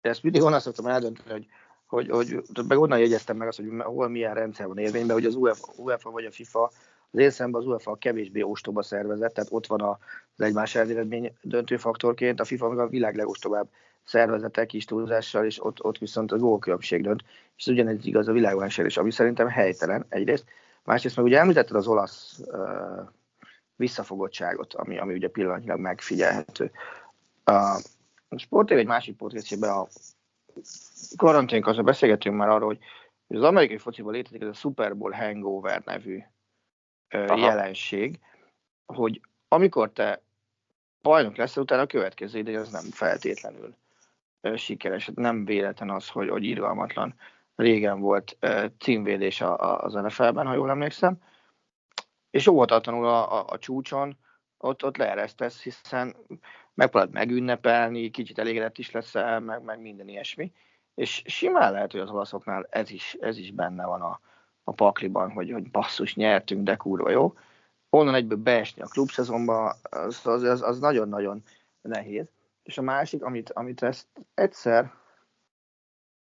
ezt 0.00 0.22
mindig 0.22 0.42
onnan 0.42 0.60
szoktam 0.60 0.86
eldönteni, 0.86 1.28
hogy, 1.28 1.48
hogy, 1.86 2.08
hogy 2.10 2.66
meg 2.68 2.78
onnan 2.78 2.98
jegyeztem 2.98 3.36
meg 3.36 3.48
azt, 3.48 3.56
hogy 3.56 3.68
hol 3.78 4.08
milyen 4.08 4.34
rendszer 4.34 4.66
van 4.66 4.78
érvényben, 4.78 5.16
hogy 5.16 5.24
az 5.24 5.34
UEFA, 5.34 5.72
UEFA 5.76 6.10
vagy 6.10 6.24
a 6.24 6.30
FIFA 6.30 6.70
az 7.10 7.18
én 7.18 7.30
szemben 7.30 7.60
az 7.60 7.66
UEFA 7.66 7.96
kevésbé 7.96 8.42
ostoba 8.42 8.82
szervezet, 8.82 9.34
tehát 9.34 9.52
ott 9.52 9.66
van 9.66 9.80
az 9.80 10.40
egymás 10.40 10.74
eredmény 10.74 11.36
döntő 11.42 11.76
faktorként, 11.76 12.40
a 12.40 12.44
FIFA 12.44 12.68
meg 12.68 12.78
a 12.78 12.88
világ 12.88 13.16
legostobább 13.16 13.68
szervezetek 14.06 14.72
is 14.72 14.84
túlzással, 14.84 15.44
és 15.44 15.64
ott, 15.64 15.84
ott 15.84 15.98
viszont 15.98 16.32
a 16.32 16.36
gólkülönbség 16.36 17.02
dönt, 17.02 17.24
és 17.56 17.66
ez 17.66 17.72
ugyanez 17.72 18.06
igaz 18.06 18.28
a 18.28 18.32
világbajnokság 18.32 18.86
is, 18.86 18.96
ami 18.96 19.10
szerintem 19.10 19.48
helytelen 19.48 20.06
egyrészt. 20.08 20.44
Másrészt 20.84 21.16
meg 21.16 21.24
ugye 21.24 21.38
említetted 21.38 21.76
az 21.76 21.86
olasz 21.86 22.38
uh, 22.38 23.08
visszafogottságot, 23.76 24.74
ami, 24.74 24.98
ami 24.98 25.14
ugye 25.14 25.28
pillanatnyilag 25.28 25.80
megfigyelhető. 25.80 26.70
A 27.44 27.80
Sportév 28.36 28.78
egy 28.78 28.86
másik 28.86 29.16
podcastjében 29.16 29.70
a 29.70 29.86
karantén 31.16 31.62
közben 31.62 31.84
beszélgetünk 31.84 32.36
már 32.36 32.48
arról, 32.48 32.66
hogy 32.66 33.36
az 33.36 33.42
amerikai 33.42 33.78
fociban 33.78 34.12
létezik 34.12 34.42
ez 34.42 34.48
a 34.48 34.52
Super 34.52 34.96
Bowl 34.96 35.12
Hangover 35.12 35.82
nevű 35.84 36.22
Aha. 37.08 37.36
jelenség, 37.36 38.18
hogy 38.86 39.20
amikor 39.48 39.90
te 39.90 40.22
bajnok 41.02 41.36
lesz, 41.36 41.56
utána 41.56 41.82
a 41.82 41.86
következő 41.86 42.38
idő 42.38 42.58
az 42.58 42.70
nem 42.70 42.84
feltétlenül 42.90 43.74
sikeres. 44.54 45.10
Nem 45.14 45.44
véletlen 45.44 45.90
az, 45.90 46.08
hogy, 46.08 46.28
hogy 46.28 46.44
irgalmatlan 46.44 47.14
régen 47.54 48.00
volt 48.00 48.38
címvédés 48.78 49.40
az 49.56 49.92
NFL-ben, 49.92 50.46
ha 50.46 50.54
jól 50.54 50.70
emlékszem, 50.70 51.18
és 52.30 52.46
óvatatlanul 52.46 53.06
a, 53.06 53.38
a, 53.38 53.44
a 53.48 53.58
csúcson 53.58 54.16
ott, 54.58 54.84
ott 54.84 54.96
leeresztesz, 54.96 55.62
hiszen 55.62 56.16
megpróbálod 56.74 57.14
megünnepelni, 57.14 58.10
kicsit 58.10 58.38
elégedett 58.38 58.78
is 58.78 58.90
leszel, 58.90 59.40
meg, 59.40 59.62
meg 59.62 59.80
minden 59.80 60.08
ilyesmi, 60.08 60.52
és 60.94 61.22
simán 61.26 61.72
lehet, 61.72 61.92
hogy 61.92 62.00
az 62.00 62.10
olaszoknál 62.10 62.66
ez 62.70 62.90
is, 62.90 63.16
ez 63.20 63.38
is 63.38 63.50
benne 63.50 63.86
van 63.86 64.00
a, 64.00 64.20
a 64.64 64.72
pakliban, 64.72 65.30
hogy, 65.30 65.52
hogy 65.52 65.70
basszus, 65.70 66.14
nyertünk, 66.14 66.62
de 66.62 66.76
kurva 66.76 67.10
jó. 67.10 67.34
Onnan 67.90 68.14
egyből 68.14 68.38
beesni 68.38 68.82
a 68.82 68.86
klubszezonba, 68.86 69.76
az, 69.82 70.26
az, 70.26 70.42
az, 70.42 70.62
az 70.62 70.78
nagyon-nagyon 70.78 71.42
nehéz. 71.80 72.26
És 72.66 72.78
a 72.78 72.82
másik, 72.82 73.22
amit, 73.22 73.50
amit 73.50 73.82
ezt 73.82 74.06
egyszer 74.34 74.92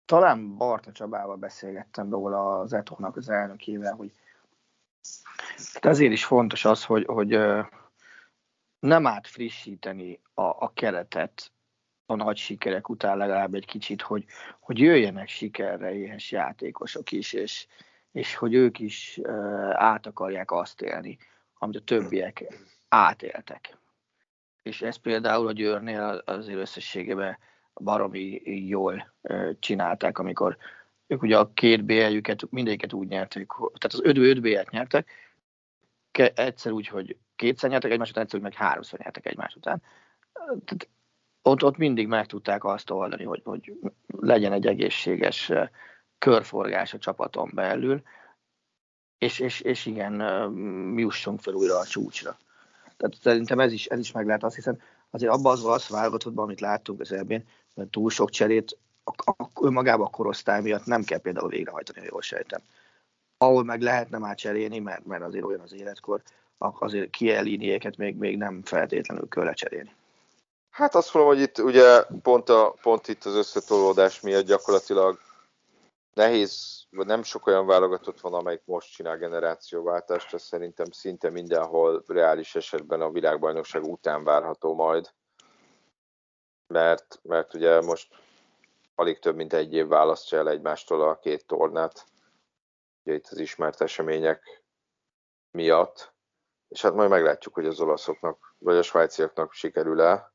talán 0.04 0.56
Barta 0.56 0.92
Csabával 0.92 1.36
beszélgettem 1.36 2.10
róla 2.10 2.58
az 2.58 2.72
Etónak 2.72 3.16
az 3.16 3.28
elnökével, 3.28 3.94
hogy 3.94 4.12
ezért 5.80 6.12
is 6.12 6.24
fontos 6.24 6.64
az, 6.64 6.84
hogy, 6.84 7.04
hogy 7.04 7.38
nem 8.78 9.06
árt 9.06 9.26
frissíteni 9.26 10.20
a, 10.34 10.42
a 10.42 10.72
keretet 10.74 11.52
a 12.06 12.14
nagy 12.14 12.36
sikerek 12.36 12.88
után 12.88 13.16
legalább 13.16 13.54
egy 13.54 13.66
kicsit, 13.66 14.02
hogy, 14.02 14.24
hogy 14.60 14.78
jöjjenek 14.78 15.28
sikerre 15.28 15.94
éhes 15.94 16.30
játékosok 16.30 17.12
is, 17.12 17.32
és, 17.32 17.66
és 18.12 18.34
hogy 18.34 18.54
ők 18.54 18.78
is 18.78 19.20
át 19.72 20.06
akarják 20.06 20.50
azt 20.50 20.80
élni, 20.80 21.18
amit 21.58 21.76
a 21.76 21.84
többiek 21.84 22.44
átéltek. 22.88 23.78
És 24.66 24.82
ezt 24.82 24.98
például 24.98 25.46
a 25.46 25.52
Győrnél 25.52 26.22
azért 26.24 26.58
összességében 26.58 27.38
baromi 27.74 28.42
jól 28.44 29.12
csinálták, 29.58 30.18
amikor 30.18 30.56
ők 31.06 31.22
ugye 31.22 31.38
a 31.38 31.52
két 31.54 31.84
BL-jüket, 31.84 32.50
mindegyiket 32.50 32.92
úgy 32.92 33.08
nyerték, 33.08 33.46
tehát 33.56 33.92
az 33.92 34.00
5 34.02 34.16
5 34.16 34.40
BL-t 34.40 34.70
nyertek, 34.70 35.10
egyszer 36.34 36.72
úgy, 36.72 36.86
hogy 36.86 37.16
kétszer 37.36 37.70
nyertek 37.70 37.90
egymás 37.90 38.10
után, 38.10 38.22
egyszer 38.22 38.38
úgy, 38.38 38.44
meg 38.44 38.54
háromszor 38.54 38.98
nyertek 38.98 39.26
egymás 39.26 39.54
után. 39.54 39.82
Tehát 40.42 40.88
ott, 41.42 41.62
ott 41.62 41.76
mindig 41.76 42.08
meg 42.08 42.26
tudták 42.26 42.64
azt 42.64 42.90
oldani, 42.90 43.24
hogy, 43.24 43.40
hogy 43.44 43.72
legyen 44.06 44.52
egy 44.52 44.66
egészséges 44.66 45.52
körforgás 46.18 46.94
a 46.94 46.98
csapaton 46.98 47.50
belül, 47.54 48.02
és, 49.18 49.38
és, 49.38 49.60
és 49.60 49.86
igen, 49.86 50.12
mi 50.92 51.00
jussunk 51.00 51.40
fel 51.40 51.54
újra 51.54 51.78
a 51.78 51.84
csúcsra. 51.84 52.38
Tehát 52.96 53.16
szerintem 53.22 53.60
ez 53.60 53.72
is, 53.72 53.86
ez 53.86 53.98
is 53.98 54.12
meg 54.12 54.26
lehet 54.26 54.44
azt, 54.44 54.54
hiszen 54.54 54.80
azért 55.10 55.32
abban 55.32 55.52
az 55.52 55.64
olasz 55.64 55.88
válogatottban, 55.88 56.44
amit 56.44 56.60
láttunk 56.60 57.00
az 57.00 57.12
ebben, 57.12 57.44
mert 57.74 57.90
túl 57.90 58.10
sok 58.10 58.30
cserét 58.30 58.78
a, 59.04 59.30
a, 59.30 59.50
önmagában 59.60 60.06
a 60.06 60.10
korosztály 60.10 60.62
miatt 60.62 60.84
nem 60.84 61.02
kell 61.02 61.18
például 61.18 61.48
végrehajtani, 61.48 61.98
ha 61.98 62.06
jól 62.10 62.22
sejtem. 62.22 62.60
Ahol 63.38 63.64
meg 63.64 63.80
lehetne 63.80 64.18
már 64.18 64.36
cserélni, 64.36 64.78
mert, 64.78 65.04
mert 65.04 65.22
azért 65.22 65.44
olyan 65.44 65.60
az 65.60 65.72
életkor, 65.72 66.22
azért 66.58 67.10
kielíniéket 67.10 67.96
még, 67.96 68.16
még 68.16 68.36
nem 68.36 68.62
feltétlenül 68.64 69.28
kell 69.28 69.44
lecserélni. 69.44 69.94
Hát 70.70 70.94
azt 70.94 71.14
mondom, 71.14 71.32
hogy 71.32 71.42
itt 71.42 71.58
ugye 71.58 72.02
pont, 72.22 72.48
a, 72.48 72.74
pont 72.82 73.08
itt 73.08 73.24
az 73.24 73.34
összetolódás 73.34 74.20
miatt 74.20 74.46
gyakorlatilag 74.46 75.18
nehéz, 76.14 76.75
nem 77.04 77.22
sok 77.22 77.46
olyan 77.46 77.66
válogatott 77.66 78.20
van, 78.20 78.34
amelyik 78.34 78.62
most 78.64 78.92
csinál 78.92 79.16
generációváltást, 79.16 80.34
ez 80.34 80.42
szerintem 80.42 80.90
szinte 80.90 81.30
mindenhol 81.30 82.02
reális 82.06 82.54
esetben 82.54 83.00
a 83.00 83.10
világbajnokság 83.10 83.84
után 83.84 84.24
várható 84.24 84.74
majd. 84.74 85.10
Mert, 86.66 87.20
mert 87.22 87.54
ugye 87.54 87.80
most 87.80 88.14
alig 88.94 89.18
több 89.18 89.36
mint 89.36 89.52
egy 89.52 89.74
év 89.74 89.86
választja 89.86 90.38
el 90.38 90.48
egymástól 90.48 91.08
a 91.08 91.18
két 91.18 91.46
tornát, 91.46 92.06
ugye 93.04 93.14
itt 93.14 93.26
az 93.26 93.38
ismert 93.38 93.80
események 93.80 94.64
miatt, 95.50 96.14
és 96.68 96.82
hát 96.82 96.94
majd 96.94 97.10
meglátjuk, 97.10 97.54
hogy 97.54 97.66
az 97.66 97.80
olaszoknak 97.80 98.54
vagy 98.58 98.76
a 98.76 98.82
svájciaknak 98.82 99.52
sikerül-e. 99.52 100.32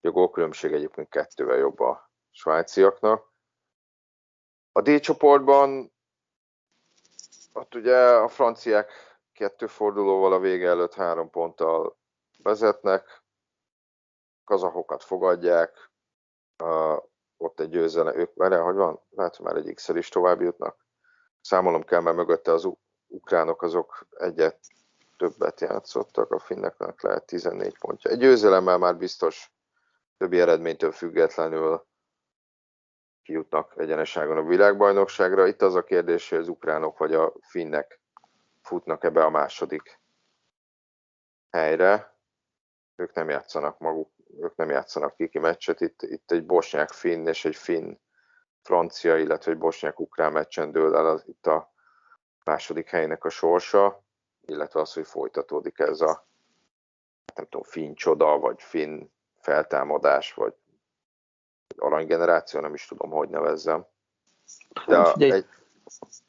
A 0.00 0.10
gólkülönbség 0.10 0.72
egyébként 0.72 1.08
kettővel 1.08 1.56
jobb 1.56 1.80
a 1.80 2.10
svájciaknak. 2.30 3.31
A 4.72 4.80
D 4.80 5.00
csoportban 5.00 5.92
ott 7.52 7.74
ugye 7.74 7.96
a 7.96 8.28
franciák 8.28 8.90
kettő 9.32 9.66
fordulóval 9.66 10.32
a 10.32 10.38
vége 10.38 10.68
előtt 10.68 10.94
három 10.94 11.30
ponttal 11.30 11.96
vezetnek, 12.42 13.22
kazahokat 14.44 15.02
fogadják, 15.02 15.90
uh, 16.62 16.96
ott 17.36 17.60
egy 17.60 17.68
győzelem, 17.68 18.18
ők, 18.18 18.34
várj, 18.34 18.54
hogy 18.54 18.74
van? 18.74 19.00
Lehet, 19.10 19.36
hogy 19.36 19.46
már 19.46 19.56
egy 19.56 19.74
x 19.74 19.88
is 19.88 20.08
tovább 20.08 20.40
jutnak. 20.40 20.86
Számolom 21.40 21.82
kell, 21.82 22.00
mert 22.00 22.16
mögötte 22.16 22.52
az 22.52 22.68
ukránok 23.06 23.62
azok 23.62 24.06
egyet 24.10 24.58
többet 25.16 25.60
játszottak, 25.60 26.30
a 26.30 26.38
finneknek 26.38 27.02
lehet 27.02 27.26
14 27.26 27.78
pontja. 27.78 28.10
Egy 28.10 28.18
győzelemmel 28.18 28.78
már 28.78 28.96
biztos 28.96 29.52
többi 30.16 30.40
eredménytől 30.40 30.92
függetlenül 30.92 31.86
kijutnak 33.32 33.72
egyeneságon 33.76 34.36
a 34.36 34.42
világbajnokságra. 34.42 35.46
Itt 35.46 35.62
az 35.62 35.74
a 35.74 35.84
kérdés, 35.84 36.28
hogy 36.28 36.38
az 36.38 36.48
ukránok 36.48 36.98
vagy 36.98 37.14
a 37.14 37.32
finnek 37.40 38.00
futnak 38.60 39.04
ebbe 39.04 39.24
a 39.24 39.30
második 39.30 40.00
helyre. 41.50 42.16
Ők 42.96 43.14
nem 43.14 43.28
játszanak 43.28 43.78
maguk, 43.78 44.10
ők 44.40 44.56
nem 44.56 44.70
játszanak 44.70 45.16
kiki 45.16 45.38
meccset. 45.38 45.80
Itt, 45.80 46.02
itt 46.02 46.30
egy 46.30 46.46
bosnyák-finn 46.46 47.26
és 47.26 47.44
egy 47.44 47.56
finn-francia, 47.56 49.18
illetve 49.18 49.50
egy 49.50 49.58
bosnyák-ukrán 49.58 50.32
meccsen 50.32 50.72
dől 50.72 50.96
el 50.96 51.06
az, 51.06 51.24
itt 51.26 51.46
a 51.46 51.72
második 52.44 52.88
helynek 52.88 53.24
a 53.24 53.28
sorsa, 53.28 54.04
illetve 54.40 54.80
az, 54.80 54.92
hogy 54.92 55.06
folytatódik 55.06 55.78
ez 55.78 56.00
a 56.00 56.26
nem 57.34 57.44
tudom, 57.44 57.62
finn 57.62 57.94
csoda, 57.94 58.38
vagy 58.38 58.62
finn 58.62 59.10
feltámadás, 59.36 60.34
vagy 60.34 60.54
aranygeneráció, 61.76 62.60
nem 62.60 62.74
is 62.74 62.86
tudom, 62.86 63.10
hogy 63.10 63.28
nevezzem. 63.28 63.86
De 64.86 64.98
a, 64.98 65.14
egy... 65.18 65.46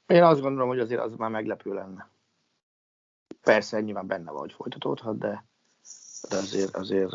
Én 0.08 0.24
azt 0.24 0.42
gondolom, 0.42 0.68
hogy 0.68 0.80
azért 0.80 1.02
az 1.02 1.16
már 1.16 1.30
meglepő 1.30 1.74
lenne. 1.74 2.10
Persze, 3.42 3.82
nyilván 3.82 4.08
benne 4.08 4.32
van, 4.32 4.40
hogy 4.40 4.54
folytatódhat, 4.54 5.18
de, 5.18 5.46
de 6.30 6.36
azért, 6.38 6.76
azért 6.76 7.14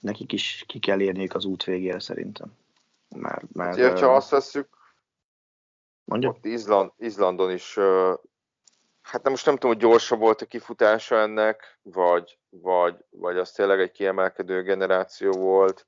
nekik 0.00 0.32
is 0.32 0.64
ki 0.66 0.78
kell 0.78 1.00
érniük 1.00 1.34
az 1.34 1.44
út 1.44 1.64
végére 1.64 2.00
szerintem. 2.00 2.52
Már, 3.08 3.42
már, 3.52 3.78
hát, 3.78 3.98
ha 3.98 4.14
azt 4.14 4.30
veszük, 4.30 4.68
mondja? 6.04 6.28
ott 6.28 6.44
Izland, 6.44 6.90
Izlandon 6.96 7.50
is, 7.50 7.74
hát 9.02 9.22
nem 9.22 9.32
most 9.32 9.46
nem 9.46 9.54
tudom, 9.54 9.70
hogy 9.70 9.80
gyorsabb 9.80 10.18
volt 10.18 10.42
a 10.42 10.46
kifutása 10.46 11.16
ennek, 11.16 11.78
vagy, 11.82 12.38
vagy, 12.48 13.04
vagy 13.10 13.38
az 13.38 13.52
tényleg 13.52 13.80
egy 13.80 13.90
kiemelkedő 13.90 14.62
generáció 14.62 15.32
volt, 15.32 15.86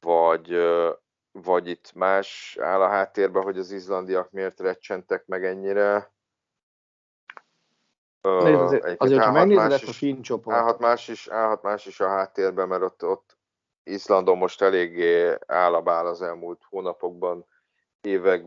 vagy, 0.00 0.56
vagy 1.32 1.68
itt 1.68 1.92
más 1.94 2.56
áll 2.60 2.80
a 2.80 2.88
háttérben, 2.88 3.42
hogy 3.42 3.58
az 3.58 3.70
izlandiak 3.70 4.30
miért 4.30 4.60
recsentek 4.60 5.26
meg 5.26 5.44
ennyire. 5.44 6.12
Nézd, 8.20 8.60
azért, 8.60 9.00
azért 9.00 9.24
ha 9.24 9.30
megnézed 9.32 9.72
ezt 9.72 9.88
a 9.88 9.92
finn 9.92 10.20
csoport. 10.20 10.56
Állhat 10.56 10.78
más, 10.78 11.08
is, 11.08 11.28
állhat 11.28 11.62
más 11.62 11.86
is 11.86 12.00
a 12.00 12.08
háttérben, 12.08 12.68
mert 12.68 12.82
ott, 12.82 13.04
ott 13.04 13.38
Izlandon 13.82 14.38
most 14.38 14.62
eléggé 14.62 15.36
állabál 15.46 16.06
az 16.06 16.22
elmúlt 16.22 16.62
hónapokban, 16.68 17.46
évek, 18.00 18.44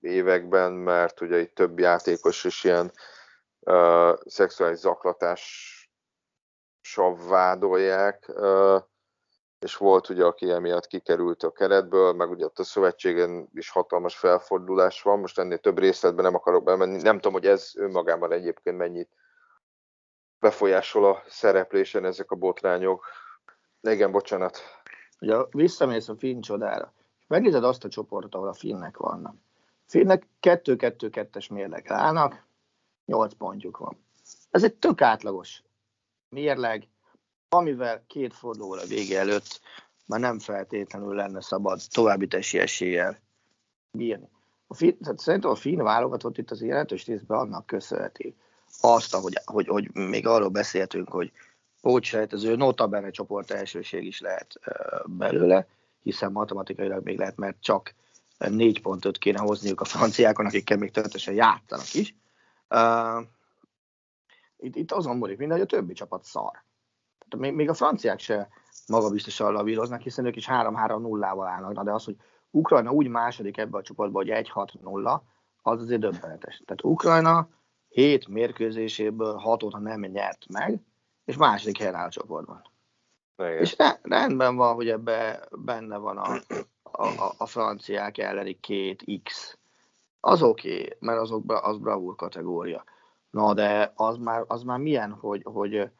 években, 0.00 0.72
mert 0.72 1.20
ugye 1.20 1.38
itt 1.38 1.54
több 1.54 1.78
játékos 1.78 2.44
is 2.44 2.64
ilyen 2.64 2.92
uh, 3.60 4.18
szexuális 4.24 4.78
zaklatással 4.78 5.86
vádolják. 7.28 8.24
Uh, 8.28 8.82
és 9.64 9.76
volt 9.76 10.08
ugye, 10.08 10.24
aki 10.24 10.50
emiatt 10.50 10.86
kikerült 10.86 11.42
a 11.42 11.52
keretből, 11.52 12.12
meg 12.12 12.30
ugye 12.30 12.44
ott 12.44 12.58
a 12.58 12.64
szövetségen 12.64 13.48
is 13.54 13.70
hatalmas 13.70 14.16
felfordulás 14.16 15.02
van, 15.02 15.18
most 15.18 15.38
ennél 15.38 15.58
több 15.58 15.78
részletben 15.78 16.24
nem 16.24 16.34
akarok 16.34 16.64
bemenni, 16.64 17.02
nem 17.02 17.16
tudom, 17.16 17.32
hogy 17.32 17.46
ez 17.46 17.72
önmagában 17.76 18.32
egyébként 18.32 18.76
mennyit 18.76 19.08
befolyásol 20.38 21.04
a 21.04 21.22
szereplésen 21.26 22.04
ezek 22.04 22.30
a 22.30 22.36
botrányok. 22.36 23.06
Igen, 23.80 24.12
bocsánat. 24.12 24.58
Ugye 25.20 25.36
visszamész 25.50 26.08
a 26.08 26.16
finn 26.16 26.40
csodára, 26.40 26.92
és 27.20 27.26
megnézed 27.26 27.64
azt 27.64 27.84
a 27.84 27.88
csoportot, 27.88 28.34
ahol 28.34 28.48
a 28.48 28.54
finnek 28.54 28.96
vannak. 28.96 29.34
Finnek 29.86 30.26
2-2-2-es 30.40 31.50
mérleg 31.50 31.90
állnak, 31.90 32.44
8 33.04 33.34
pontjuk 33.34 33.76
van. 33.76 33.96
Ez 34.50 34.64
egy 34.64 34.74
tök 34.74 35.00
átlagos 35.00 35.62
mérleg, 36.28 36.88
amivel 37.54 38.04
két 38.06 38.34
fordulóra 38.34 38.84
vége 38.84 39.18
előtt 39.18 39.60
már 40.06 40.20
nem 40.20 40.38
feltétlenül 40.38 41.14
lenne 41.14 41.40
szabad 41.40 41.80
további 41.90 42.26
tesi 42.26 42.58
eséllyel 42.58 43.18
bírni. 43.90 44.28
A 44.66 44.74
fin, 44.74 44.98
tehát 44.98 45.18
szerintem 45.18 45.50
a 45.50 45.54
finn 45.54 45.82
válogatott 45.82 46.38
itt 46.38 46.50
az 46.50 46.62
jelentős 46.62 47.06
részben 47.06 47.38
annak 47.38 47.66
köszönheti 47.66 48.36
azt, 48.80 49.14
hogy, 49.14 49.40
hogy, 49.44 49.66
hogy 49.66 49.94
még 49.94 50.26
arról 50.26 50.48
beszéltünk, 50.48 51.08
hogy 51.08 51.32
pótsejtező 51.80 52.56
notabene 52.56 53.10
csoport 53.10 53.50
elsőség 53.50 54.04
is 54.04 54.20
lehet 54.20 54.60
belőle, 55.06 55.66
hiszen 56.02 56.32
matematikailag 56.32 57.04
még 57.04 57.18
lehet, 57.18 57.36
mert 57.36 57.56
csak 57.60 57.94
négy 58.38 58.80
pontot 58.80 59.18
kéne 59.18 59.40
hozniuk 59.40 59.80
a 59.80 59.84
franciákon, 59.84 60.46
akikkel 60.46 60.76
még 60.76 60.90
történetesen 60.90 61.34
játszanak 61.34 61.94
is. 61.94 62.14
Uh, 62.70 63.26
itt, 64.56 64.76
itt 64.76 64.92
azon 64.92 65.16
múlik 65.16 65.38
minden, 65.38 65.56
hogy 65.56 65.66
a 65.66 65.76
többi 65.76 65.92
csapat 65.92 66.24
szar 66.24 66.62
még, 67.38 67.54
még 67.54 67.68
a 67.68 67.74
franciák 67.74 68.18
se 68.18 68.48
magabiztosan 68.86 69.52
lavíroznak, 69.52 70.00
hiszen 70.00 70.26
ők 70.26 70.36
is 70.36 70.46
3-3-0-val 70.50 71.46
állnak, 71.46 71.72
Na, 71.72 71.82
de 71.82 71.92
az, 71.92 72.04
hogy 72.04 72.16
Ukrajna 72.50 72.90
úgy 72.90 73.08
második 73.08 73.56
ebbe 73.56 73.78
a 73.78 73.82
csoportba, 73.82 74.18
hogy 74.18 74.30
1-6-0, 74.32 75.20
az 75.62 75.80
azért 75.80 76.00
döbbenetes. 76.00 76.62
Tehát 76.64 76.84
Ukrajna 76.84 77.48
7 77.88 78.28
mérkőzéséből 78.28 79.36
6 79.36 79.62
óta 79.62 79.78
nem 79.78 80.00
nyert 80.00 80.46
meg, 80.48 80.80
és 81.24 81.36
második 81.36 81.78
helyen 81.78 81.94
áll 81.94 82.06
a 82.06 82.10
csoportban. 82.10 82.62
Igen. 83.36 83.58
És 83.58 83.76
rendben 84.02 84.56
van, 84.56 84.74
hogy 84.74 84.88
ebbe 84.88 85.48
benne 85.50 85.96
van 85.96 86.18
a, 86.18 86.34
a, 86.82 87.34
a 87.38 87.46
franciák 87.46 88.18
elleni 88.18 88.60
két 88.60 89.04
X. 89.22 89.58
Az 90.20 90.42
oké, 90.42 90.80
okay, 90.80 90.96
mert 91.00 91.20
azok, 91.20 91.52
az 91.62 91.78
bravúr 91.78 92.16
kategória. 92.16 92.84
Na, 93.30 93.54
de 93.54 93.92
az 93.94 94.16
már, 94.16 94.44
az 94.46 94.62
már 94.62 94.78
milyen, 94.78 95.12
hogy, 95.12 95.42
hogy 95.44 95.90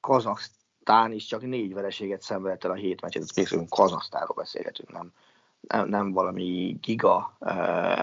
Kazakszt, 0.00 0.59
Kazasztán 0.84 1.12
is 1.12 1.26
csak 1.26 1.42
négy 1.42 1.74
vereséget 1.74 2.22
szenvedett 2.22 2.64
el 2.64 2.70
a 2.70 2.74
hét 2.74 3.00
meccset, 3.00 3.22
ezt 3.22 3.52
még 3.52 3.68
Kazasztánról 3.68 4.36
beszélgetünk, 4.36 4.92
nem, 4.92 5.12
nem, 5.60 5.88
nem 5.88 6.12
valami 6.12 6.78
giga 6.80 7.36
uh, 7.40 7.50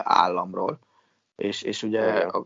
államról. 0.04 0.80
És, 1.36 1.62
és 1.62 1.84
ugye 1.84 2.02
a, 2.02 2.46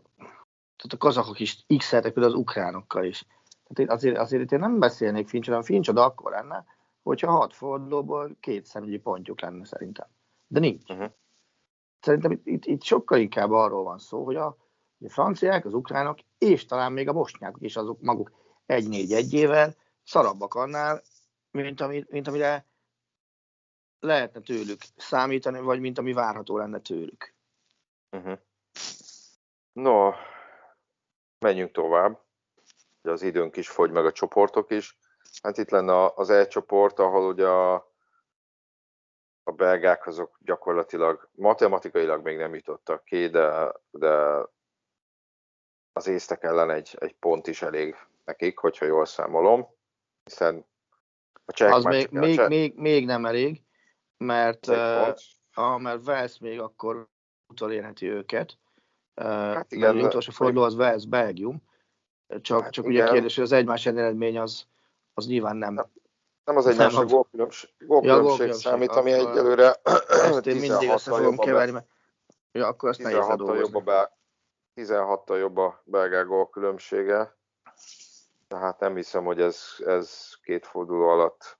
tehát 0.76 0.92
a 0.92 0.96
kazakok 0.96 1.40
is 1.40 1.64
x 1.76 1.90
például 1.90 2.24
az 2.24 2.34
ukránokkal 2.34 3.04
is. 3.04 3.26
Tehát 3.68 3.92
azért, 3.92 4.18
azért 4.18 4.42
itt 4.42 4.52
én 4.52 4.58
nem 4.58 4.78
beszélnék 4.78 5.28
Fincs, 5.28 5.46
hanem 5.46 5.62
Fincs 5.62 5.88
akkor 5.88 6.30
lenne, 6.30 6.64
hogyha 7.02 7.30
hat 7.30 7.54
fordulóból 7.54 8.36
két 8.40 8.66
személyi 8.66 8.98
pontjuk 8.98 9.40
lenne 9.40 9.64
szerintem. 9.64 10.06
De 10.46 10.60
nincs. 10.60 10.90
Uh-huh. 10.90 11.10
Szerintem 12.00 12.30
itt, 12.30 12.46
itt, 12.46 12.64
itt 12.64 12.82
sokkal 12.82 13.18
inkább 13.18 13.50
arról 13.50 13.82
van 13.82 13.98
szó, 13.98 14.24
hogy 14.24 14.36
a, 14.36 14.46
a 15.04 15.08
franciák, 15.08 15.64
az 15.64 15.74
ukránok, 15.74 16.18
és 16.38 16.66
talán 16.66 16.92
még 16.92 17.08
a 17.08 17.12
bosnyákok 17.12 17.62
is 17.62 17.76
azok 17.76 18.00
maguk 18.00 18.32
egy-négy 18.66 19.12
egyével 19.12 19.74
szarabbak 20.04 20.54
annál, 20.54 21.02
mint, 21.50 21.80
ami, 21.80 22.04
mint 22.08 22.26
amire 22.26 22.66
lehetne 24.00 24.40
tőlük 24.40 24.80
számítani, 24.96 25.60
vagy 25.60 25.80
mint 25.80 25.98
ami 25.98 26.12
várható 26.12 26.56
lenne 26.56 26.80
tőlük. 26.80 27.34
Uh-huh. 28.10 28.38
No, 29.72 30.10
menjünk 31.38 31.72
tovább. 31.72 32.20
Ugye 33.02 33.12
az 33.12 33.22
időnk 33.22 33.56
is 33.56 33.68
fogy, 33.68 33.90
meg 33.90 34.06
a 34.06 34.12
csoportok 34.12 34.70
is. 34.70 34.98
Hát 35.42 35.58
itt 35.58 35.70
lenne 35.70 36.12
az 36.14 36.30
E 36.30 36.46
csoport, 36.46 36.98
ahol 36.98 37.32
ugye 37.32 37.48
a, 37.48 37.74
a 39.42 39.50
belgák 39.50 40.06
azok 40.06 40.38
gyakorlatilag 40.40 41.28
matematikailag 41.32 42.22
még 42.22 42.36
nem 42.36 42.54
jutottak 42.54 43.04
ki, 43.04 43.28
de, 43.28 43.72
de 43.90 44.42
az 45.92 46.06
észtek 46.06 46.42
ellen 46.42 46.70
egy, 46.70 46.96
egy 47.00 47.14
pont 47.14 47.46
is 47.46 47.62
elég 47.62 47.96
nekik, 48.24 48.58
hogyha 48.58 48.84
jól 48.84 49.06
számolom, 49.06 49.68
hiszen 50.24 50.66
a 51.44 51.52
cseh 51.52 51.74
az 51.74 51.84
még, 51.84 52.10
még, 52.10 52.36
cseh... 52.36 52.48
még, 52.48 52.74
még, 52.76 53.04
nem 53.04 53.26
elég, 53.26 53.62
mert, 54.16 54.66
uh, 54.66 55.14
a, 55.54 55.78
mert 55.78 56.06
Wales 56.06 56.38
még 56.38 56.60
akkor 56.60 57.08
utolérheti 57.46 58.06
őket. 58.06 58.58
Uh, 59.16 59.26
hát 59.26 59.72
igen, 59.72 59.94
mert 59.94 60.06
utolsó 60.06 60.30
forduló 60.30 60.64
az 60.64 60.74
Wales 60.74 61.06
Belgium. 61.06 61.62
Csak, 62.40 62.62
hát 62.62 62.72
csak 62.72 62.84
igen. 62.84 62.96
ugye 62.96 63.08
a 63.08 63.12
kérdés, 63.12 63.34
hogy 63.34 63.44
az 63.44 63.52
egymás 63.52 63.86
eredmény 63.86 64.38
az, 64.38 64.66
az 65.14 65.26
nyilván 65.26 65.56
nem. 65.56 65.74
Nem, 65.74 65.90
nem 66.44 66.56
az 66.56 66.66
egymás 66.66 66.94
a 66.94 67.04
gólkülönbség, 67.04 67.70
gólkülönbség 67.78 68.46
ja, 68.46 68.54
számít, 68.54 68.90
ami 68.90 69.12
egyelőre 69.12 69.80
ezt 69.82 70.46
én 70.46 70.56
mindig 70.56 70.88
össze 70.88 71.10
fogom 71.10 71.36
keverni, 71.36 71.72
mert 71.72 71.86
ja, 72.52 72.66
akkor 72.66 72.88
azt 72.88 73.02
nehéz 73.02 73.18
16 73.18 73.58
jobb 73.58 73.74
a, 73.74 73.80
be, 73.80 74.18
16 74.74 75.30
jobb 75.30 75.56
a 75.56 75.82
gólkülönbsége, 76.26 77.36
tehát 78.52 78.80
nem 78.80 78.94
hiszem, 78.94 79.24
hogy 79.24 79.40
ez, 79.40 79.62
ez 79.86 80.34
két 80.42 80.66
forduló 80.66 81.08
alatt 81.08 81.58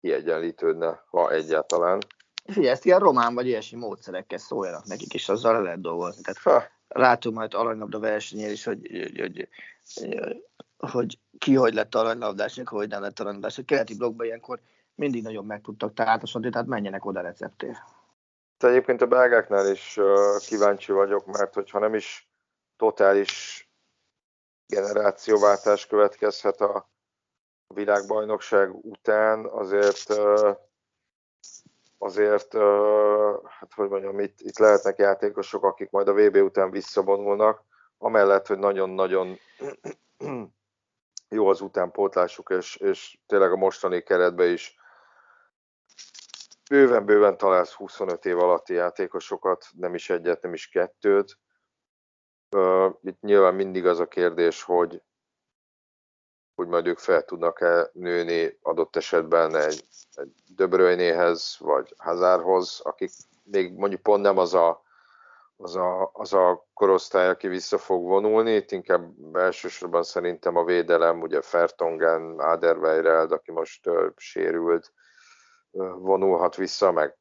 kiegyenlítődne, 0.00 1.04
ha 1.10 1.30
egyáltalán. 1.30 1.98
Figyelj, 2.44 2.68
ezt 2.68 2.84
ilyen 2.84 2.98
román 2.98 3.34
vagy 3.34 3.46
ilyesmi 3.46 3.78
módszerekkel 3.78 4.38
szóljanak 4.38 4.84
nekik, 4.84 5.14
és 5.14 5.28
azzal 5.28 5.52
le 5.52 5.60
lehet 5.60 5.80
dolgozni. 5.80 6.22
Tehát 6.22 6.70
látom 6.88 7.34
majd 7.34 7.54
aranylabda 7.54 7.98
versenyér 7.98 8.50
is, 8.50 8.64
hogy, 8.64 9.10
hogy, 9.16 9.48
hogy, 9.94 10.44
hogy 10.78 11.18
ki 11.38 11.54
hogy 11.54 11.74
lett 11.74 11.94
aranylabdásnak, 11.94 12.68
hogy 12.68 12.88
nem 12.88 13.02
lett 13.02 13.18
aranylabdás. 13.18 13.58
A 13.58 13.62
keleti 13.64 13.96
blogban 13.96 14.26
ilyenkor 14.26 14.60
mindig 14.94 15.22
nagyon 15.22 15.44
meg 15.44 15.60
tudtak 15.60 15.94
tátosodni, 15.94 16.50
tehát 16.50 16.66
menjenek 16.66 17.04
oda 17.04 17.20
receptér. 17.20 17.76
Te 18.58 18.68
egyébként 18.68 19.02
a 19.02 19.06
belgáknál 19.06 19.70
is 19.70 19.98
kíváncsi 20.46 20.92
vagyok, 20.92 21.26
mert 21.26 21.54
hogyha 21.54 21.78
nem 21.78 21.94
is 21.94 22.30
totális 22.76 23.64
generációváltás 24.70 25.86
következhet 25.86 26.60
a 26.60 26.90
világbajnokság 27.66 28.74
után, 28.74 29.46
azért 29.46 30.12
azért, 31.98 32.52
hát 33.44 33.72
hogy 33.74 33.88
mondjam, 33.88 34.20
itt, 34.20 34.40
itt 34.40 34.58
lehetnek 34.58 34.98
játékosok, 34.98 35.64
akik 35.64 35.90
majd 35.90 36.08
a 36.08 36.14
VB 36.14 36.36
után 36.36 36.70
visszavonulnak, 36.70 37.62
amellett, 37.98 38.46
hogy 38.46 38.58
nagyon-nagyon 38.58 39.38
jó 41.28 41.48
az 41.48 41.60
utánpótlásuk, 41.60 42.50
és, 42.50 42.76
és 42.76 43.18
tényleg 43.26 43.52
a 43.52 43.56
mostani 43.56 44.02
keretben 44.02 44.48
is 44.48 44.78
bőven-bőven 46.70 47.36
találsz 47.36 47.72
25 47.72 48.24
év 48.24 48.38
alatti 48.38 48.74
játékosokat, 48.74 49.66
nem 49.76 49.94
is 49.94 50.10
egyet, 50.10 50.42
nem 50.42 50.52
is 50.52 50.68
kettőt. 50.68 51.38
Itt 53.02 53.20
nyilván 53.20 53.54
mindig 53.54 53.86
az 53.86 54.00
a 54.00 54.08
kérdés, 54.08 54.62
hogy, 54.62 55.02
hogy 56.54 56.66
majd 56.66 56.86
ők 56.86 56.98
fel 56.98 57.24
tudnak-e 57.24 57.90
nőni 57.92 58.58
adott 58.62 58.96
esetben 58.96 59.56
egy, 59.56 59.84
egy 60.12 60.32
Döbröjnéhez, 60.54 61.56
vagy 61.58 61.94
Hazárhoz, 61.98 62.80
akik 62.84 63.10
még 63.42 63.72
mondjuk 63.72 64.02
pont 64.02 64.22
nem 64.22 64.38
az 64.38 64.54
a, 64.54 64.82
az 65.56 65.76
a, 65.76 66.10
az 66.12 66.32
a 66.32 66.66
korosztály, 66.74 67.28
aki 67.28 67.48
vissza 67.48 67.78
fog 67.78 68.04
vonulni, 68.04 68.54
itt 68.54 68.70
inkább 68.70 69.36
elsősorban 69.36 70.02
szerintem 70.02 70.56
a 70.56 70.64
védelem, 70.64 71.20
ugye 71.20 71.42
Fertongen, 71.42 72.38
Aderweireld, 72.38 73.32
aki 73.32 73.52
most 73.52 73.86
uh, 73.86 74.06
sérült, 74.16 74.92
uh, 75.70 75.98
vonulhat 75.98 76.56
vissza, 76.56 76.92
meg 76.92 77.19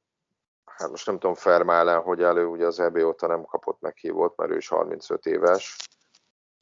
hát 0.79 0.89
most 0.89 1.05
nem 1.05 1.19
tudom 1.19 1.35
Fermálen, 1.35 2.01
hogy 2.01 2.21
elő, 2.21 2.45
ugye 2.45 2.65
az 2.65 2.79
EB 2.79 2.97
óta 2.97 3.27
nem 3.27 3.43
kapott 3.43 3.81
meghívót, 3.81 4.37
mert 4.37 4.51
ő 4.51 4.57
is 4.57 4.67
35 4.67 5.25
éves, 5.25 5.77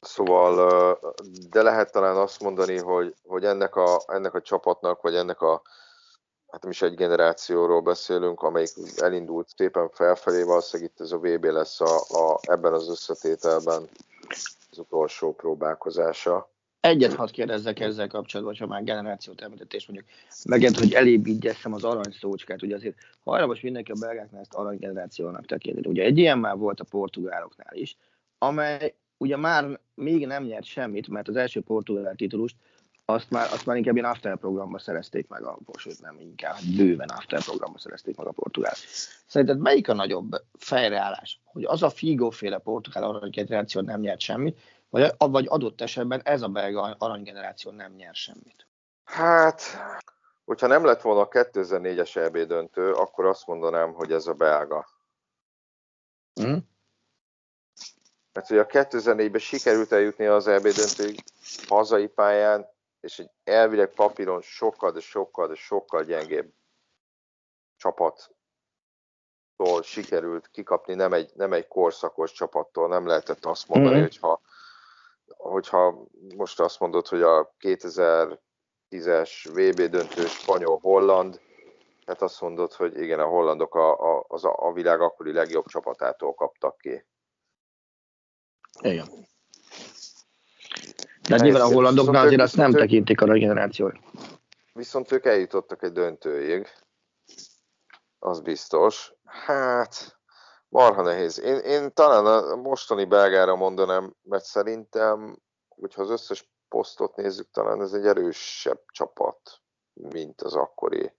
Szóval, 0.00 0.98
de 1.50 1.62
lehet 1.62 1.92
talán 1.92 2.16
azt 2.16 2.40
mondani, 2.40 2.78
hogy, 2.78 3.14
hogy 3.26 3.44
ennek, 3.44 3.76
a, 3.76 4.00
ennek 4.06 4.34
a 4.34 4.40
csapatnak, 4.40 5.00
vagy 5.00 5.14
ennek 5.14 5.40
a, 5.40 5.62
hát 6.50 6.62
nem 6.62 6.70
is 6.70 6.82
egy 6.82 6.94
generációról 6.94 7.80
beszélünk, 7.80 8.42
amelyik 8.42 8.70
elindult 8.96 9.48
szépen 9.56 9.90
felfelé, 9.90 10.42
valószínűleg 10.42 10.90
itt 10.92 11.00
ez 11.00 11.12
a 11.12 11.18
VB 11.18 11.44
lesz 11.44 11.80
a, 11.80 11.98
a, 12.08 12.38
ebben 12.40 12.72
az 12.72 12.88
összetételben 12.88 13.88
az 14.70 14.78
utolsó 14.78 15.34
próbálkozása. 15.34 16.50
Egyet 16.80 17.14
hadd 17.14 17.30
kérdezzek 17.30 17.80
ezzel 17.80 18.06
kapcsolatban, 18.06 18.56
ha 18.58 18.66
már 18.66 18.84
generációt 18.84 19.40
említettés 19.40 19.86
mondjuk, 19.86 20.08
megint, 20.44 20.78
hogy 20.78 20.92
elébb 20.92 21.26
ígyeszem 21.26 21.72
az 21.72 21.84
arany 21.84 22.12
szócskát, 22.20 22.62
ugye 22.62 22.74
azért 22.74 22.96
hajlamos 23.24 23.60
mindenki 23.60 23.90
a 23.90 23.96
belgáknál 24.00 24.40
ezt 24.40 24.54
aranygenerációnak 24.54 25.46
tekinti. 25.46 25.88
Ugye 25.88 26.02
egy 26.02 26.18
ilyen 26.18 26.38
már 26.38 26.56
volt 26.56 26.80
a 26.80 26.84
portugáloknál 26.84 27.74
is, 27.74 27.96
amely 28.38 28.94
ugye 29.16 29.36
már 29.36 29.80
még 29.94 30.26
nem 30.26 30.44
nyert 30.44 30.64
semmit, 30.64 31.08
mert 31.08 31.28
az 31.28 31.36
első 31.36 31.60
portugál 31.60 32.14
titulust 32.14 32.56
azt 33.04 33.30
már, 33.30 33.52
azt 33.52 33.66
már 33.66 33.76
inkább 33.76 33.96
ilyen 33.96 34.10
after 34.10 34.36
programba 34.36 34.78
szerezték 34.78 35.28
meg 35.28 35.42
a, 35.42 35.58
sőt 35.78 36.00
nem 36.00 36.18
inkább, 36.20 36.56
bőven 36.76 37.08
after 37.08 37.42
programba 37.42 37.78
szerezték 37.78 38.16
meg 38.16 38.26
a 38.26 38.30
portugál. 38.30 38.74
Szerinted 39.26 39.58
melyik 39.58 39.88
a 39.88 39.94
nagyobb 39.94 40.42
fejreállás? 40.58 41.40
Hogy 41.44 41.64
az 41.64 41.82
a 41.82 41.90
Figo 41.90 42.30
féle 42.30 42.58
portugál 42.58 43.02
aranygeneráció 43.02 43.80
nem 43.80 44.00
nyert 44.00 44.20
semmit, 44.20 44.58
vagy, 44.88 45.14
vagy 45.18 45.46
adott 45.48 45.80
esetben 45.80 46.20
ez 46.24 46.42
a 46.42 46.48
belga 46.48 46.96
aranygeneráció 46.98 47.70
nem 47.70 47.92
nyer 47.92 48.14
semmit? 48.14 48.66
Hát, 49.04 49.62
hogyha 50.44 50.66
nem 50.66 50.84
lett 50.84 51.00
volna 51.00 51.20
a 51.20 51.28
2004-es 51.28 52.16
EB 52.16 52.38
döntő, 52.38 52.92
akkor 52.92 53.24
azt 53.24 53.46
mondanám, 53.46 53.92
hogy 53.92 54.12
ez 54.12 54.26
a 54.26 54.34
belga. 54.34 54.88
Mm 56.42 56.56
mert 58.38 58.50
hogy 58.50 58.58
a 58.58 58.66
2004-ben 58.66 59.40
sikerült 59.40 59.92
eljutni 59.92 60.26
az 60.26 60.46
EB 60.46 60.62
döntőig 60.62 61.24
hazai 61.66 62.06
pályán, 62.06 62.68
és 63.00 63.18
egy 63.18 63.30
elvileg 63.44 63.88
papíron 63.88 64.40
sokkal, 64.40 64.92
de 64.92 65.00
sokkal, 65.00 65.48
de 65.48 65.54
sokkal 65.54 66.04
gyengébb 66.04 66.52
csapattól 67.76 68.22
sikerült 69.82 70.48
kikapni, 70.48 70.94
nem 70.94 71.12
egy, 71.12 71.30
nem 71.34 71.52
egy 71.52 71.68
korszakos 71.68 72.32
csapattól, 72.32 72.88
nem 72.88 73.06
lehetett 73.06 73.44
azt 73.44 73.68
mondani, 73.68 73.94
mm-hmm. 73.94 74.02
hogyha, 74.02 74.40
hogyha 75.38 76.06
most 76.36 76.60
azt 76.60 76.80
mondod, 76.80 77.06
hogy 77.06 77.22
a 77.22 77.54
2010-es 77.58 79.30
VB 79.44 79.80
döntő 79.80 80.26
spanyol-holland, 80.26 81.40
hát 82.06 82.22
azt 82.22 82.40
mondod, 82.40 82.72
hogy 82.72 83.00
igen, 83.00 83.20
a 83.20 83.26
hollandok 83.26 83.74
a, 83.74 84.16
a, 84.16 84.24
az 84.28 84.44
a, 84.44 84.54
a 84.56 84.72
világ 84.72 85.00
akkori 85.00 85.32
legjobb 85.32 85.66
csapatától 85.66 86.34
kaptak 86.34 86.78
ki. 86.78 87.06
Igen. 88.80 89.06
De 91.28 91.34
hát 91.34 91.40
nyilván 91.40 91.62
a 91.62 91.72
hollandoknál 91.74 92.26
azért 92.26 92.40
azt 92.40 92.56
nem 92.56 92.72
tekintik 92.72 93.20
a 93.20 93.26
regenerációt. 93.26 93.96
Viszont 94.72 95.12
ők 95.12 95.24
eljutottak 95.24 95.82
egy 95.82 95.92
döntőig. 95.92 96.68
Az 98.18 98.40
biztos. 98.40 99.12
Hát, 99.24 100.17
marha 100.68 101.02
nehéz. 101.02 101.40
Én, 101.40 101.56
én 101.56 101.92
talán 101.94 102.26
a 102.26 102.56
mostani 102.56 103.04
belgára 103.04 103.56
mondanám, 103.56 104.14
mert 104.22 104.44
szerintem, 104.44 105.38
hogyha 105.68 106.02
az 106.02 106.10
összes 106.10 106.50
posztot 106.68 107.16
nézzük, 107.16 107.50
talán 107.50 107.80
ez 107.80 107.92
egy 107.92 108.06
erősebb 108.06 108.80
csapat, 108.92 109.60
mint 109.92 110.42
az 110.42 110.54
akkori 110.54 111.12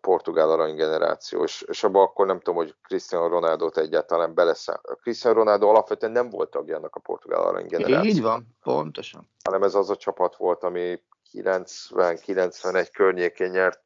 portugál 0.00 0.50
aranygeneráció, 0.50 1.42
és, 1.42 1.62
és 1.62 1.84
abban 1.84 2.02
akkor 2.02 2.26
nem 2.26 2.36
tudom, 2.36 2.54
hogy 2.54 2.74
Cristiano 2.82 3.28
Ronaldo-t 3.28 3.76
egyáltalán 3.76 4.34
beleszám. 4.34 4.80
Cristiano 5.02 5.36
Ronaldo 5.36 5.68
alapvetően 5.68 6.12
nem 6.12 6.30
volt 6.30 6.50
tagja 6.50 6.76
annak 6.76 6.96
a 6.96 7.00
portugál 7.00 7.42
aranygeneráció. 7.42 8.10
Így 8.10 8.22
van, 8.22 8.56
pontosan. 8.62 9.30
Hanem 9.44 9.62
ez 9.62 9.74
az 9.74 9.90
a 9.90 9.96
csapat 9.96 10.36
volt, 10.36 10.62
ami 10.62 11.02
90-91 11.32 12.88
környékén 12.92 13.50
nyert, 13.50 13.80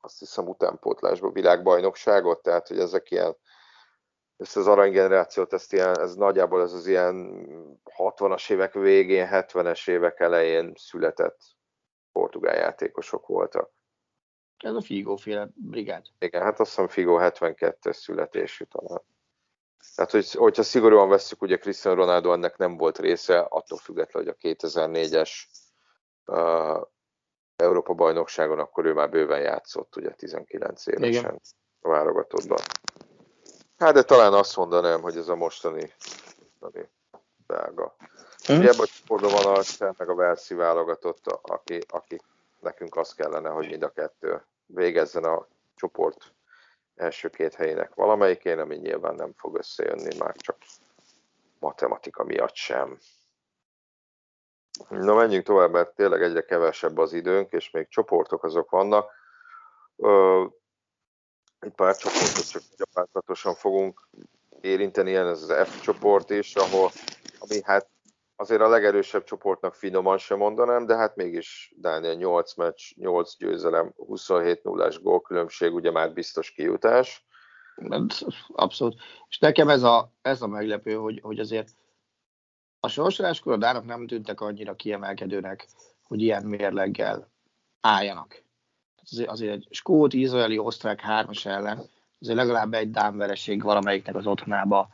azt 0.00 0.18
hiszem 0.18 0.48
utánpótlásban 0.48 1.32
világbajnokságot, 1.32 2.42
tehát 2.42 2.68
hogy 2.68 2.78
ezek 2.78 3.10
ilyen 3.10 3.36
ezt 4.40 4.56
az 4.56 4.66
aranygenerációt, 4.66 5.52
ezt 5.52 5.72
ilyen, 5.72 6.00
ez 6.00 6.14
nagyjából 6.14 6.62
ez 6.62 6.72
az 6.72 6.86
ilyen 6.86 7.14
60-as 7.96 8.50
évek 8.50 8.72
végén, 8.72 9.28
70-es 9.30 9.88
évek 9.88 10.20
elején 10.20 10.72
született 10.76 11.40
portugál 12.12 12.56
játékosok 12.56 13.26
voltak. 13.26 13.70
Ez 14.56 14.74
a 14.74 14.80
Figo 14.80 15.16
féle 15.16 15.48
brigád. 15.54 16.04
Igen, 16.18 16.42
hát 16.42 16.60
azt 16.60 16.70
hiszem 16.70 16.88
Figo 16.88 17.16
72-es 17.20 17.92
születésű 17.92 18.64
talán. 18.64 19.02
Tehát, 19.94 20.10
hogy, 20.10 20.32
hogyha 20.32 20.62
szigorúan 20.62 21.08
veszük, 21.08 21.42
ugye 21.42 21.56
Cristiano 21.56 21.96
Ronaldo 21.96 22.32
ennek 22.32 22.56
nem 22.56 22.76
volt 22.76 22.98
része, 22.98 23.38
attól 23.38 23.78
függetlenül, 23.78 24.34
hogy 24.40 24.52
a 24.52 24.66
2004-es 24.68 25.30
uh, 26.26 26.86
Európa 27.56 27.94
bajnokságon, 27.94 28.58
akkor 28.58 28.84
ő 28.84 28.92
már 28.92 29.10
bőven 29.10 29.40
játszott, 29.40 29.96
ugye 29.96 30.10
19 30.10 30.86
évesen 30.86 31.10
Igen. 31.10 31.40
a 31.80 31.88
válogatottban. 31.88 32.58
Hát, 33.80 33.94
de 33.94 34.02
talán 34.02 34.32
azt 34.32 34.56
mondanám, 34.56 35.00
hogy 35.00 35.16
ez 35.16 35.28
a 35.28 35.36
mostani, 35.36 35.92
mostani 36.58 36.88
belga. 37.46 37.94
Hm? 38.46 38.52
Ugye 38.52 38.68
ebben 38.68 38.86
a 39.06 39.28
van 39.28 39.56
a 39.56 39.62
meg 39.98 40.08
a 40.08 40.14
Velszi 40.14 40.54
válogatott, 40.54 41.26
aki, 41.26 41.78
aki 41.88 42.20
nekünk 42.60 42.96
az 42.96 43.14
kellene, 43.14 43.48
hogy 43.48 43.68
mind 43.68 43.82
a 43.82 43.92
kettő 43.92 44.44
végezzen 44.66 45.24
a 45.24 45.46
csoport 45.74 46.34
első 46.94 47.28
két 47.28 47.54
helyének 47.54 47.94
valamelyikén, 47.94 48.58
ami 48.58 48.76
nyilván 48.76 49.14
nem 49.14 49.32
fog 49.36 49.56
összejönni 49.56 50.16
már 50.18 50.34
csak 50.36 50.56
matematika 51.58 52.24
miatt 52.24 52.54
sem. 52.54 52.98
Na 54.88 55.14
menjünk 55.14 55.44
tovább, 55.44 55.70
mert 55.70 55.94
tényleg 55.94 56.22
egyre 56.22 56.44
kevesebb 56.44 56.98
az 56.98 57.12
időnk, 57.12 57.52
és 57.52 57.70
még 57.70 57.88
csoportok 57.88 58.44
azok 58.44 58.70
vannak. 58.70 59.10
Egy 61.60 61.72
pár 61.72 61.96
csoportot 61.96 62.50
csak 62.50 62.62
gyakorlatosan 62.76 63.54
fogunk 63.54 64.08
érinteni, 64.60 65.10
ilyen 65.10 65.26
ez 65.26 65.42
az 65.42 65.68
F 65.68 65.80
csoport 65.80 66.30
is, 66.30 66.54
ahol, 66.54 66.90
ami 67.38 67.62
hát 67.62 67.88
azért 68.36 68.60
a 68.60 68.68
legerősebb 68.68 69.24
csoportnak 69.24 69.74
finoman 69.74 70.18
sem 70.18 70.38
mondanám, 70.38 70.86
de 70.86 70.96
hát 70.96 71.16
mégis 71.16 71.74
Dániel 71.76 72.14
8 72.14 72.54
meccs, 72.54 72.80
8 72.94 73.36
győzelem, 73.36 73.92
27 73.96 74.62
0 74.62 74.90
gólkülönbség, 75.02 75.74
ugye 75.74 75.90
már 75.90 76.12
biztos 76.12 76.50
kijutás. 76.50 77.26
Abszolút. 78.48 79.00
És 79.28 79.38
nekem 79.38 79.68
ez 79.68 79.82
a, 79.82 80.12
ez 80.22 80.42
a 80.42 80.46
meglepő, 80.46 80.94
hogy, 80.94 81.20
hogy 81.22 81.38
azért 81.38 81.68
a 82.80 82.88
sorsoláskor 82.88 83.52
a 83.52 83.56
dánok 83.56 83.84
nem 83.84 84.06
tűntek 84.06 84.40
annyira 84.40 84.74
kiemelkedőnek, 84.74 85.68
hogy 86.02 86.22
ilyen 86.22 86.44
mérleggel 86.44 87.30
álljanak. 87.80 88.44
Azért, 89.10 89.28
azért 89.28 89.52
egy 89.52 89.66
skót, 89.70 90.12
izraeli, 90.12 90.58
osztrák 90.58 91.00
hármas 91.00 91.46
ellen 91.46 91.88
azért 92.20 92.36
legalább 92.36 92.74
egy 92.74 92.90
dán 92.90 93.16
vereség 93.16 93.62
valamelyiknek 93.62 94.14
az 94.14 94.26
otthonába 94.26 94.88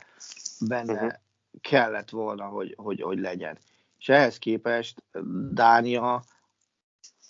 benne 0.61 0.93
uh-huh. 0.93 1.13
kellett 1.61 2.11
volna, 2.11 2.45
hogy, 2.45 2.75
hogy, 2.77 3.01
hogy 3.01 3.19
legyen. 3.19 3.59
És 3.99 4.09
ehhez 4.09 4.39
képest 4.39 5.03
Dánia 5.51 6.23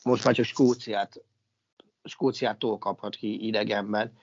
most 0.03 0.25
már 0.25 0.35
csak 0.35 0.45
Skóciát, 0.45 1.23
Skóciától 2.05 2.79
kaphat 2.79 3.17
ki 3.17 3.47
idegenben, 3.47 4.19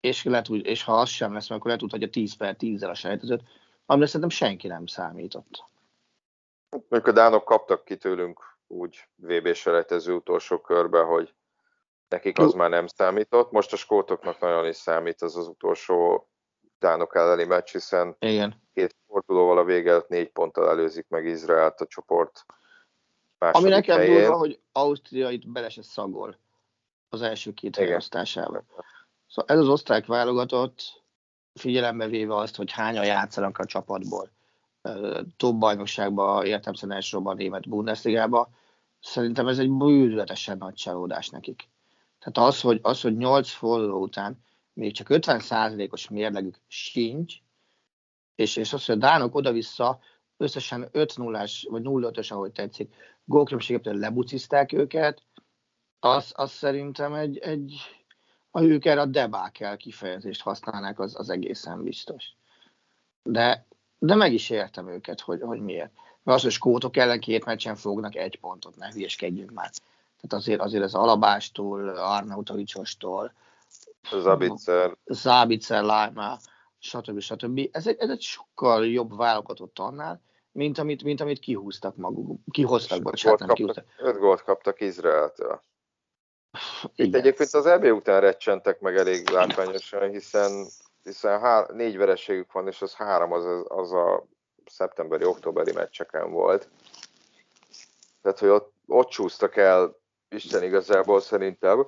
és, 0.00 0.24
lehet, 0.24 0.48
és 0.48 0.82
ha 0.82 1.00
az 1.00 1.08
sem 1.08 1.32
lesz, 1.32 1.50
akkor 1.50 1.66
lehet, 1.66 1.90
hogy 1.90 2.02
a 2.02 2.10
10 2.10 2.36
per 2.36 2.56
10-zel 2.58 2.90
a 2.90 2.94
sejtezőt, 2.94 3.42
amire 3.86 4.06
szerintem 4.06 4.28
senki 4.28 4.66
nem 4.66 4.86
számított. 4.86 5.64
Mondjuk 6.70 7.06
a 7.06 7.12
Dánok 7.12 7.44
kaptak 7.44 7.84
ki 7.84 7.96
tőlünk 7.96 8.56
úgy 8.66 9.08
VB 9.16 9.54
selejtező 9.54 10.12
utolsó 10.12 10.60
körbe, 10.60 11.00
hogy 11.00 11.34
nekik 12.14 12.38
az 12.38 12.52
már 12.52 12.70
nem 12.70 12.86
számított. 12.86 13.50
Most 13.50 13.72
a 13.72 13.76
skótoknak 13.76 14.40
nagyon 14.40 14.66
is 14.66 14.76
számít 14.76 15.22
az 15.22 15.36
az 15.36 15.48
utolsó 15.48 16.28
Dánok 16.78 17.14
elleni 17.14 17.44
meccs, 17.44 17.70
hiszen 17.70 18.16
Igen. 18.18 18.62
két 18.74 18.96
fordulóval 19.06 19.58
a 19.58 19.64
vége 19.64 19.90
előtt 19.90 20.08
négy 20.08 20.30
ponttal 20.30 20.68
előzik 20.68 21.06
meg 21.08 21.26
Izraelt 21.26 21.80
a 21.80 21.86
csoport 21.86 22.44
Ami 23.38 23.68
nekem 23.68 23.98
helyén. 23.98 24.20
durva, 24.20 24.36
hogy 24.36 24.60
Ausztria 24.72 25.30
itt 25.30 25.48
bele 25.48 25.68
se 25.68 25.82
szagol 25.82 26.38
az 27.08 27.22
első 27.22 27.52
két 27.52 27.76
helyosztásával. 27.76 28.64
Szóval 29.28 29.56
ez 29.56 29.62
az 29.62 29.68
osztrák 29.68 30.06
válogatott, 30.06 31.02
figyelembe 31.54 32.06
véve 32.06 32.36
azt, 32.36 32.56
hogy 32.56 32.72
hányan 32.72 33.04
játszanak 33.04 33.58
a 33.58 33.64
csapatból, 33.64 34.30
több 35.36 35.54
bajnokságban, 35.54 36.46
értem 36.46 36.74
szerint 36.74 36.94
elsősorban 36.94 37.32
a 37.32 37.36
német 37.36 37.68
Bundesligába, 37.68 38.48
szerintem 39.00 39.48
ez 39.48 39.58
egy 39.58 39.70
bűnletesen 39.70 40.58
nagy 40.58 40.74
csalódás 40.74 41.28
nekik. 41.28 41.68
Tehát 42.24 42.50
az, 42.50 42.60
hogy, 42.60 42.78
az, 42.82 43.00
hogy 43.00 43.16
8 43.16 43.50
forduló 43.50 44.02
után 44.02 44.44
még 44.72 44.92
csak 44.92 45.06
50%-os 45.10 46.08
mérlegük 46.08 46.60
sincs, 46.66 47.34
és, 48.34 48.56
és 48.56 48.72
az, 48.72 48.84
hogy 48.84 48.94
a 48.94 48.98
Dánok 48.98 49.34
oda-vissza 49.34 50.00
összesen 50.36 50.88
5 50.92 51.16
0 51.16 51.46
vagy 51.68 51.82
0-5-ös, 51.84 52.32
ahogy 52.32 52.52
tetszik, 52.52 52.94
gólkülönbségektől 53.24 53.94
lebucizták 53.94 54.72
őket, 54.72 55.22
az, 56.00 56.32
az 56.36 56.50
szerintem 56.50 57.14
egy, 57.14 57.38
egy 57.38 57.74
ha 58.50 58.62
ők 58.62 58.84
erre 58.84 59.00
a 59.00 59.06
debákel 59.06 59.76
kifejezést 59.76 60.42
használnák, 60.42 60.98
az, 60.98 61.18
az 61.18 61.30
egészen 61.30 61.82
biztos. 61.82 62.24
De, 63.22 63.66
de 63.98 64.14
meg 64.14 64.32
is 64.32 64.50
értem 64.50 64.88
őket, 64.88 65.20
hogy, 65.20 65.40
hogy 65.40 65.60
miért. 65.60 65.92
Mert 66.22 66.38
az, 66.38 66.42
hogy 66.42 66.52
skótok 66.52 66.96
ellen 66.96 67.20
két 67.20 67.44
meccsen 67.44 67.76
fognak 67.76 68.14
egy 68.14 68.40
pontot, 68.40 68.76
ne 68.76 68.92
hülyeskedjünk 68.92 69.50
már. 69.50 69.70
Tehát 70.28 70.44
azért, 70.44 70.60
azért 70.60 70.84
az 70.84 70.94
Alabástól, 70.94 71.88
Arnautovicsostól, 71.88 73.32
Zabitzer, 74.10 74.96
Zabitzer, 75.04 75.82
Lájmá, 75.82 76.38
stb. 76.78 77.20
stb. 77.20 77.68
Ez 77.72 77.86
egy, 77.86 77.96
ez 77.98 78.10
egy 78.10 78.20
sokkal 78.20 78.86
jobb 78.86 79.16
válogatott 79.16 79.78
annál, 79.78 80.20
mint 80.52 80.78
amit, 80.78 81.02
mint 81.02 81.20
amit 81.20 81.38
kihúztak 81.38 81.96
maguk, 81.96 82.40
kihoztak, 82.50 83.02
bocsánat, 83.02 83.38
nem 83.38 83.48
kihúztak. 83.48 83.84
Öt 83.98 84.18
gólt 84.18 84.42
kaptak 84.42 84.80
Izraeltől. 84.80 85.62
Itt 86.94 87.14
egyébként 87.14 87.52
az 87.52 87.66
EB 87.66 87.84
után 87.84 88.20
recsentek 88.20 88.80
meg 88.80 88.96
elég 88.96 89.30
látványosan, 89.30 90.10
hiszen, 90.10 90.66
hiszen 91.02 91.40
há, 91.40 91.66
négy 91.72 91.96
vereségük 91.96 92.52
van, 92.52 92.66
és 92.66 92.82
az 92.82 92.94
három 92.94 93.32
az, 93.32 93.44
az 93.68 93.92
a 93.92 94.26
szeptemberi-októberi 94.66 95.72
meccseken 95.72 96.30
volt. 96.30 96.68
Tehát, 98.22 98.38
hogy 98.38 98.48
ott, 98.48 98.72
ott 98.86 99.08
csúsztak 99.08 99.56
el 99.56 100.02
Isten 100.28 100.62
igazából 100.62 101.20
szerintem. 101.20 101.86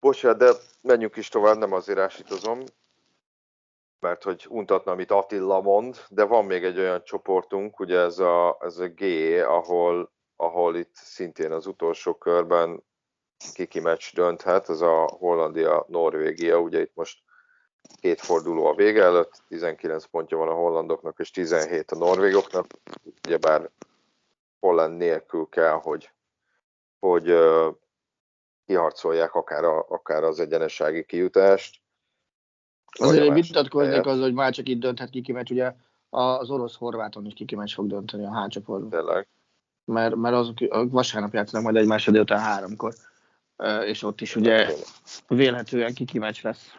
Bocsánat, 0.00 0.38
de 0.38 0.52
menjünk 0.82 1.16
is 1.16 1.28
tovább, 1.28 1.56
nem 1.56 1.72
azért 1.72 1.98
ásítozom, 1.98 2.64
mert 4.00 4.22
hogy 4.22 4.46
untatna, 4.48 4.92
amit 4.92 5.10
Attila 5.10 5.60
mond, 5.60 6.04
de 6.08 6.24
van 6.24 6.44
még 6.44 6.64
egy 6.64 6.78
olyan 6.78 7.04
csoportunk, 7.04 7.80
ugye 7.80 7.98
ez 7.98 8.18
a, 8.18 8.58
ez 8.60 8.78
a 8.78 8.88
G, 8.88 9.02
ahol, 9.46 10.12
ahol 10.36 10.76
itt 10.76 10.94
szintén 10.94 11.52
az 11.52 11.66
utolsó 11.66 12.14
körben 12.14 12.82
kiki 13.54 13.80
meccs 13.80 14.14
dönthet, 14.14 14.68
ez 14.68 14.80
a 14.80 15.08
Hollandia-Norvégia, 15.18 16.58
ugye 16.58 16.80
itt 16.80 16.94
most 16.94 17.18
két 18.00 18.20
forduló 18.20 18.66
a 18.66 18.74
vége 18.74 19.02
előtt, 19.02 19.42
19 19.48 20.04
pontja 20.04 20.36
van 20.36 20.48
a 20.48 20.54
hollandoknak 20.54 21.18
és 21.18 21.30
17 21.30 21.90
a 21.90 21.96
norvégoknak, 21.96 22.66
ugyebár 23.26 23.70
Holland 24.60 24.96
nélkül 24.96 25.48
kell, 25.48 25.72
hogy, 25.72 26.10
hogy 27.10 27.34
kiharcolják 28.66 29.34
akár, 29.34 29.64
a, 29.64 29.86
akár 29.88 30.22
az 30.22 30.40
egyenessági 30.40 31.04
kijutást. 31.04 31.80
Azért 32.98 33.34
vitatkoznék 33.34 34.06
az, 34.06 34.20
hogy 34.20 34.34
már 34.34 34.52
csak 34.52 34.68
itt 34.68 34.80
dönthet 34.80 35.10
kiki 35.10 35.32
meccs, 35.32 35.50
ugye 35.50 35.74
az 36.10 36.50
orosz-horváton 36.50 37.26
is 37.26 37.34
kiki 37.34 37.56
meccs 37.56 37.74
fog 37.74 37.86
dönteni 37.86 38.24
a 38.24 38.32
hátcsoportban. 38.32 38.90
Tényleg. 38.90 39.28
Mert, 39.84 40.14
mert 40.14 40.34
azok 40.34 40.56
vasárnap 40.90 41.32
játszanak 41.32 41.64
majd 41.64 41.76
egy 41.76 41.86
második 41.86 42.20
után 42.20 42.38
háromkor 42.38 42.94
és 43.84 44.02
ott 44.02 44.20
is 44.20 44.36
ugye 44.36 44.70
vélhetően 45.28 45.94
kiki 45.94 46.18
meccs 46.18 46.42
lesz. 46.42 46.74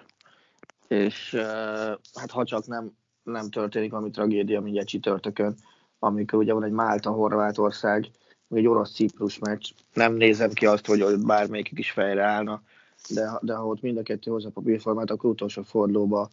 És 0.88 1.36
hát 2.14 2.32
ha 2.32 2.46
csak 2.46 2.66
nem, 2.66 2.92
nem 3.24 3.50
történik 3.50 3.94
ami 3.94 4.10
tragédia 4.10 4.62
mindjárt 4.62 4.88
csütörtökön, 4.88 5.56
amikor 6.00 6.40
ugye 6.40 6.54
van 6.54 6.64
egy 6.64 6.72
Málta-Horvátország, 6.72 8.06
egy 8.50 8.68
orosz-ciprus 8.68 9.40
meccs. 9.40 9.72
Nem 9.94 10.14
nézem 10.14 10.52
ki 10.52 10.66
azt, 10.66 10.86
hogy 10.86 11.02
ott 11.02 11.26
bármelyikük 11.26 11.80
is 11.80 11.92
fejre 11.92 12.24
állna, 12.24 12.62
de, 13.10 13.32
de 13.42 13.56
ha 13.56 13.66
ott 13.68 13.82
mind 13.82 13.98
a 13.98 14.04
kettő 14.04 14.32
hozza 14.32 14.50
papírformát, 14.50 15.12
akkor 15.12 15.30
utolsó 15.30 15.62
fordulóban 15.62 16.30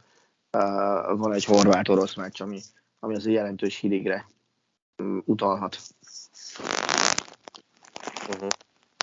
uh, 0.53 1.19
van 1.19 1.33
egy 1.33 1.45
horvát-orosz 1.45 2.15
meccs, 2.15 2.41
ami, 2.41 2.61
ami 2.99 3.15
az 3.15 3.27
jelentős 3.27 3.77
hírigre 3.77 4.27
um, 4.99 5.23
utalhat. 5.27 5.79
Uh-huh. 8.29 8.49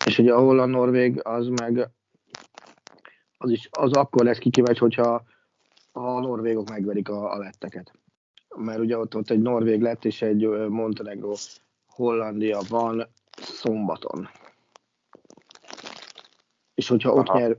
És 0.06 0.18
ugye 0.18 0.34
ahol 0.34 0.60
a 0.60 0.66
Norvég 0.66 1.20
az 1.24 1.48
meg 1.48 1.90
az, 3.38 3.50
is, 3.50 3.70
az 3.72 3.92
akkor 3.92 4.24
lesz 4.24 4.38
kikimegy, 4.38 4.78
hogyha 4.78 5.24
a 5.92 6.20
norvégok 6.20 6.70
megverik 6.70 7.10
a, 7.10 7.34
a 7.34 7.38
letteket. 7.38 7.92
Mert 8.56 8.80
ugye 8.80 8.98
ott, 8.98 9.16
ott 9.16 9.30
egy 9.30 9.42
norvég 9.42 9.82
lett 9.82 10.06
és 10.06 10.22
egy 10.22 10.48
Montenegro 10.48 11.34
Hollandia 11.92 12.62
van 12.70 13.08
szombaton. 13.42 14.30
És 16.74 16.88
hogyha 16.88 17.14
ott 17.14 17.28
Aha. 17.28 17.40
nyer, 17.40 17.58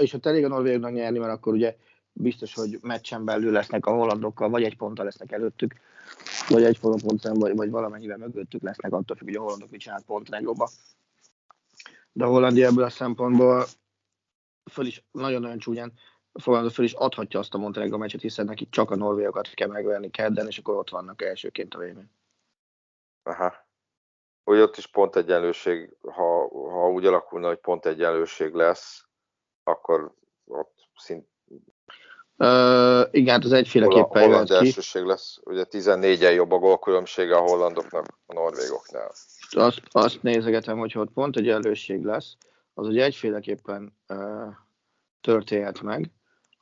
és 0.00 0.12
ott 0.12 0.26
elég 0.26 0.44
a 0.44 0.48
norvégoknak 0.48 0.92
nyerni, 0.92 1.18
mert 1.18 1.32
akkor 1.32 1.52
ugye 1.52 1.76
biztos, 2.12 2.54
hogy 2.54 2.78
meccsen 2.80 3.24
belül 3.24 3.52
lesznek 3.52 3.86
a 3.86 3.92
hollandokkal, 3.92 4.48
vagy 4.48 4.62
egy 4.62 4.76
ponttal 4.76 5.04
lesznek 5.04 5.32
előttük, 5.32 5.74
vagy 6.48 6.62
egy 6.62 6.78
ponttal, 6.80 7.34
vagy, 7.34 7.56
vagy 7.56 7.70
valamennyivel 7.70 8.16
mögöttük 8.16 8.62
lesznek, 8.62 8.92
attól 8.92 9.16
függ, 9.16 9.26
hogy 9.26 9.36
a 9.36 9.40
hollandok 9.40 9.70
mit 9.70 9.80
csinált 9.80 10.06
Montenegróba 10.06 10.68
de 12.12 12.24
Hollandia 12.24 12.66
ebből 12.66 12.84
a 12.84 12.90
szempontból 12.90 13.64
föl 14.70 14.86
is, 14.86 15.04
nagyon-nagyon 15.10 15.58
csúnyán 15.58 15.92
fogalmazva 16.32 16.74
föl 16.74 16.84
is 16.84 16.92
adhatja 16.92 17.38
azt 17.38 17.54
a 17.54 17.58
Montenegro 17.58 17.98
meccset, 17.98 18.20
hiszen 18.20 18.44
nekik 18.44 18.70
csak 18.70 18.90
a 18.90 18.96
norvégokat 18.96 19.48
kell 19.48 19.68
megverni 19.68 20.10
kedden, 20.10 20.46
és 20.46 20.58
akkor 20.58 20.76
ott 20.76 20.90
vannak 20.90 21.22
elsőként 21.22 21.74
a 21.74 21.78
végén. 21.78 22.10
Aha. 23.22 23.70
Úgy 24.44 24.58
ott 24.58 24.76
is 24.76 24.86
pont 24.86 25.16
egyenlőség, 25.16 25.96
ha, 26.00 26.48
ha 26.70 26.90
úgy 26.90 27.06
alakulna, 27.06 27.48
hogy 27.48 27.58
pont 27.58 27.86
egyenlőség 27.86 28.52
lesz, 28.52 29.04
akkor 29.64 30.14
ott 30.44 30.88
szint... 30.96 31.26
Uh, 32.36 33.08
igen, 33.10 33.34
hát 33.34 33.44
az 33.44 33.52
egyféleképpen 33.52 34.22
Holland 34.22 34.50
elsőség 34.50 35.02
lesz, 35.02 35.38
ugye 35.44 35.64
14-en 35.70 36.34
jobb 36.34 36.52
a 36.52 36.58
gólkülönbsége 36.58 37.36
a 37.36 37.40
hollandoknak 37.40 38.18
a 38.26 38.32
norvégoknál 38.32 39.12
azt, 39.56 39.80
azt 39.90 40.22
nézegetem, 40.22 40.78
hogy 40.78 40.98
ott 40.98 41.12
pont 41.12 41.36
egy 41.36 41.48
előség 41.48 42.04
lesz, 42.04 42.36
az 42.74 42.86
ugye 42.86 43.04
egyféleképpen 43.04 43.96
uh, 44.08 44.54
történhet 45.20 45.80
meg. 45.80 46.10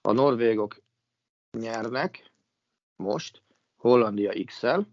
A 0.02 0.12
norvégok 0.12 0.76
nyernek 1.58 2.32
most, 2.96 3.42
Hollandia 3.76 4.44
X-el, 4.44 4.88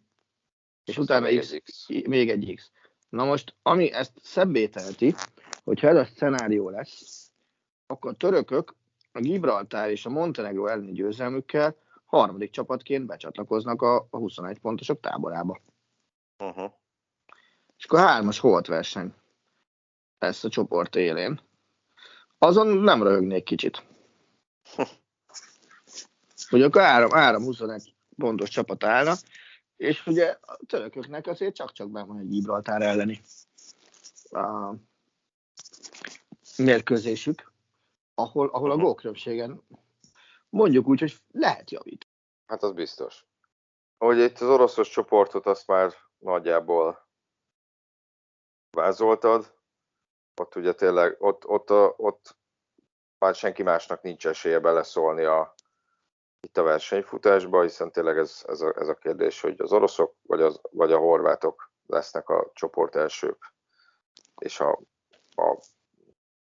és 0.85 0.97
utána 0.97 1.39
X, 1.39 1.55
X, 1.63 1.85
még 1.87 2.29
egy 2.29 2.53
X. 2.55 2.71
Na 3.09 3.25
most, 3.25 3.55
ami 3.61 3.91
ezt 3.91 4.13
szebbé 4.21 4.67
teheti, 4.67 5.15
hogyha 5.63 5.87
ez 5.87 5.95
a 5.95 6.09
szenárió 6.15 6.69
lesz, 6.69 7.31
akkor 7.85 8.11
a 8.11 8.15
törökök 8.15 8.75
a 9.11 9.19
Gibraltár 9.19 9.89
és 9.89 10.05
a 10.05 10.09
Montenegro 10.09 10.65
elleni 10.65 10.91
győzelmükkel 10.91 11.75
harmadik 12.05 12.51
csapatként 12.51 13.05
becsatlakoznak 13.05 13.81
a, 13.81 14.07
a 14.09 14.17
21 14.17 14.59
pontosok 14.59 14.99
táborába. 14.99 15.61
Uh-huh. 16.43 16.71
És 17.77 17.85
akkor 17.85 17.99
hármas 17.99 18.39
holt 18.39 18.67
verseny 18.67 19.13
lesz 20.19 20.43
a 20.43 20.49
csoport 20.49 20.95
élén. 20.95 21.41
Azon 22.37 22.67
nem 22.67 23.03
röhögnék 23.03 23.43
kicsit. 23.43 23.83
Hogy 26.49 26.61
akkor 26.61 26.81
áram, 26.81 27.13
áram 27.13 27.43
21 27.43 27.95
pontos 28.17 28.49
csapat 28.49 28.83
állna, 28.83 29.13
és 29.77 30.07
ugye 30.07 30.37
a 30.41 30.59
törököknek 30.67 31.27
azért 31.27 31.55
csak-csak 31.55 31.89
be 31.89 32.03
van 32.03 32.19
egy 32.19 32.29
Gibraltár 32.29 32.81
elleni 32.81 33.21
a 34.29 34.73
mérkőzésük, 36.57 37.51
ahol, 38.13 38.47
ahol 38.47 38.71
a 38.71 38.75
mhm. 38.75 38.83
gólkülönbségen 38.83 39.61
mondjuk 40.49 40.87
úgy, 40.87 40.99
hogy 40.99 41.15
lehet 41.31 41.71
javítani. 41.71 42.13
Hát 42.45 42.63
az 42.63 42.71
biztos. 42.71 43.25
Hogy 43.97 44.17
itt 44.17 44.39
az 44.39 44.49
oroszos 44.49 44.89
csoportot 44.89 45.45
azt 45.45 45.67
már 45.67 45.93
nagyjából 46.17 47.07
vázoltad, 48.71 49.55
ott 50.35 50.55
ugye 50.55 50.73
tényleg, 50.73 51.15
ott, 51.19 51.47
ott, 51.47 51.71
ott 51.97 52.37
már 53.17 53.35
senki 53.35 53.63
másnak 53.63 54.01
nincs 54.01 54.27
esélye 54.27 54.59
beleszólni 54.59 55.23
a, 55.23 55.53
itt 56.39 56.57
a 56.57 56.63
versenyfutásba, 56.63 57.61
hiszen 57.61 57.91
tényleg 57.91 58.17
ez, 58.17 58.43
ez, 58.47 58.61
a, 58.61 58.73
ez 58.79 58.87
a 58.87 58.93
kérdés, 58.95 59.41
hogy 59.41 59.61
az 59.61 59.71
oroszok 59.71 60.15
vagy, 60.21 60.41
az, 60.41 60.59
vagy 60.71 60.91
a 60.91 60.97
horvátok 60.97 61.71
lesznek 61.85 62.29
a 62.29 62.51
csoport 62.53 62.95
elsők, 62.95 63.53
és 64.37 64.59
a, 64.59 64.79
a 65.35 65.57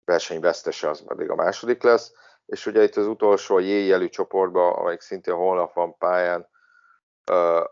verseny 0.05 0.39
vesztese 0.39 0.89
az 0.89 1.03
pedig 1.07 1.29
a 1.29 1.35
második 1.35 1.83
lesz, 1.83 2.13
és 2.45 2.65
ugye 2.65 2.83
itt 2.83 2.95
az 2.95 3.07
utolsó 3.07 3.59
jéjelű 3.59 4.09
csoportban, 4.09 4.73
amelyik 4.73 5.01
szintén 5.01 5.33
holnap 5.33 5.73
van 5.73 5.97
pályán, 5.97 6.51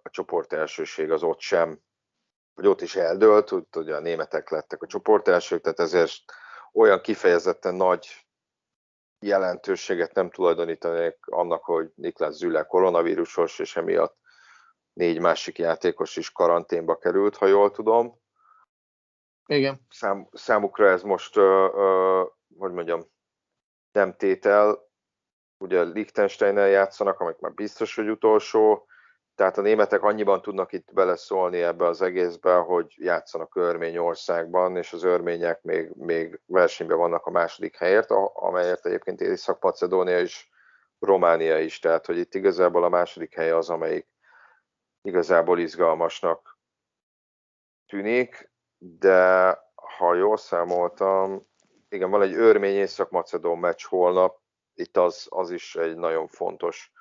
a 0.02 0.10
csoport 0.10 0.54
elsőség 0.54 1.12
az 1.12 1.24
ott 1.24 1.40
sem, 1.40 1.80
hogy 2.54 2.68
ott 2.68 2.82
is 2.82 2.96
eldőlt, 2.96 3.50
hogy 3.50 3.66
ugye 3.76 3.96
a 3.96 4.00
németek 4.00 4.50
lettek 4.50 4.82
a 4.82 4.88
csoport 4.88 5.28
elsők, 5.28 5.62
tehát 5.62 5.80
ezért 5.80 6.14
olyan 6.74 7.02
kifejezetten 7.02 7.76
nagy 7.76 8.26
jelentőséget 9.22 10.14
nem 10.14 10.30
tulajdonítanék 10.30 11.18
annak, 11.26 11.64
hogy 11.64 11.92
Niklas 11.96 12.34
Zülle 12.34 12.64
koronavírusos, 12.64 13.60
és 13.60 13.76
emiatt 13.76 14.18
négy 14.94 15.20
másik 15.20 15.58
játékos 15.58 16.16
is 16.16 16.32
karanténba 16.32 16.98
került, 16.98 17.36
ha 17.36 17.46
jól 17.46 17.72
tudom. 17.72 18.20
Igen. 19.46 19.86
Szám, 19.90 20.28
számukra 20.32 20.90
ez 20.90 21.02
most, 21.02 21.38
uh, 21.38 21.76
uh, 21.76 22.28
hogy 22.58 22.72
mondjam, 22.72 23.06
nem 23.92 24.14
tétel. 24.14 24.90
Ugye 25.58 25.84
Liechtensteinnel 25.84 26.68
játszanak, 26.68 27.20
amik 27.20 27.38
már 27.38 27.54
biztos, 27.54 27.96
hogy 27.96 28.10
utolsó, 28.10 28.88
tehát 29.42 29.58
a 29.58 29.62
németek 29.62 30.04
annyiban 30.04 30.42
tudnak 30.42 30.72
itt 30.72 30.94
beleszólni 30.94 31.62
ebbe 31.62 31.86
az 31.86 32.02
egészbe, 32.02 32.56
hogy 32.56 32.94
játszanak 32.98 33.56
Örményországban, 33.56 34.78
és 34.78 34.94
az 34.94 35.04
örmények 35.04 35.62
még, 35.62 35.92
még 35.96 36.40
versenyben 36.46 36.98
vannak 36.98 37.26
a 37.26 37.32
második 37.32 37.78
helyért, 37.78 38.12
amelyért 38.34 38.86
egyébként 38.86 39.22
Észak-Macedónia 39.22 40.20
és 40.20 40.50
Románia 41.00 41.60
is, 41.60 41.80
tehát 41.80 42.06
hogy 42.06 42.18
itt 42.18 42.34
igazából 42.34 42.84
a 42.84 42.90
második 42.90 43.36
hely 43.36 43.52
az, 43.52 43.70
amelyik 43.70 44.08
igazából 45.02 45.60
izgalmasnak 45.60 46.60
tűnik, 47.88 48.52
de 48.78 49.50
ha 49.98 50.14
jól 50.14 50.38
számoltam, 50.38 51.48
igen, 51.90 52.10
van 52.10 52.22
egy 52.22 52.34
örmény 52.34 52.76
Észak-Macedón 52.76 53.58
meccs 53.58 53.86
holnap, 53.86 54.40
itt 54.74 54.98
az, 54.98 55.28
az 55.30 55.52
is 55.52 55.76
egy 55.76 55.96
nagyon 55.96 56.28
fontos 56.28 56.92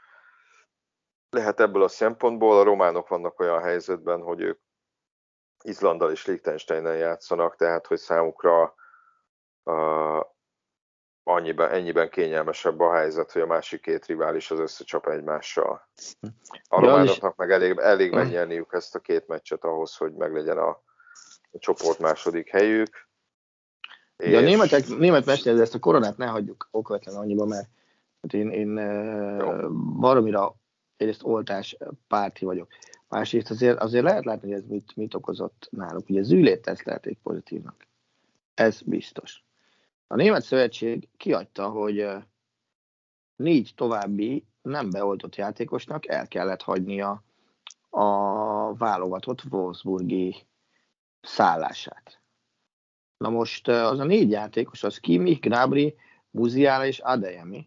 lehet 1.31 1.61
ebből 1.61 1.83
a 1.83 1.89
szempontból. 1.89 2.59
A 2.59 2.63
románok 2.63 3.09
vannak 3.09 3.41
olyan 3.41 3.63
helyzetben, 3.63 4.21
hogy 4.21 4.41
ők 4.41 4.61
Izlandal 5.63 6.11
és 6.11 6.27
Liechtensteinnel 6.27 6.97
játszanak, 6.97 7.57
tehát 7.57 7.87
hogy 7.87 7.99
számukra 7.99 8.75
uh, 9.63 10.25
annyiben, 11.23 11.71
ennyiben 11.71 12.11
kényelmesebb 12.11 12.81
a 12.81 12.95
helyzet, 12.95 13.33
hogy 13.33 13.43
a 13.43 13.47
másik 13.47 13.81
két 13.81 14.07
rivális 14.07 14.51
az 14.51 14.59
összecsap 14.59 15.09
egymással. 15.09 15.89
A 16.69 16.81
románoknak 16.81 17.37
meg 17.37 17.51
elég, 17.51 17.79
elég 17.79 18.13
megnyerniük 18.13 18.73
ezt 18.73 18.95
a 18.95 18.99
két 18.99 19.27
meccset 19.27 19.65
ahhoz, 19.65 19.97
hogy 19.97 20.13
meglegyen 20.13 20.59
a, 20.59 20.69
a 21.51 21.59
csoport 21.59 21.99
második 21.99 22.51
helyük. 22.51 23.09
De 24.17 24.27
és... 24.27 24.37
a 24.37 24.41
németek, 24.41 24.87
német 24.87 25.25
mester, 25.25 25.61
ezt 25.61 25.75
a 25.75 25.79
koronát 25.79 26.17
ne 26.17 26.27
hagyjuk 26.27 26.69
okvetlen 26.71 27.17
annyiba, 27.17 27.45
mert 27.45 27.69
hát 28.23 28.33
én, 28.33 28.51
én 28.51 28.75
baromira 30.01 30.55
egyrészt 31.01 31.25
oltás 31.25 31.77
párti 32.09 32.45
vagyok. 32.45 32.69
Másrészt 33.09 33.51
azért, 33.51 33.79
azért 33.79 34.05
lehet 34.05 34.25
látni, 34.25 34.49
hogy 34.49 34.59
ez 34.59 34.67
mit, 34.67 34.97
mit 34.97 35.15
okozott 35.15 35.69
náluk. 35.71 36.09
Ugye 36.09 36.23
zűlét 36.23 36.63
tesztelték 36.63 37.19
pozitívnak. 37.23 37.87
Ez 38.55 38.81
biztos. 38.81 39.45
A 40.07 40.15
Német 40.15 40.43
Szövetség 40.43 41.09
kiadta, 41.17 41.69
hogy 41.69 42.07
négy 43.37 43.73
további 43.77 44.47
nem 44.63 44.91
beoltott 44.91 45.37
játékosnak 45.37 46.07
el 46.07 46.29
kellett 46.29 46.63
hagynia 46.63 47.23
a 47.91 48.75
válogatott 48.75 49.43
Wolfsburgi 49.51 50.37
szállását. 51.21 52.21
Na 53.17 53.29
most 53.29 53.69
az 53.69 53.99
a 53.99 54.05
négy 54.05 54.31
játékos, 54.31 54.83
az 54.83 54.99
Kimi, 54.99 55.33
Gnabry, 55.33 55.95
Muziala 56.31 56.87
és 56.87 56.99
Adeyemi, 56.99 57.67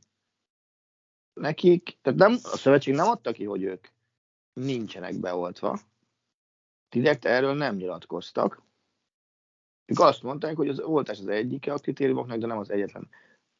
nekik, 1.34 1.98
tehát 2.02 2.20
nem, 2.20 2.32
a 2.32 2.58
szövetség 2.58 2.94
nem 2.94 3.08
adta 3.08 3.32
ki, 3.32 3.44
hogy 3.44 3.64
ők 3.64 3.88
nincsenek 4.54 5.20
beoltva. 5.20 5.80
Direkt 6.90 7.26
erről 7.26 7.54
nem 7.54 7.76
nyilatkoztak. 7.76 8.62
Ők 9.86 10.00
azt 10.00 10.24
mondták, 10.24 10.56
hogy 10.56 10.70
az 10.70 10.80
oltás 10.80 11.20
az 11.20 11.28
egyike 11.28 11.74
a 11.74 11.78
kritériumoknak, 11.78 12.38
de 12.38 12.48
nem 12.48 12.58
az 12.58 12.72
egyetlen, 12.72 13.10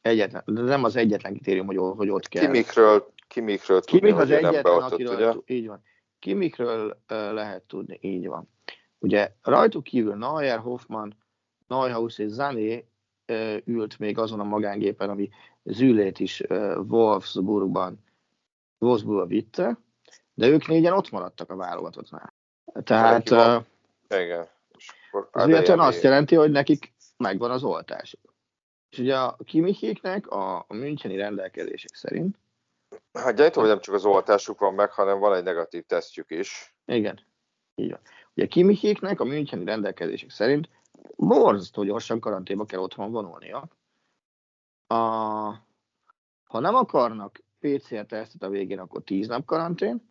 egyetlen 0.02 0.44
de 0.46 0.62
nem 0.62 0.84
az 0.84 0.96
egyetlen 0.96 1.34
kritérium, 1.34 1.66
hogy, 1.66 1.78
hogy 1.78 2.10
ott 2.10 2.28
kell. 2.28 2.44
Kimikről, 2.44 3.14
kimikről 3.28 3.82
tudni, 3.82 4.00
Kimik 4.00 4.22
az 4.22 4.32
egyetlen, 4.32 4.64
beoltott, 4.64 4.92
akiről, 4.92 5.16
ugye? 5.16 5.56
így 5.56 5.68
van. 5.68 5.82
Kimikről 6.20 6.88
uh, 6.88 6.98
lehet 7.34 7.64
tudni, 7.64 7.98
így 8.02 8.28
van. 8.28 8.50
Ugye 9.00 9.36
rajtuk 9.42 9.84
kívül 9.84 10.16
Neuer, 10.16 10.60
Hoffman, 10.60 11.18
Neuhaus 11.68 12.18
és 12.18 12.30
Zané 12.30 12.88
ült 13.66 14.00
még 14.00 14.18
azon 14.18 14.40
a 14.40 14.44
magángépen, 14.44 15.10
ami 15.10 15.30
Zülét 15.64 16.20
is 16.20 16.44
Wolfsburgban, 16.88 18.04
Wolfsburgba 18.78 19.26
vitte, 19.26 19.78
de 20.34 20.48
ők 20.48 20.68
négyen 20.68 20.94
ott 20.94 21.10
maradtak 21.10 21.50
a 21.50 21.56
válogatottnál. 21.56 22.34
Tehát 22.84 23.30
uh, 23.30 23.64
Igen. 24.08 24.48
ez 25.34 25.70
azt 25.70 26.04
jelenti, 26.04 26.36
hogy 26.36 26.52
nekik 26.52 26.94
megvan 27.18 27.52
az 27.52 27.64
oltásuk. 27.64 28.36
És 28.90 28.98
ugye 29.00 29.18
a 29.18 29.38
Kimichéknek 29.46 30.28
a, 30.28 30.58
a 30.68 30.74
Müncheni 30.74 31.16
rendelkezések 31.16 31.96
szerint 31.96 32.38
Hát 33.14 33.36
gyanítom, 33.36 33.64
hogy 33.64 33.72
nem 33.72 33.82
csak 33.82 33.94
az 33.94 34.06
oltásuk 34.06 34.60
van 34.60 34.74
meg, 34.74 34.92
hanem 34.92 35.20
van 35.20 35.36
egy 35.36 35.44
negatív 35.44 35.84
tesztjük 35.84 36.32
is. 36.32 36.76
Igen, 36.86 37.20
így 37.76 37.90
van. 37.92 38.00
Ugye 38.34 38.46
a 38.46 38.48
Kimichéknek 38.48 39.20
a 39.20 39.24
Müncheni 39.24 39.66
rendelkezések 39.66 40.30
szerint 40.30 40.70
borzasztó 41.16 41.84
gyorsan 41.84 42.20
karanténba 42.20 42.66
kell 42.66 42.80
otthon 42.80 43.12
vonulnia, 43.12 43.68
a, 44.94 45.68
ha 46.44 46.60
nem 46.60 46.76
akarnak 46.76 47.44
PCR-tesztet 47.60 48.44
a 48.44 48.50
végén, 48.50 48.80
akkor 48.80 49.04
10 49.04 49.28
nap 49.28 49.46
karantén, 49.46 50.10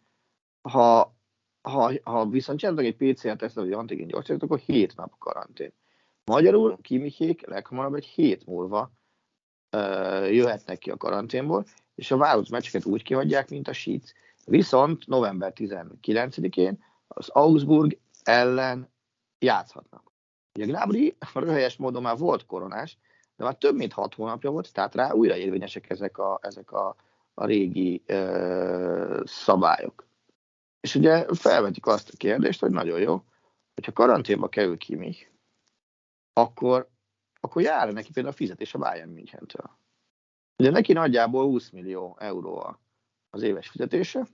ha, 0.62 1.16
ha, 1.62 1.92
ha 2.02 2.26
viszont 2.26 2.58
csináltak 2.58 2.84
egy 2.84 2.96
PCR-tesztet, 2.96 3.64
vagy 3.64 3.72
antigén 3.72 4.06
gyorsítót, 4.06 4.42
akkor 4.42 4.58
7 4.58 4.96
nap 4.96 5.18
karantén. 5.18 5.72
Magyarul 6.24 6.78
Kimichék 6.80 7.46
leghamarabb 7.46 7.94
egy 7.94 8.04
hét 8.04 8.46
múlva 8.46 8.92
uh, 9.76 10.34
jöhetnek 10.34 10.78
ki 10.78 10.90
a 10.90 10.96
karanténból, 10.96 11.64
és 11.94 12.10
a 12.10 12.16
vállalt 12.16 12.50
meccseket 12.50 12.84
úgy 12.84 13.02
kihagyják, 13.02 13.50
mint 13.50 13.68
a 13.68 13.72
Sheets. 13.72 14.12
Viszont 14.44 15.06
november 15.06 15.52
19-én 15.56 16.84
az 17.08 17.28
Augsburg 17.28 17.98
ellen 18.22 18.92
játszhatnak. 19.38 20.12
Ugye 20.54 20.66
Gnabry 20.66 21.16
röhelyes 21.34 21.76
módon 21.76 22.02
már 22.02 22.18
volt 22.18 22.46
koronás, 22.46 22.98
de 23.36 23.44
már 23.44 23.54
több 23.54 23.74
mint 23.74 23.92
hat 23.92 24.14
hónapja 24.14 24.50
volt, 24.50 24.72
tehát 24.72 24.94
rá 24.94 25.12
újra 25.12 25.36
érvényesek 25.36 25.90
ezek 25.90 26.18
a, 26.18 26.38
ezek 26.42 26.72
a, 26.72 26.96
a 27.34 27.44
régi 27.44 28.02
ö, 28.06 29.22
szabályok. 29.24 30.06
És 30.80 30.94
ugye 30.94 31.26
felvetik 31.34 31.86
azt 31.86 32.08
a 32.08 32.16
kérdést, 32.16 32.60
hogy 32.60 32.70
nagyon 32.70 33.00
jó, 33.00 33.24
hogyha 33.74 33.92
karanténba 33.92 34.48
kerül 34.48 34.78
ki 34.78 34.94
mi, 34.94 35.16
akkor, 36.32 36.88
akkor 37.40 37.62
jár 37.62 37.92
neki 37.92 38.12
például 38.12 38.34
a 38.34 38.36
fizetés 38.36 38.74
a 38.74 38.78
Bayern 38.78 39.10
Münchentől. 39.10 39.70
Ugye 40.56 40.70
neki 40.70 40.92
nagyjából 40.92 41.44
20 41.44 41.70
millió 41.70 42.16
euró 42.20 42.76
az 43.30 43.42
éves 43.42 43.68
fizetése, 43.68 44.26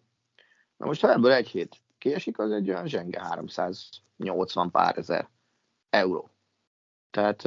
na 0.76 0.86
most 0.86 1.00
ha 1.00 1.12
ebből 1.12 1.32
egy 1.32 1.48
hét 1.48 1.80
kiesik, 1.98 2.38
az 2.38 2.50
egy 2.50 2.68
olyan 2.68 2.86
zsenge 2.86 3.20
380 3.20 4.70
pár 4.70 4.98
ezer 4.98 5.28
euró. 5.90 6.30
Tehát 7.10 7.42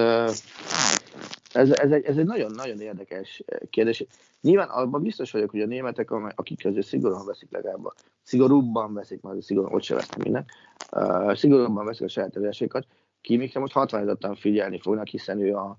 ez, 1.53 1.71
ez, 1.71 1.91
egy, 1.91 2.05
ez 2.05 2.17
egy 2.17 2.25
nagyon-nagyon 2.25 2.79
érdekes 2.79 3.43
kérdés. 3.69 4.05
Nyilván 4.41 4.69
abban 4.69 5.01
biztos 5.01 5.31
vagyok, 5.31 5.49
hogy 5.49 5.61
a 5.61 5.65
németek, 5.65 6.11
akik 6.11 6.65
azért 6.65 6.85
szigorúan 6.85 7.25
veszik 7.25 7.51
legalább, 7.51 7.93
szigorúbban 8.23 8.93
veszik, 8.93 9.21
mert 9.21 9.41
szigorúan 9.41 9.73
ott 9.73 9.83
se 9.83 9.95
vesznek 9.95 10.23
minden, 10.23 10.45
uh, 10.91 11.35
szigorúbban 11.35 11.85
veszik 11.85 12.05
a 12.05 12.09
saját 12.09 12.35
előadásokat, 12.35 12.87
kimikre 13.21 13.59
most 13.59 13.73
hatványozottan 13.73 14.35
figyelni 14.35 14.79
fognak, 14.79 15.07
hiszen 15.07 15.39
ő 15.39 15.55
a, 15.55 15.77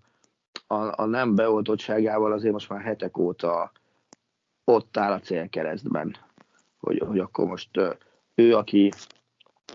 a, 0.66 1.02
a 1.02 1.04
nem 1.04 1.34
beoltottságával 1.34 2.32
azért 2.32 2.52
most 2.52 2.68
már 2.68 2.80
hetek 2.80 3.18
óta 3.18 3.72
ott 4.64 4.96
áll 4.96 5.12
a 5.12 5.20
célkeresztben, 5.20 6.16
hogy, 6.78 6.98
hogy 6.98 7.18
akkor 7.18 7.46
most 7.46 7.76
uh, 7.76 7.94
ő, 8.34 8.56
aki 8.56 8.92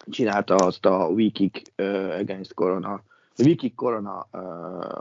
csinálta 0.09 0.55
azt 0.55 0.85
a 0.85 1.07
Wikik 1.07 1.61
uh, 1.77 2.15
Against 2.19 2.53
Corona, 2.53 3.03
Wikik 3.38 3.75
Corona 3.75 4.27
uh, 4.31 4.39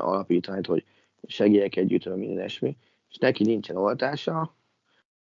alapítványt, 0.08 0.66
hogy 0.66 0.84
segélyek 1.26 1.76
együtt, 1.76 2.16
minden 2.16 2.44
esmi, 2.44 2.76
és 3.10 3.16
neki 3.16 3.44
nincsen 3.44 3.76
oltása, 3.76 4.54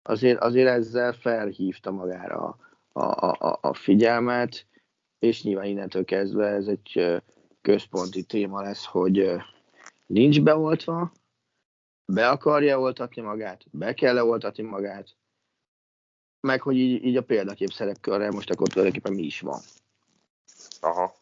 azért, 0.04 0.40
azért 0.40 0.68
ezzel 0.68 1.14
felhívta 1.14 1.92
magára 1.92 2.58
a, 2.92 3.02
a, 3.02 3.36
a, 3.40 3.58
a 3.62 3.74
figyelmet, 3.74 4.66
és 5.20 5.44
nyilván 5.44 5.66
innentől 5.66 6.06
kezdve 6.06 6.48
ez 6.48 6.68
egy 6.68 7.22
központi 7.62 8.24
téma 8.24 8.62
lesz, 8.62 8.86
hogy 8.86 9.32
nincs 10.06 10.42
beoltva, 10.42 11.12
be 12.06 12.30
akarja 12.30 12.80
oltatni 12.80 13.22
magát, 13.22 13.64
be 13.72 13.94
kell 13.94 14.18
oltatni 14.18 14.64
magát, 14.64 15.16
meg 16.40 16.62
hogy 16.62 16.76
így, 16.76 17.04
így 17.04 17.18
a 17.18 17.24
példakép 17.24 17.72
szerepkörre 17.72 18.32
most 18.32 18.50
akkor 18.50 18.68
tulajdonképpen 18.68 19.14
mi 19.14 19.24
is 19.24 19.40
van. 19.40 19.60
Aha. 20.82 21.14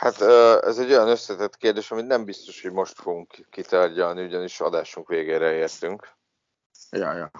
Hát 0.00 0.20
ez 0.62 0.78
egy 0.78 0.90
olyan 0.90 1.08
összetett 1.08 1.56
kérdés, 1.56 1.90
amit 1.90 2.06
nem 2.06 2.24
biztos, 2.24 2.62
hogy 2.62 2.72
most 2.72 3.00
fogunk 3.00 3.46
kitárgyalni, 3.50 4.24
ugyanis 4.24 4.60
adásunk 4.60 5.08
végére 5.08 5.52
értünk. 5.52 6.08
Ja, 6.90 7.12
ja. 7.12 7.30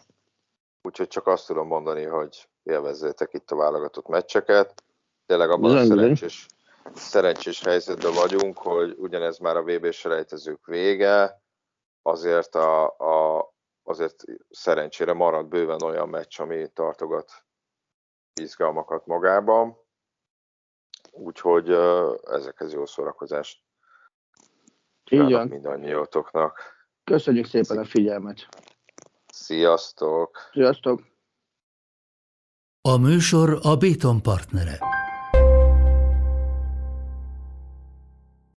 Úgyhogy 0.83 1.09
csak 1.09 1.27
azt 1.27 1.47
tudom 1.47 1.67
mondani, 1.67 2.05
hogy 2.05 2.49
élvezzétek 2.63 3.33
itt 3.33 3.51
a 3.51 3.57
válogatott 3.57 4.09
meccseket. 4.09 4.83
Tényleg 5.27 5.51
abban 5.51 5.77
a 5.77 5.85
szerencsés, 5.85 6.47
szerencsés 6.95 7.63
helyzetben 7.63 8.13
vagyunk, 8.13 8.59
hogy 8.59 8.95
ugyanez 8.99 9.39
már 9.39 9.57
a 9.57 9.63
VB 9.63 9.91
selejtezők 9.91 10.67
vége, 10.67 11.43
azért, 12.03 12.55
a, 12.55 12.85
a, 12.87 13.53
azért 13.83 14.25
szerencsére 14.51 15.13
marad 15.13 15.47
bőven 15.47 15.83
olyan 15.83 16.09
meccs, 16.09 16.41
ami 16.41 16.69
tartogat 16.69 17.33
izgalmakat 18.41 19.07
magában. 19.07 19.89
Úgyhogy 21.21 21.71
ezekhez 22.23 22.73
jó 22.73 22.87
szórakozást 22.87 23.63
Így 25.11 25.49
mindannyiótoknak. 25.49 26.61
Köszönjük 27.05 27.47
szépen 27.47 27.79
a 27.79 27.85
figyelmet! 27.85 28.49
Sziasztok! 29.33 30.39
Sziasztok! 30.53 31.03
A 32.89 32.97
műsor 32.97 33.59
a 33.63 33.77
Béton 33.77 34.23
partnere. 34.23 35.00